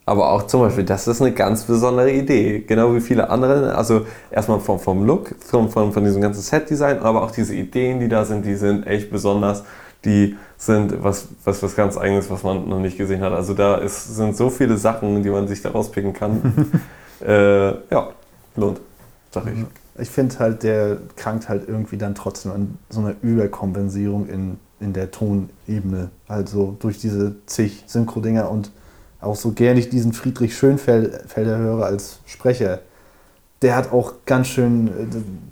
[0.06, 2.62] Aber auch zum Beispiel, das ist eine ganz besondere Idee.
[2.62, 3.76] Genau wie viele andere.
[3.76, 8.00] Also erstmal vom, vom Look, vom, von, von diesem ganzen Set-Design, aber auch diese Ideen,
[8.00, 9.64] die da sind, die sind echt besonders.
[10.06, 13.34] Die sind was, was, was ganz Eigenes, was man noch nicht gesehen hat.
[13.34, 16.82] Also da ist, sind so viele Sachen, die man sich da rauspicken kann.
[17.26, 18.10] äh, ja,
[18.56, 18.80] lohnt.
[19.32, 19.66] sag ich.
[20.02, 24.94] Ich finde halt, der krankt halt irgendwie dann trotzdem an so einer Überkompensierung in, in
[24.94, 26.10] der Tonebene.
[26.28, 28.72] Also durch diese zig Synchro-Dinger und
[29.22, 32.80] auch so gerne ich diesen Friedrich Schönfelder höre als Sprecher.
[33.62, 34.92] Der hat auch ganz schön, äh,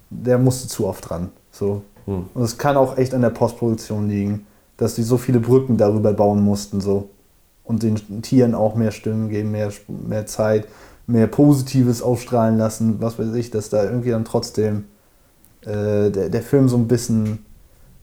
[0.09, 1.31] der musste zu oft dran.
[1.51, 1.83] So.
[2.07, 2.25] Hm.
[2.33, 4.47] Und es kann auch echt an der Postproduktion liegen,
[4.77, 6.81] dass die so viele Brücken darüber bauen mussten.
[6.81, 7.09] So.
[7.63, 10.67] Und den Tieren auch mehr Stimmen geben, mehr, mehr Zeit,
[11.05, 14.85] mehr Positives ausstrahlen lassen, was weiß ich, dass da irgendwie dann trotzdem
[15.61, 17.45] äh, der, der Film so ein bisschen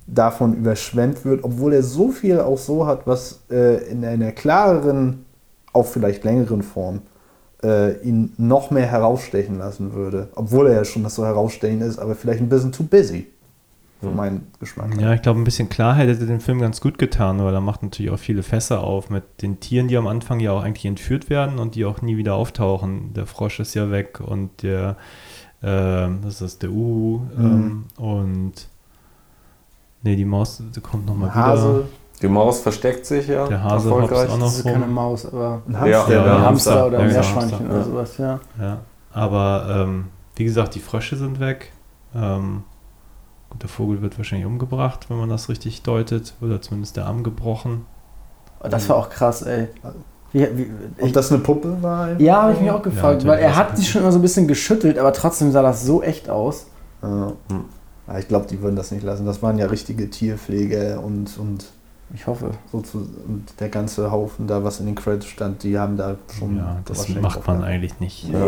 [0.06, 5.24] davon überschwemmt wird, obwohl er so viel auch so hat, was äh, in einer klareren,
[5.72, 7.00] auch vielleicht längeren Form
[7.62, 10.28] äh, ihn noch mehr herausstechen lassen würde.
[10.34, 13.26] Obwohl er ja schon das so herausstechend ist, aber vielleicht ein bisschen too busy.
[14.10, 15.00] Für meinen Geschmack.
[15.00, 17.82] Ja, ich glaube, ein bisschen Klarheit hätte den Film ganz gut getan, weil er macht
[17.82, 21.30] natürlich auch viele Fässer auf mit den Tieren, die am Anfang ja auch eigentlich entführt
[21.30, 23.12] werden und die auch nie wieder auftauchen.
[23.14, 24.96] Der Frosch ist ja weg und der,
[25.62, 28.52] äh, was ist das, der Uhu ähm, und
[30.02, 31.34] nee, die Maus die kommt nochmal wieder.
[31.34, 31.84] Hase,
[32.22, 33.46] Die Maus versteckt sich ja.
[33.46, 34.94] Der Hase hopst auch noch Also keine rum.
[34.94, 36.12] Maus, aber ein Ja, Hamster.
[36.14, 36.40] ja, ein ja.
[36.40, 36.86] Hamster, Hamster.
[36.86, 37.84] oder Ja, ein genau, Meerschweinchen oder ja.
[37.84, 38.40] sowas, ja.
[38.60, 38.78] Ja,
[39.12, 40.04] aber ähm,
[40.36, 41.72] wie gesagt, die Frösche sind weg.
[42.14, 42.62] Ähm,
[43.54, 47.22] gut, der Vogel wird wahrscheinlich umgebracht, wenn man das richtig deutet, oder zumindest der Arm
[47.22, 47.86] gebrochen.
[48.62, 49.68] Oh, Das war auch krass, ey.
[50.32, 50.62] Wie, wie,
[50.98, 52.20] ich, Ob das eine Puppe war?
[52.20, 54.22] ja, habe ich mich auch gefragt, natürlich weil er hat sich schon immer so ein
[54.22, 56.66] bisschen geschüttelt, aber trotzdem sah das so echt aus.
[57.02, 57.32] Ja.
[58.06, 59.24] Ja, ich glaube, die würden das nicht lassen.
[59.24, 61.64] Das waren ja richtige Tierpfleger und, und,
[62.12, 62.50] Ich hoffe.
[62.70, 66.16] so zu, und der ganze Haufen da, was in den Credits stand, die haben da
[66.38, 66.56] schon.
[66.58, 68.28] Ja, das macht man eigentlich nicht.
[68.28, 68.44] Ja.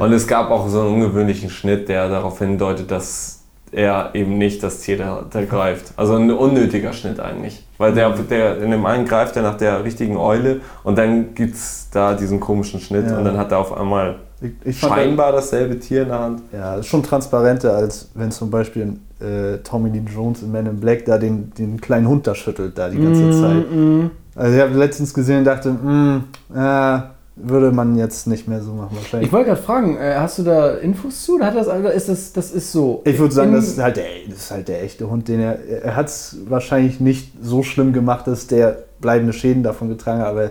[0.00, 3.39] Und es gab auch so einen ungewöhnlichen Schnitt, der darauf hindeutet, dass
[3.72, 5.92] er eben nicht das Tier da, da greift.
[5.96, 7.64] Also ein unnötiger Schnitt eigentlich.
[7.78, 11.54] Weil der, der in dem einen greift er nach der richtigen Eule und dann gibt
[11.54, 13.18] es da diesen komischen Schnitt Ja.
[13.18, 16.42] und dann hat er auf einmal Ich, ich scheinbar dasselbe Tier in der Hand.
[16.52, 20.66] Ja, das ist schon transparenter, als wenn zum Beispiel äh, Tommy Lee Jones in Man
[20.66, 23.70] in Black da den, den kleinen Hund da schüttelt, da die ganze Mm, Zeit.
[23.70, 24.10] mm.
[24.36, 26.24] Also ich habe letztens gesehen und dachte, mm,
[26.54, 26.98] äh,
[27.42, 29.28] würde man jetzt nicht mehr so machen wahrscheinlich.
[29.28, 31.36] Ich wollte gerade fragen, äh, hast du da Infos zu?
[31.36, 33.02] Oder hat das, oder ist das, das ist so?
[33.04, 35.58] Ich würde sagen, das ist, halt der, das ist halt der echte Hund, den er.
[35.84, 40.28] Er hat es wahrscheinlich nicht so schlimm gemacht, dass der bleibende Schäden davon getragen hat,
[40.28, 40.50] aber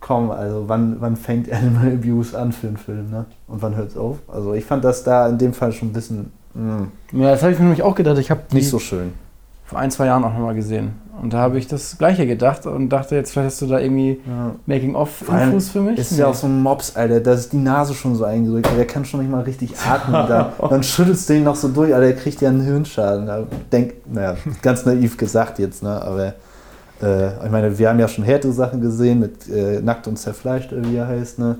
[0.00, 3.26] komm, also wann, wann fängt Animal Abuse an für einen Film, ne?
[3.48, 4.18] Und wann hört es auf?
[4.28, 6.84] Also ich fand das da in dem Fall schon ein bisschen mm,
[7.20, 8.18] Ja, das habe ich mir nämlich auch gedacht.
[8.18, 9.12] Ich habe nicht so schön.
[9.66, 10.92] Vor ein, zwei Jahren auch nochmal gesehen.
[11.20, 14.20] Und da habe ich das Gleiche gedacht und dachte, jetzt vielleicht hast du da irgendwie
[14.26, 14.54] Ja.
[14.66, 15.98] Making-of-Infos für mich.
[15.98, 18.86] Ist ja auch so ein Mops, Alter, da ist die Nase schon so eingedrückt, der
[18.86, 20.26] kann schon nicht mal richtig atmen.
[20.28, 23.26] Da, dann schüttelst du ihn noch so durch, Alter, der kriegt ja einen Hirnschaden.
[23.26, 26.02] Da Denk, naja, ganz naiv gesagt jetzt, ne?
[26.02, 26.34] Aber
[27.02, 30.70] äh, ich meine, wir haben ja schon härtere Sachen gesehen mit äh, Nackt und Zerfleischt,
[30.72, 31.58] wie er heißt, ne?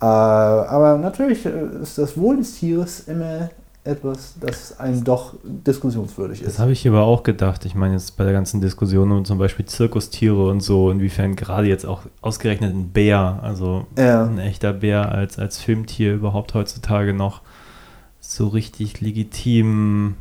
[0.00, 1.50] Äh, aber natürlich äh,
[1.82, 3.48] ist das Wohl des Tieres immer
[3.88, 6.58] etwas, das einem doch diskussionswürdig Das ist.
[6.58, 7.64] habe ich aber auch gedacht.
[7.64, 11.66] Ich meine jetzt bei der ganzen Diskussion um zum Beispiel Zirkustiere und so, inwiefern gerade
[11.66, 14.24] jetzt auch ausgerechnet ein Bär, also Ja.
[14.24, 17.40] ein echter Bär als, als Filmtier überhaupt heutzutage noch
[18.20, 20.16] so richtig legitim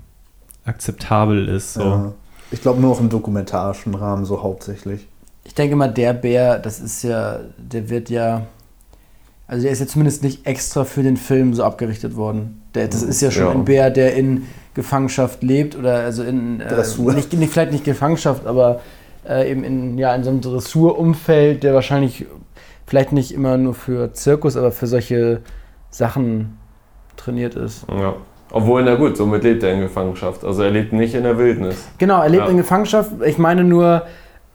[0.65, 1.73] akzeptabel ist.
[1.75, 1.81] So.
[1.81, 2.11] Ja.
[2.51, 5.07] Ich glaube nur noch im dokumentarischen Rahmen so hauptsächlich.
[5.43, 8.45] Ich denke mal, der Bär, das ist ja, der wird ja,
[9.47, 12.61] also der ist ja zumindest nicht extra für den Film so abgerichtet worden.
[12.75, 13.51] Der, das ist ja schon Ja.
[13.51, 14.43] ein Bär, der in
[14.73, 17.13] Gefangenschaft lebt oder also in, äh, Dressur.
[17.13, 18.81] nicht, nicht, vielleicht nicht Gefangenschaft, aber
[19.27, 22.25] äh, eben in, ja, in so einem Dressurumfeld, der wahrscheinlich
[22.85, 25.41] vielleicht nicht immer nur für Zirkus, aber für solche
[25.89, 26.57] Sachen
[27.15, 27.85] trainiert ist.
[27.89, 28.15] Ja.
[28.51, 30.45] Obwohl, na gut, somit lebt er in Gefangenschaft.
[30.45, 31.85] Also er lebt nicht in der Wildnis.
[31.97, 32.49] Genau, er lebt Ja.
[32.49, 33.11] in Gefangenschaft.
[33.25, 34.03] Ich meine nur,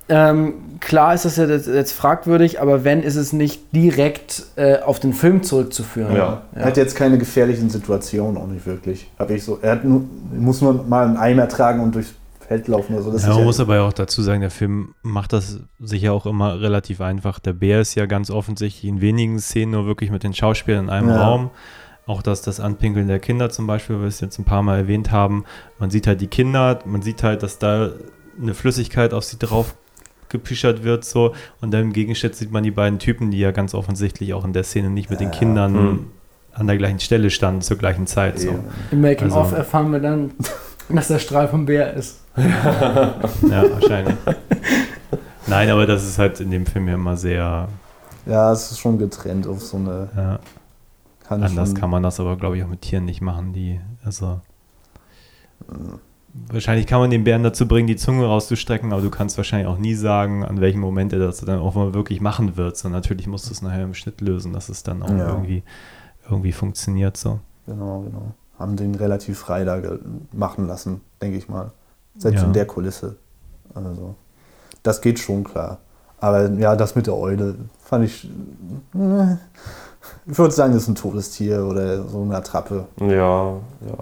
[0.08, 4.78] ähm, klar ist das ja jetzt, jetzt fragwürdig, aber wenn, ist es nicht direkt äh,
[4.78, 6.14] auf den Film zurückzuführen.
[6.16, 6.42] Ja.
[6.54, 9.10] Er hat jetzt keine gefährlichen Situationen, auch nicht wirklich.
[9.18, 9.58] Hab ich so.
[9.62, 10.02] Er hat nur,
[10.36, 13.12] muss nur mal einen Eimer tragen und durchs Feld laufen oder so.
[13.12, 16.26] Das Ja, man muss aber ja auch dazu sagen, der Film macht das sicher auch
[16.26, 17.38] immer relativ einfach.
[17.38, 20.90] Der Bär ist ja ganz offensichtlich in wenigen Szenen nur wirklich mit den Schauspielern in
[20.90, 21.22] einem Ja.
[21.22, 21.50] Raum.
[22.04, 24.78] Auch das, das Anpinkeln der Kinder zum Beispiel, weil wir es jetzt ein paar Mal
[24.78, 25.44] erwähnt haben.
[25.78, 27.90] Man sieht halt die Kinder, man sieht halt, dass da
[28.40, 29.76] eine Flüssigkeit auf sie drauf
[30.32, 33.72] gepischert wird so und dann im Gegenschnitt sieht man die beiden Typen, die ja ganz
[33.74, 35.30] offensichtlich auch in der Szene nicht mit den.
[35.30, 36.06] Kindern Hm.
[36.54, 38.40] an der gleichen Stelle standen zur gleichen Zeit.
[38.40, 38.58] So.
[38.90, 40.32] Im Making-of Also- erfahren wir dann,
[40.88, 42.20] dass der Strahl vom Bär ist.
[42.36, 44.16] Ja, wahrscheinlich.
[45.46, 47.68] Nein, aber das ist halt in dem Film ja immer sehr,
[48.26, 50.08] Ja, es ist schon getrennt auf so eine.
[50.16, 50.38] ja,
[51.28, 53.80] Kann Anders schon, kann man das aber, glaube ich, auch mit Tieren nicht machen, die,
[54.04, 54.40] also.
[56.34, 59.76] Wahrscheinlich kann man den Bären dazu bringen, die Zunge rauszustrecken, aber du kannst wahrscheinlich auch
[59.78, 62.76] nie sagen, an welchem Moment er das dann auch mal wirklich machen wird.
[62.78, 65.28] So, natürlich musst du es nachher im Schnitt lösen, dass es dann auch Ja.
[65.28, 65.62] irgendwie,
[66.28, 67.16] irgendwie funktioniert.
[67.18, 67.40] So.
[67.66, 68.34] Genau, genau.
[68.58, 69.80] haben den relativ frei da
[70.32, 71.72] machen lassen, denke ich mal.
[72.16, 72.46] Selbst Ja.
[72.46, 73.16] in der Kulisse.
[73.74, 74.14] Also,
[74.82, 75.78] das geht schon klar.
[76.18, 78.30] Aber ja, das mit der Eule fand ich.
[78.94, 79.36] äh,
[80.26, 82.86] Ich würde sagen, das ist ein totes Tier oder so eine Attrappe.
[83.00, 83.54] Ja, ja.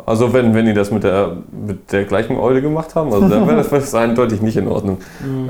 [0.06, 3.46] Also wenn, wenn die das mit der, mit der gleichen Eule gemacht haben, also dann
[3.46, 4.98] wäre das, wäre das eindeutig nicht in Ordnung.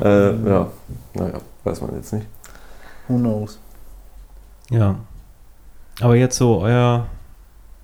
[0.02, 0.66] Äh, ja,
[1.14, 2.26] naja, weiß man jetzt nicht.
[3.08, 3.58] Who knows?
[4.70, 4.96] Ja.
[6.00, 7.06] Aber jetzt so euer,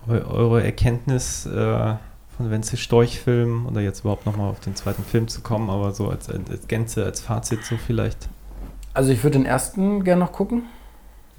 [0.09, 1.95] eu, eure Erkenntnis äh,
[2.37, 6.09] von Wenzel Storch-Film oder jetzt überhaupt nochmal auf den zweiten Film zu kommen, aber so
[6.09, 8.29] als, als Gänze, als Fazit so vielleicht.
[8.95, 10.63] Also ich würde den ersten gerne noch gucken.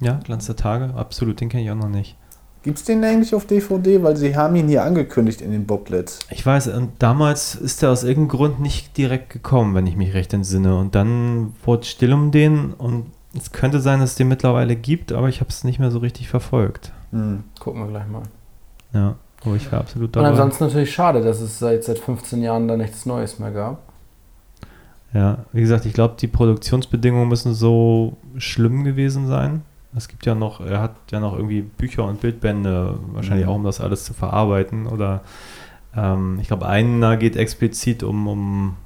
[0.00, 2.16] Ja, Glanz der Tage, absolut, den kenne ich auch noch nicht.
[2.62, 4.02] Gibt es den eigentlich auf DVD?
[4.02, 6.18] Weil sie haben ihn hier angekündigt in den Booklets.
[6.30, 10.12] Ich weiß, und damals ist er aus irgendeinem Grund nicht direkt gekommen, wenn ich mich
[10.12, 10.76] recht entsinne.
[10.76, 13.06] Und dann wurde es still um den und
[13.36, 15.98] es könnte sein, dass es den mittlerweile gibt, aber ich habe es nicht mehr so
[15.98, 16.92] richtig verfolgt.
[17.10, 17.44] Hm.
[17.60, 18.22] Gucken wir gleich mal.
[18.92, 20.28] Ja, aber ich war absolut Und dabei.
[20.28, 23.82] ansonsten natürlich schade, dass es seit, seit 15 Jahren da nichts Neues mehr gab.
[25.14, 29.62] Ja, wie gesagt, ich glaube, die Produktionsbedingungen müssen so schlimm gewesen sein.
[29.96, 33.52] Es gibt ja noch, er hat ja noch irgendwie Bücher und Bildbände, wahrscheinlich Mhm.
[33.52, 34.86] auch, um das alles zu verarbeiten.
[34.86, 35.22] Oder
[35.96, 38.76] ähm, ich glaube, einer geht explizit um, um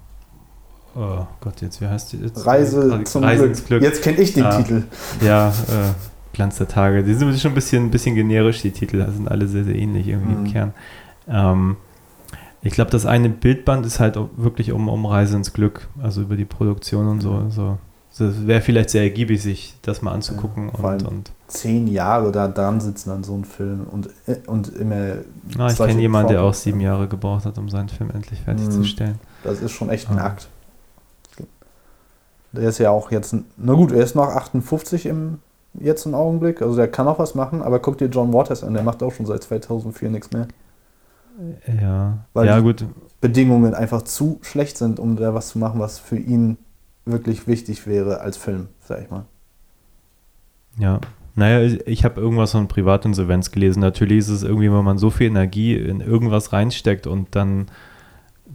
[0.94, 2.46] oh Gott, jetzt, wie heißt die jetzt?
[2.46, 3.50] Reise zum Reise Glück.
[3.50, 3.82] ins Glück.
[3.82, 4.56] Jetzt kenne ich den Ah.
[4.56, 4.84] Titel.
[5.24, 5.92] Ja, äh,
[6.32, 7.02] Glanz der Tage.
[7.02, 8.98] Die sind schon ein bisschen, ein bisschen generisch, die Titel.
[8.98, 10.46] Das sind alle sehr, sehr ähnlich irgendwie Mhm.
[10.46, 10.74] im Kern.
[11.28, 11.76] Ähm,
[12.62, 16.36] ich glaube, das eine Bildband ist halt wirklich um, um Reise ins Glück, also über
[16.36, 17.44] die Produktion und so.
[17.50, 17.78] so.
[18.18, 20.70] Das wäre vielleicht sehr ergiebig, sich das mal anzugucken.
[20.82, 24.08] Ja, und, und Zehn Jahre da dran sitzen an so einem Film und,
[24.46, 25.16] und immer.
[25.58, 26.92] ah, ich kenne jemanden, der auch sieben ja.
[26.92, 28.44] Jahre gebraucht hat, um seinen Film endlich Mhm.
[28.44, 29.18] fertigzustellen.
[29.44, 30.26] Das ist schon echt ein Ah.
[30.26, 30.48] Akt.
[32.52, 35.38] Der ist ja auch jetzt, na gut, er ist noch 58 im,
[35.74, 38.74] jetzt im Augenblick, also der kann auch was machen, aber guck dir John Waters an,
[38.74, 40.48] der macht auch schon seit 2004 nichts mehr.
[41.80, 42.84] Ja, Weil ja die- gut.
[43.22, 46.58] Bedingungen einfach zu schlecht sind, um da was zu machen, was für ihn
[47.04, 49.24] wirklich wichtig wäre als Film, sag ich mal.
[50.78, 51.00] Ja,
[51.34, 53.80] naja, ich- habe irgendwas von Privatinsolvenz gelesen.
[53.80, 57.66] Natürlich ist es irgendwie, wenn man so viel Energie in irgendwas reinsteckt und dann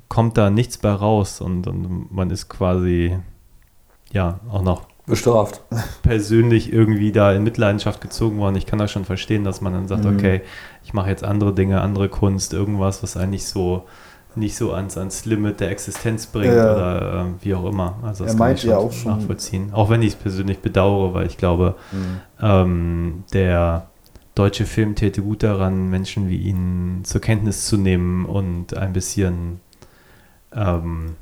[0.10, 3.18] kommt da nichts bei raus und, und man ist quasi,
[4.12, 5.62] ja, auch noch Bestraft.
[6.02, 8.56] persönlich irgendwie da in Mitleidenschaft gezogen worden.
[8.56, 10.16] Ich kann das schon verstehen, dass man dann sagt, Mhm.
[10.16, 10.42] okay,
[10.84, 13.86] ich mache jetzt andere Dinge, andere Kunst, irgendwas, was eigentlich so
[14.38, 16.74] nicht so ans, ans Limit der Existenz bringt Ja.
[16.76, 17.96] oder äh, wie auch immer.
[18.04, 19.74] Also das Er kann ich ja auch schon- nachvollziehen.
[19.74, 21.76] Auch wenn ich es persönlich bedauere, weil ich glaube,
[22.42, 23.88] ähm, der
[24.36, 29.60] deutsche Film täte gut daran, Menschen wie ihn zur Kenntnis zu nehmen und ein bisschen
[30.54, 31.16] ähm,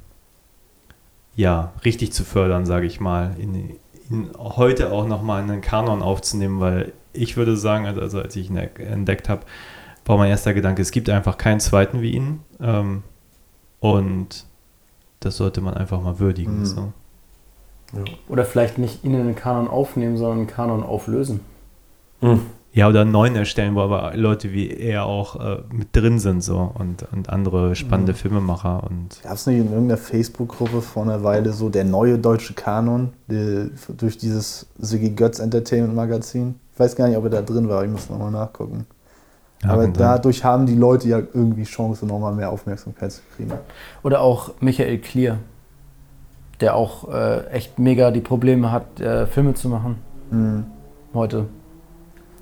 [1.36, 3.76] ja, richtig zu fördern, sage ich mal, ihn,
[4.10, 8.36] ihn heute auch nochmal in den Kanon aufzunehmen, weil ich würde sagen, also, also als
[8.36, 9.42] ich ihn entdeckt habe,
[10.06, 13.04] war mein erster Gedanke, es gibt einfach keinen zweiten wie ihn ähm,
[13.80, 14.46] und
[15.20, 16.60] das sollte man einfach mal würdigen.
[16.60, 16.66] Mhm.
[16.66, 16.94] So.
[18.30, 21.40] Oder vielleicht nicht ihn in den Kanon aufnehmen, sondern einen Kanon auflösen.
[22.74, 26.44] Ja, oder einen neuen erstellen, wo aber Leute wie er auch äh, mit drin sind
[26.44, 28.18] so und, und andere spannende Mhm.
[28.18, 32.54] Filmemacher und Gab es nicht in irgendeiner Facebook-Gruppe vor einer Weile so der neue deutsche
[32.54, 36.56] Kanon die, durch dieses Siggy Götz Entertainment Magazin?
[36.74, 38.86] Ich weiß gar nicht, ob er da drin war, ich muss nochmal nachgucken.
[39.66, 43.52] Ja, Aber dadurch haben die Leute ja irgendwie Chance, nochmal mehr Aufmerksamkeit zu kriegen.
[44.04, 45.38] Oder auch Michael Klier,
[46.62, 49.98] der auch äh, echt mega die Probleme hat, äh, Filme zu machen
[50.32, 50.66] Mhm.
[51.14, 51.46] heute.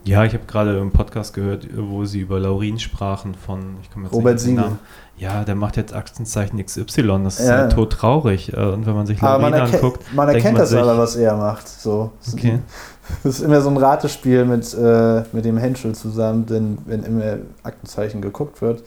[0.05, 4.05] Ja, ich habe gerade im Podcast gehört, wo sie über Laurin sprachen von, ich komme
[4.05, 4.55] jetzt Robert nicht den.
[4.55, 4.79] Namen.
[5.17, 7.57] Ja, der macht jetzt Aktenzeichen XY, das ist Ja.
[7.59, 8.51] halt tot traurig.
[8.51, 10.97] äh, Und wenn man sich man, Laurin erke anguckt, man erkennt man das sich- aber,
[10.97, 11.67] was er macht.
[11.67, 12.11] So.
[12.33, 12.59] okay.
[13.21, 17.35] Das ist immer so ein Ratespiel mit, äh, mit dem Henschel zusammen, denn wenn immer
[17.61, 18.81] Aktenzeichen geguckt wird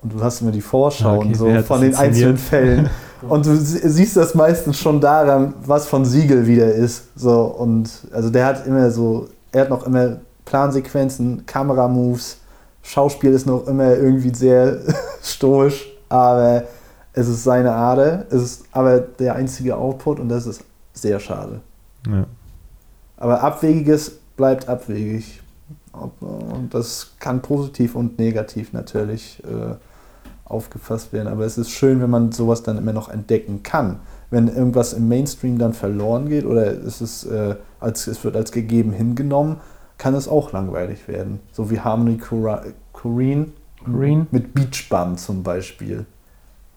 [0.00, 2.36] und du hast immer die Vorschau Okay, so von den einzelnen?
[2.38, 2.88] Fällen
[3.28, 7.08] und du sie- siehst das meistens schon daran, was von Siegel wieder ist.
[7.16, 10.16] So und also der hat immer so, er hat noch immer
[10.50, 12.38] Plansequenzen, Kameramoves,
[12.82, 14.80] Schauspiel ist noch immer irgendwie sehr
[15.22, 16.64] stoisch, aber
[17.12, 21.60] es ist seine Ader, es ist aber der einzige Output und das ist sehr schade.
[22.04, 22.26] Ja.
[23.16, 25.40] Aber Abwegiges bleibt abwegig.
[25.92, 29.74] Und das kann positiv und negativ natürlich äh,
[30.44, 31.28] aufgefasst werden.
[31.28, 34.00] Aber es ist schön, wenn man sowas dann immer noch entdecken kann.
[34.30, 38.50] Wenn irgendwas im Mainstream dann verloren geht oder es, ist, äh, als, es wird als
[38.50, 39.58] gegeben hingenommen,
[40.00, 41.40] kann es auch langweilig werden.
[41.52, 43.48] So wie Harmony Corrine
[43.84, 44.26] Green.
[44.30, 46.06] mit Beach Bum zum Beispiel.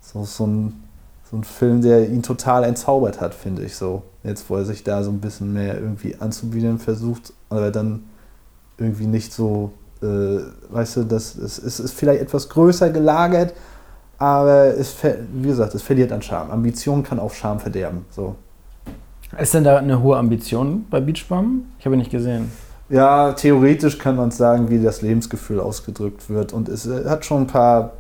[0.02, 0.84] So, so, ein,
[1.32, 4.04] so ein Film, der ihn total entzaubert hat, finde ich so.
[4.24, 8.04] Jetzt, wo er sich da so ein bisschen mehr irgendwie anzubieten versucht, aber dann
[8.78, 9.72] irgendwie nicht so
[10.02, 10.40] äh,
[10.70, 13.54] weißt du, das, es, es ist vielleicht etwas größer gelagert,
[14.18, 14.96] aber es,
[15.34, 16.52] wie gesagt, es verliert an Charme.
[16.52, 18.06] Ambition kann auch Charme verderben.
[18.10, 18.36] So.
[19.40, 21.68] Ist denn da eine hohe Ambition bei Beachbum?
[21.80, 22.52] Ich habe ihn nicht gesehen.
[22.94, 26.54] Ja, theoretisch kann man sagen, wie das Lebensgefühl ausgedrückt wird.
[26.54, 27.94] Und es äh, hat schon ein paar,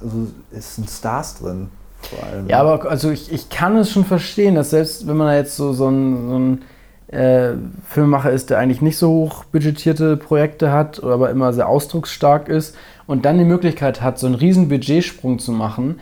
[0.00, 1.70] also es sind Stars drin.
[2.02, 2.46] Vor allem.
[2.46, 5.72] Ja, aber also ich, ich kann es schon verstehen, dass selbst wenn man jetzt so,
[5.72, 7.54] so ein, so ein äh,
[7.88, 12.76] Filmemacher ist, der eigentlich nicht so hoch budgetierte Projekte hat, aber immer sehr ausdrucksstark ist
[13.08, 15.98] und dann die Möglichkeit hat, so einen riesen Budgetsprung zu machen,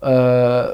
[0.00, 0.64] äh,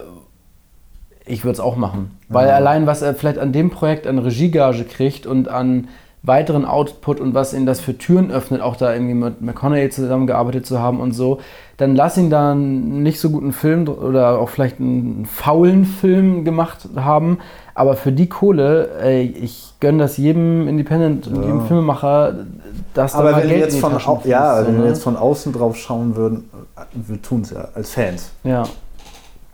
[1.24, 2.10] ich würde es auch machen.
[2.28, 5.88] Weil allein, was er vielleicht an dem Projekt an Regiegage kriegt und an
[6.26, 10.66] weiteren Output und was ihn das für Türen öffnet, auch da irgendwie mit McConaughey zusammengearbeitet
[10.66, 11.38] zu haben und so,
[11.76, 16.44] dann lass ihn da einen nicht so guten Film oder auch vielleicht einen faulen Film
[16.44, 17.38] gemacht haben.
[17.74, 22.46] Aber für die Kohle, ey, ich gönne das jedem Independent und jedem Filmemacher,
[22.94, 24.84] dass da aber mal wenn wir Geld jetzt von, au ja, fließt, so, wenn wir
[24.84, 24.88] ne?
[24.88, 28.64] jetzt von außen drauf schauen würden, äh, wir tun es ja als Fans, ja.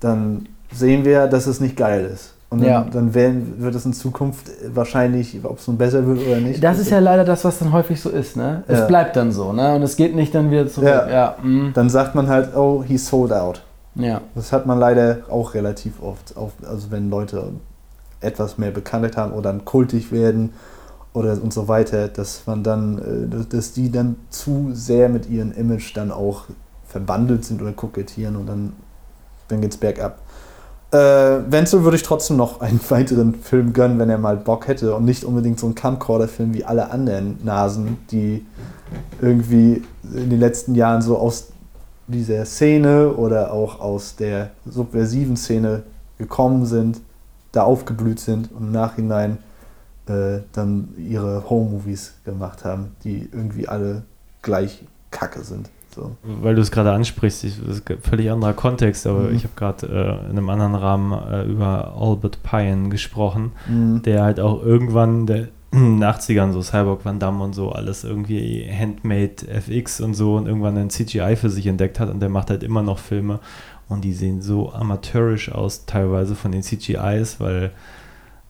[0.01, 2.35] dann sehen wir, dass es nicht geil ist.
[2.53, 2.87] Und dann, Ja.
[2.93, 6.62] dann werden, wird es in Zukunft wahrscheinlich, ob es nun besser wird oder nicht.
[6.62, 8.62] Das ist ja leider das, was dann häufig so ist, ne?
[8.69, 8.87] Es Ja.
[8.87, 9.74] bleibt dann so, ne?
[9.74, 10.89] Und es geht nicht dann wieder zurück.
[10.89, 11.09] Ja.
[11.09, 13.62] Ja, mm, Dann sagt man halt, oh, he sold out.
[13.95, 14.20] ja.
[14.35, 16.37] Das hat man leider auch relativ oft.
[16.37, 17.45] Auf, also wenn Leute
[18.20, 20.53] etwas mehr Bekanntheit haben oder dann kultig werden
[21.15, 25.29] oder und so weiter, dass man dann, äh, dass- dass die dann zu sehr mit
[25.29, 26.45] ihrem Image dann auch
[26.87, 28.74] verbandelt sind oder kokettieren und dann,
[29.49, 30.19] dann geht's bergab.
[30.93, 34.94] Äh, Wenzel würde ich trotzdem noch einen weiteren Film gönnen, wenn er mal Bock hätte
[34.94, 38.47] und nicht unbedingt so einen Camcorder-Film wie alle anderen Nasen, die
[39.20, 39.82] irgendwie
[40.12, 41.48] in den letzten Jahren so aus
[42.09, 45.82] dieser Szene oder auch aus der subversiven Szene
[46.19, 47.01] gekommen sind,
[47.52, 49.39] da aufgeblüht sind und im Nachhinein
[50.06, 54.02] äh, dann ihre Home-Movies gemacht haben, die irgendwie alle
[54.43, 55.70] gleich kacke sind.
[55.94, 56.16] So.
[56.23, 59.35] Weil du es gerade ansprichst, ich, das ist ein völlig anderer Kontext, aber Mhm.
[59.35, 64.02] ich habe gerade äh, in einem anderen Rahmen äh, über Albert Pine gesprochen, Mhm.
[64.02, 68.05] der halt auch irgendwann der, in den 80ern so Cyborg Van Damme und so alles
[68.05, 72.28] irgendwie Handmade FX und so und irgendwann ein CGI für sich entdeckt hat und der
[72.28, 73.39] macht halt immer noch Filme
[73.89, 77.70] und die sehen so amateurisch aus teilweise von den CGIs, weil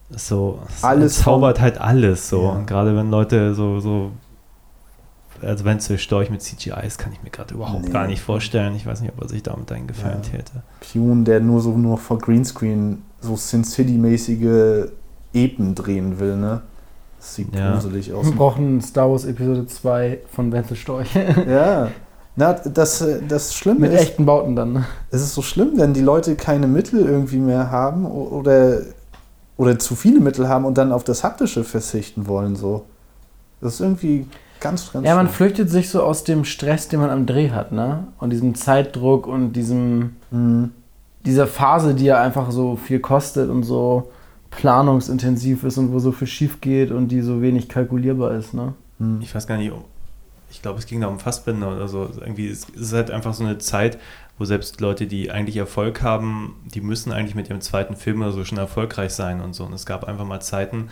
[0.09, 2.49] so es Alles zaubert halt alles so Ja.
[2.51, 4.11] und gerade wenn Leute so so
[5.45, 7.91] also wenn es so Storch mit CGI ist, kann ich mir gerade überhaupt Nee.
[7.91, 8.75] gar nicht vorstellen.
[8.75, 10.37] Ich weiß nicht, ob er sich damit einen Gefallen Ja.
[10.37, 10.63] täte.
[10.91, 14.89] Pune, der nur so nur vor Greenscreen so Sin City-mäßige
[15.33, 16.61] Epen drehen will, ne?
[17.19, 17.73] Das sieht Ja.
[17.73, 18.25] gruselig aus.
[18.25, 21.09] Wir brauchen Star Wars Episode 2 von Wenzel Storch.
[21.47, 21.89] Ja.
[22.35, 24.73] Na, das, äh, das Schlimme Mit ist, echten Bauten dann.
[24.73, 24.85] ne?
[25.11, 28.81] es ist so schlimm, wenn die Leute keine Mittel irgendwie mehr haben oder,
[29.55, 32.55] oder zu viele Mittel haben und dann auf das Haptische verzichten wollen.
[32.55, 32.85] So.
[33.61, 34.25] Das ist irgendwie
[34.63, 35.35] ganz, ganz Ja, man schlimm.
[35.35, 38.07] flüchtet sich so aus dem Stress, den man am Dreh hat, ne?
[38.19, 40.71] Und diesem Zeitdruck und diesem, Mhm.
[41.25, 44.09] dieser Phase, die ja einfach so viel kostet und so
[44.51, 48.73] planungsintensiv ist und wo so viel schief geht und die so wenig kalkulierbar ist, ne?
[48.99, 49.19] Mhm.
[49.21, 49.71] Ich weiß gar nicht,
[50.49, 52.07] ich glaube, es ging da um Fassbinder oder so.
[52.19, 53.97] Irgendwie ist es ist halt einfach so eine Zeit,
[54.37, 58.31] wo selbst Leute, die eigentlich Erfolg haben, die müssen eigentlich mit ihrem zweiten Film oder
[58.31, 59.63] so schon erfolgreich sein und so.
[59.63, 60.89] Und es gab einfach mal Zeiten,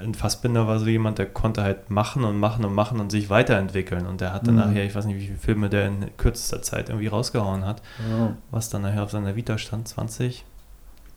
[0.00, 3.30] ein Fassbinder war so jemand, der konnte halt machen und machen und machen und sich
[3.30, 4.06] weiterentwickeln.
[4.06, 4.60] Und der hat dann Mhm.
[4.60, 8.32] nachher, ich weiß nicht, wie viele Filme der in kürzester Zeit irgendwie rausgehauen hat, Ja.
[8.50, 10.44] was dann nachher auf seiner Vita stand, 20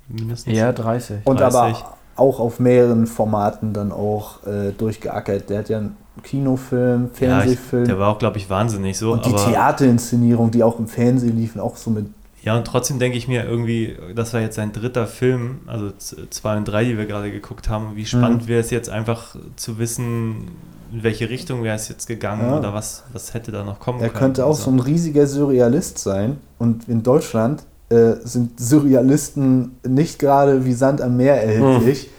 [0.08, 0.56] mindestens.
[0.58, 1.22] Ja, 30.
[1.26, 1.60] Und 30.
[1.60, 5.50] aber auch auf mehreren Formaten dann auch äh, durchgeackert.
[5.50, 9.14] Der hat ja einen Kinofilm, Ja, ich, Fernsehfilm der war auch, glaube ich, wahnsinnig so.
[9.14, 12.08] und die aber Theaterinszenierung, die auch im Fernsehen liefen, auch so mit
[12.50, 15.92] Ja, und trotzdem denke ich mir irgendwie, das war jetzt sein dritter Film, also
[16.32, 17.96] zwei und drei, die wir gerade geguckt haben.
[17.96, 18.48] Wie spannend Mhm.
[18.48, 20.48] wäre es jetzt einfach zu wissen,
[20.92, 22.58] in welche Richtung wäre es jetzt gegangen Ja.
[22.58, 24.20] oder was, was hätte da noch kommen Er können.
[24.20, 26.38] könnte auch so ein riesiger Surrealist sein.
[26.58, 32.10] Und in Deutschland äh, sind Surrealisten nicht gerade wie Sand am Meer erhältlich.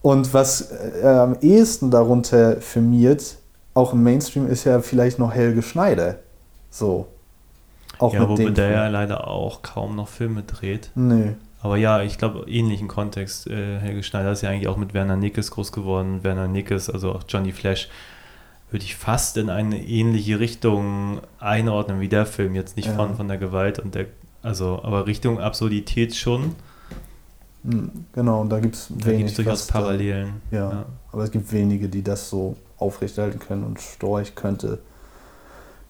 [0.00, 0.72] Und was
[1.02, 3.36] äh, am ehesten darunter firmiert,
[3.74, 6.16] auch im Mainstream, ist ja vielleicht noch Helge Schneider.
[6.68, 7.06] So.
[8.02, 10.90] Auch ja, mit wobei der ja leider auch kaum noch Filme dreht.
[10.94, 11.32] Nö.
[11.60, 13.46] Aber ja, ich glaube, ähnlichen Kontext.
[13.46, 16.24] Äh, Helge Schneider ist ja eigentlich auch mit Werner Nickes groß geworden.
[16.24, 17.88] Werner Nickes, also auch Johnny Flash,
[18.70, 22.54] würde ich fast in eine ähnliche Richtung einordnen wie der Film.
[22.56, 22.94] Jetzt nicht Ja.
[22.94, 24.06] von, von der Gewalt und der,
[24.42, 26.56] also, aber Richtung Absurdität schon.
[27.64, 29.26] Hm, Genau, und da gibt es Da gibt wenig.
[29.26, 30.32] es durchaus was da- Parallelen.
[30.50, 30.86] Ja.
[31.12, 34.80] Aber es gibt wenige, die das so aufrechterhalten können und Storch könnte,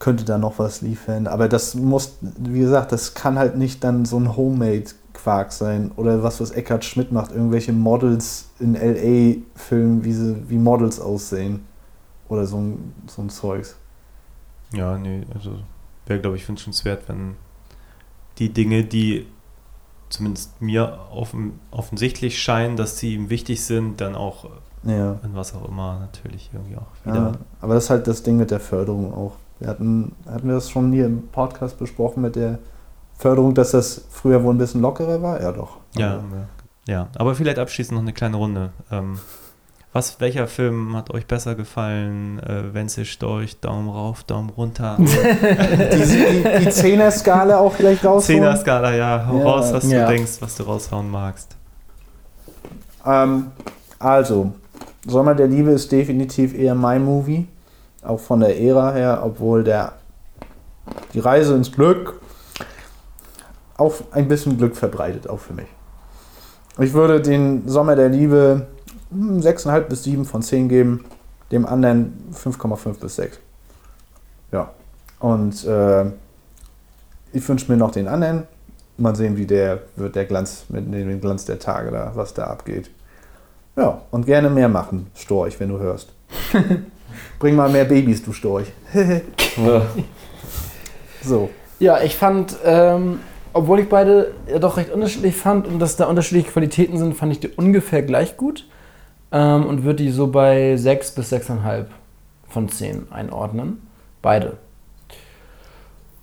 [0.02, 1.28] könnte da noch was liefern.
[1.28, 6.24] Aber das muss, wie gesagt, das kann halt nicht dann so ein Homemade-Quark sein oder
[6.24, 9.36] was, was Eckhard Schmidt macht, irgendwelche Models in L.A.
[9.56, 11.60] filmen, wie, sie, wie Models aussehen
[12.28, 13.76] oder so ein, so ein Zeugs.
[14.72, 15.52] Ja, nee, also
[16.06, 17.36] wäre, glaube ich, wünschenswert, wenn
[18.38, 19.28] die Dinge, die
[20.08, 24.46] zumindest mir offen, offensichtlich scheinen, dass sie ihm wichtig sind, dann auch
[24.82, 25.12] Ja.
[25.22, 27.14] in was auch immer natürlich irgendwie auch wieder.
[27.14, 27.32] ja.
[27.60, 29.36] Aber das ist halt das Ding mit der Förderung auch.
[29.62, 32.58] Wir hatten, hatten wir das schon hier im Podcast besprochen mit der
[33.16, 35.40] Förderung, dass das früher wohl ein bisschen lockerer war?
[35.40, 35.76] Ja, doch.
[35.96, 36.48] Ja, Aber-
[36.88, 37.06] ja.
[37.16, 38.70] aber vielleicht abschließend noch eine kleine Runde.
[38.90, 39.20] Ähm,
[39.92, 42.40] was, welcher Film hat euch besser gefallen?
[42.40, 44.96] Äh, Wenzel Storch, Daumen rauf, Daumen runter.
[44.98, 48.40] Die, die, die Zehner-Skala auch gleich rausholen.
[48.42, 49.44] Zehner-Skala, ja, hau Ja.
[49.44, 50.06] raus, was Ja.
[50.08, 51.56] du denkst, was du raushauen magst.
[53.06, 53.52] Ähm,
[54.00, 54.52] also,
[55.06, 57.46] Sommer der Liebe ist definitiv eher mein Movie.
[58.02, 59.92] Auch von der Ära her, obwohl der
[61.14, 62.20] die Reise ins Glück
[63.76, 65.68] auch ein bisschen Glück verbreitet, auch für mich.
[66.78, 68.66] Ich würde den Sommer der Liebe
[69.10, 71.04] hm, 6,5 bis 7 von 10 geben,
[71.50, 73.38] dem anderen 5,5 bis 6.
[74.52, 74.70] Ja.
[75.18, 76.06] Und äh,
[77.32, 78.44] ich wünsche mir noch den anderen.
[78.98, 82.44] Mal sehen, wie der wird, der Glanz, mit dem Glanz der Tage da, was da
[82.44, 82.90] abgeht.
[83.76, 86.12] Ja, und gerne mehr machen, Storch, wenn du hörst.
[87.38, 88.66] Bring mal mehr Babys, du Storch.
[89.56, 89.82] Ja.
[91.22, 91.50] So.
[91.78, 93.20] Ja, ich fand, ähm,
[93.52, 97.32] obwohl ich beide ja doch recht unterschiedlich fand und dass da unterschiedliche Qualitäten sind, fand
[97.32, 98.66] ich die ungefähr gleich gut.
[99.30, 101.84] Ähm, und würde die so bei 6 bis 6,5
[102.48, 103.86] von 10 einordnen.
[104.20, 104.58] Beide.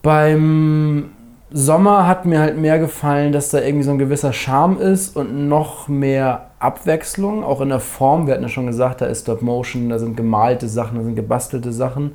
[0.01, 1.11] Beim
[1.51, 5.47] Sommer hat mir halt mehr gefallen, dass da irgendwie so ein gewisser Charme ist und
[5.47, 8.27] noch mehr Abwechslung, auch in der Form.
[8.27, 11.15] Wir hatten ja schon gesagt, da ist Stop Motion, da sind gemalte Sachen, da sind
[11.15, 12.11] gebastelte Sachen.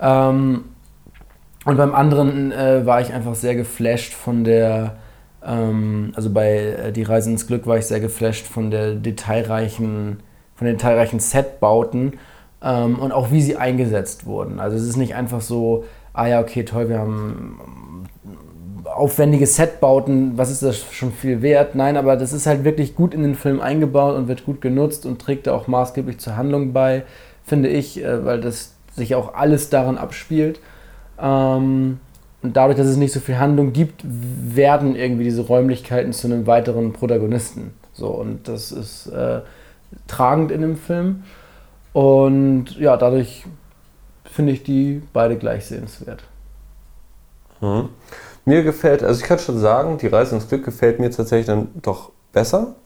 [0.00, 0.64] Ähm,
[1.64, 4.96] und beim anderen äh, war ich einfach sehr geflasht von der,
[5.44, 10.20] ähm, also bei äh, Die Reise ins Glück war ich sehr geflasht von der detailreichen,
[10.56, 12.14] von den detailreichen Setbauten
[12.62, 14.58] ähm, und auch wie sie eingesetzt wurden.
[14.58, 17.60] Also es ist nicht einfach so, ah ja, okay, toll, wir haben
[18.98, 21.74] aufwendige Setbauten, was ist das schon viel wert?
[21.74, 25.06] Nein, aber das ist halt wirklich gut in den Film eingebaut und wird gut genutzt
[25.06, 27.04] und trägt da auch maßgeblich zur Handlung bei,
[27.44, 30.60] finde ich, äh, weil das sich auch alles daran abspielt.
[31.20, 32.00] Ähm,
[32.42, 36.46] und dadurch, dass es nicht so viel Handlung gibt, werden irgendwie diese Räumlichkeiten zu einem
[36.46, 37.72] weiteren Protagonisten.
[37.92, 39.40] So, und das ist äh,
[40.06, 41.24] tragend in dem Film.
[41.92, 43.44] Und ja, dadurch
[44.24, 46.22] finde ich die beide gleich sehenswert.
[47.60, 47.88] Mhm.
[48.48, 51.68] Mir gefällt, also ich kann schon sagen, die Reise ins Glück gefällt mir tatsächlich dann
[51.82, 52.76] doch besser.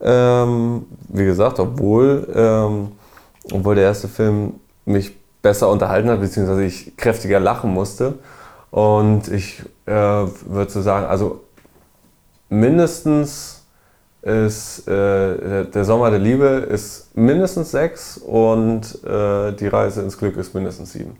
[0.00, 2.88] Ähm, wie gesagt, obwohl, ähm,
[3.52, 4.54] obwohl der erste Film
[4.84, 8.14] mich besser unterhalten hat, beziehungsweise ich kräftiger lachen musste.
[8.72, 11.44] Und ich äh, würde so sagen, also
[12.48, 13.62] mindestens
[14.22, 20.36] ist äh, der- Sommer der Liebe ist mindestens sechs und äh, die Reise ins Glück
[20.36, 21.16] ist mindestens sieben.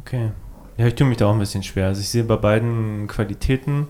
[0.00, 0.32] Okay.
[0.80, 1.88] Ja, ich tue mich da auch ein bisschen schwer.
[1.88, 3.88] Also ich sehe bei beiden Qualitäten.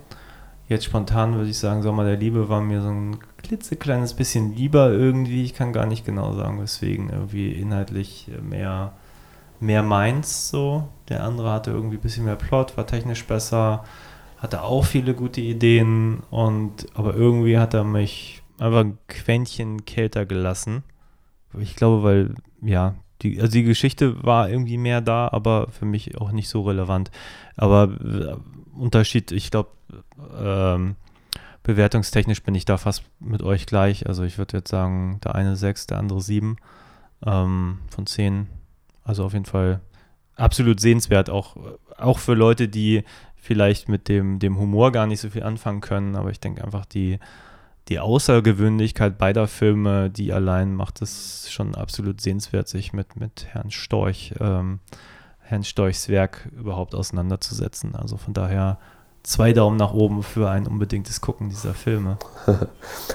[0.67, 4.91] Jetzt spontan würde ich sagen, Sommer der Liebe war mir so ein klitzekleines bisschen lieber
[4.91, 5.45] irgendwie.
[5.45, 7.09] Ich kann gar nicht genau sagen, weswegen.
[7.09, 8.95] Irgendwie inhaltlich mehr,
[9.61, 10.89] mehr meins so.
[11.09, 13.85] Der andere hatte irgendwie ein bisschen mehr Plot, war technisch besser,
[14.39, 20.27] hatte auch viele gute Ideen und aber irgendwie hat er mich einfach ein Quäntchen kälter
[20.27, 20.83] gelassen.
[21.57, 26.19] Ich glaube, weil, ja, die, also die Geschichte war irgendwie mehr da, aber für mich
[26.19, 27.11] auch nicht so relevant.
[27.57, 28.37] Aber äh,
[28.79, 29.71] Unterschied, ich glaube,
[30.39, 30.97] ähm,
[31.63, 34.07] bewertungstechnisch bin ich da fast mit euch gleich.
[34.07, 36.57] Also ich würde jetzt sagen, der eine 6, der andere 7
[37.27, 38.49] ähm, von 10.
[39.05, 39.81] Also auf jeden Fall
[40.37, 41.57] absolut sehenswert, auch,
[41.99, 43.05] auch für Leute, die
[43.37, 46.17] vielleicht mit dem, dem Humor gar nicht so viel anfangen können.
[46.17, 47.19] Aber ich denke einfach, die,
[47.91, 53.73] die Außergewöhnlichkeit beider Filme, die allein macht es schon absolut sehenswert, sich mit, mit Herrn
[53.73, 54.79] Storch, ähm,
[55.41, 57.97] Herrn Storchs Werk überhaupt auseinanderzusetzen.
[57.97, 58.79] Also von daher
[59.25, 62.17] zwei Daumen nach oben für ein unbedingtes Gucken dieser Filme.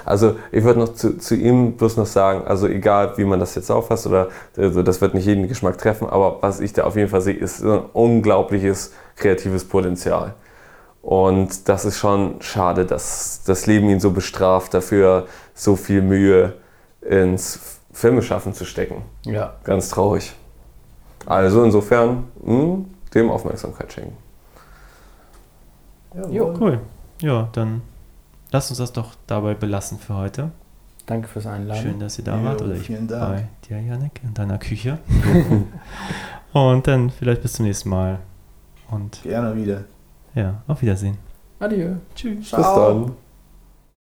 [0.03, 3.56] Also ich würde noch zu, zu ihm bloß noch sagen, also egal wie man das
[3.56, 6.95] jetzt auffasst oder also das wird nicht jeden Geschmack treffen, aber was ich da auf
[6.95, 10.35] jeden Fall sehe, ist ein unglaubliches kreatives Potenzial.
[11.06, 16.53] Und das ist schon schade, dass das Leben ihn so bestraft, dafür so viel Mühe
[17.02, 19.03] ins Filmeschaffen zu stecken.
[19.23, 19.53] Ja.
[19.65, 20.34] Ganz traurig.
[21.27, 24.18] Also insofern mh, dem Aufmerksamkeit schenken.
[26.32, 26.56] Jo.
[26.60, 26.80] Cool.
[27.22, 27.84] Ja, dann
[28.52, 30.49] lasst uns das doch dabei belassen für heute.
[31.06, 31.84] Danke fürs Einladen.
[31.84, 32.64] Schön, dass ihr da Jo, wart.
[32.64, 33.36] Oder ich vielen Dank.
[33.36, 34.98] bei dir, Janik, in deiner Küche.
[36.53, 38.18] Und dann vielleicht bis zum nächsten Mal.
[38.90, 39.84] Und Gerne wieder.
[40.36, 41.18] Ja, auf Wiedersehen.
[41.60, 41.95] Adieu.
[42.14, 42.52] Tschüss.
[42.52, 43.14] Bis dann.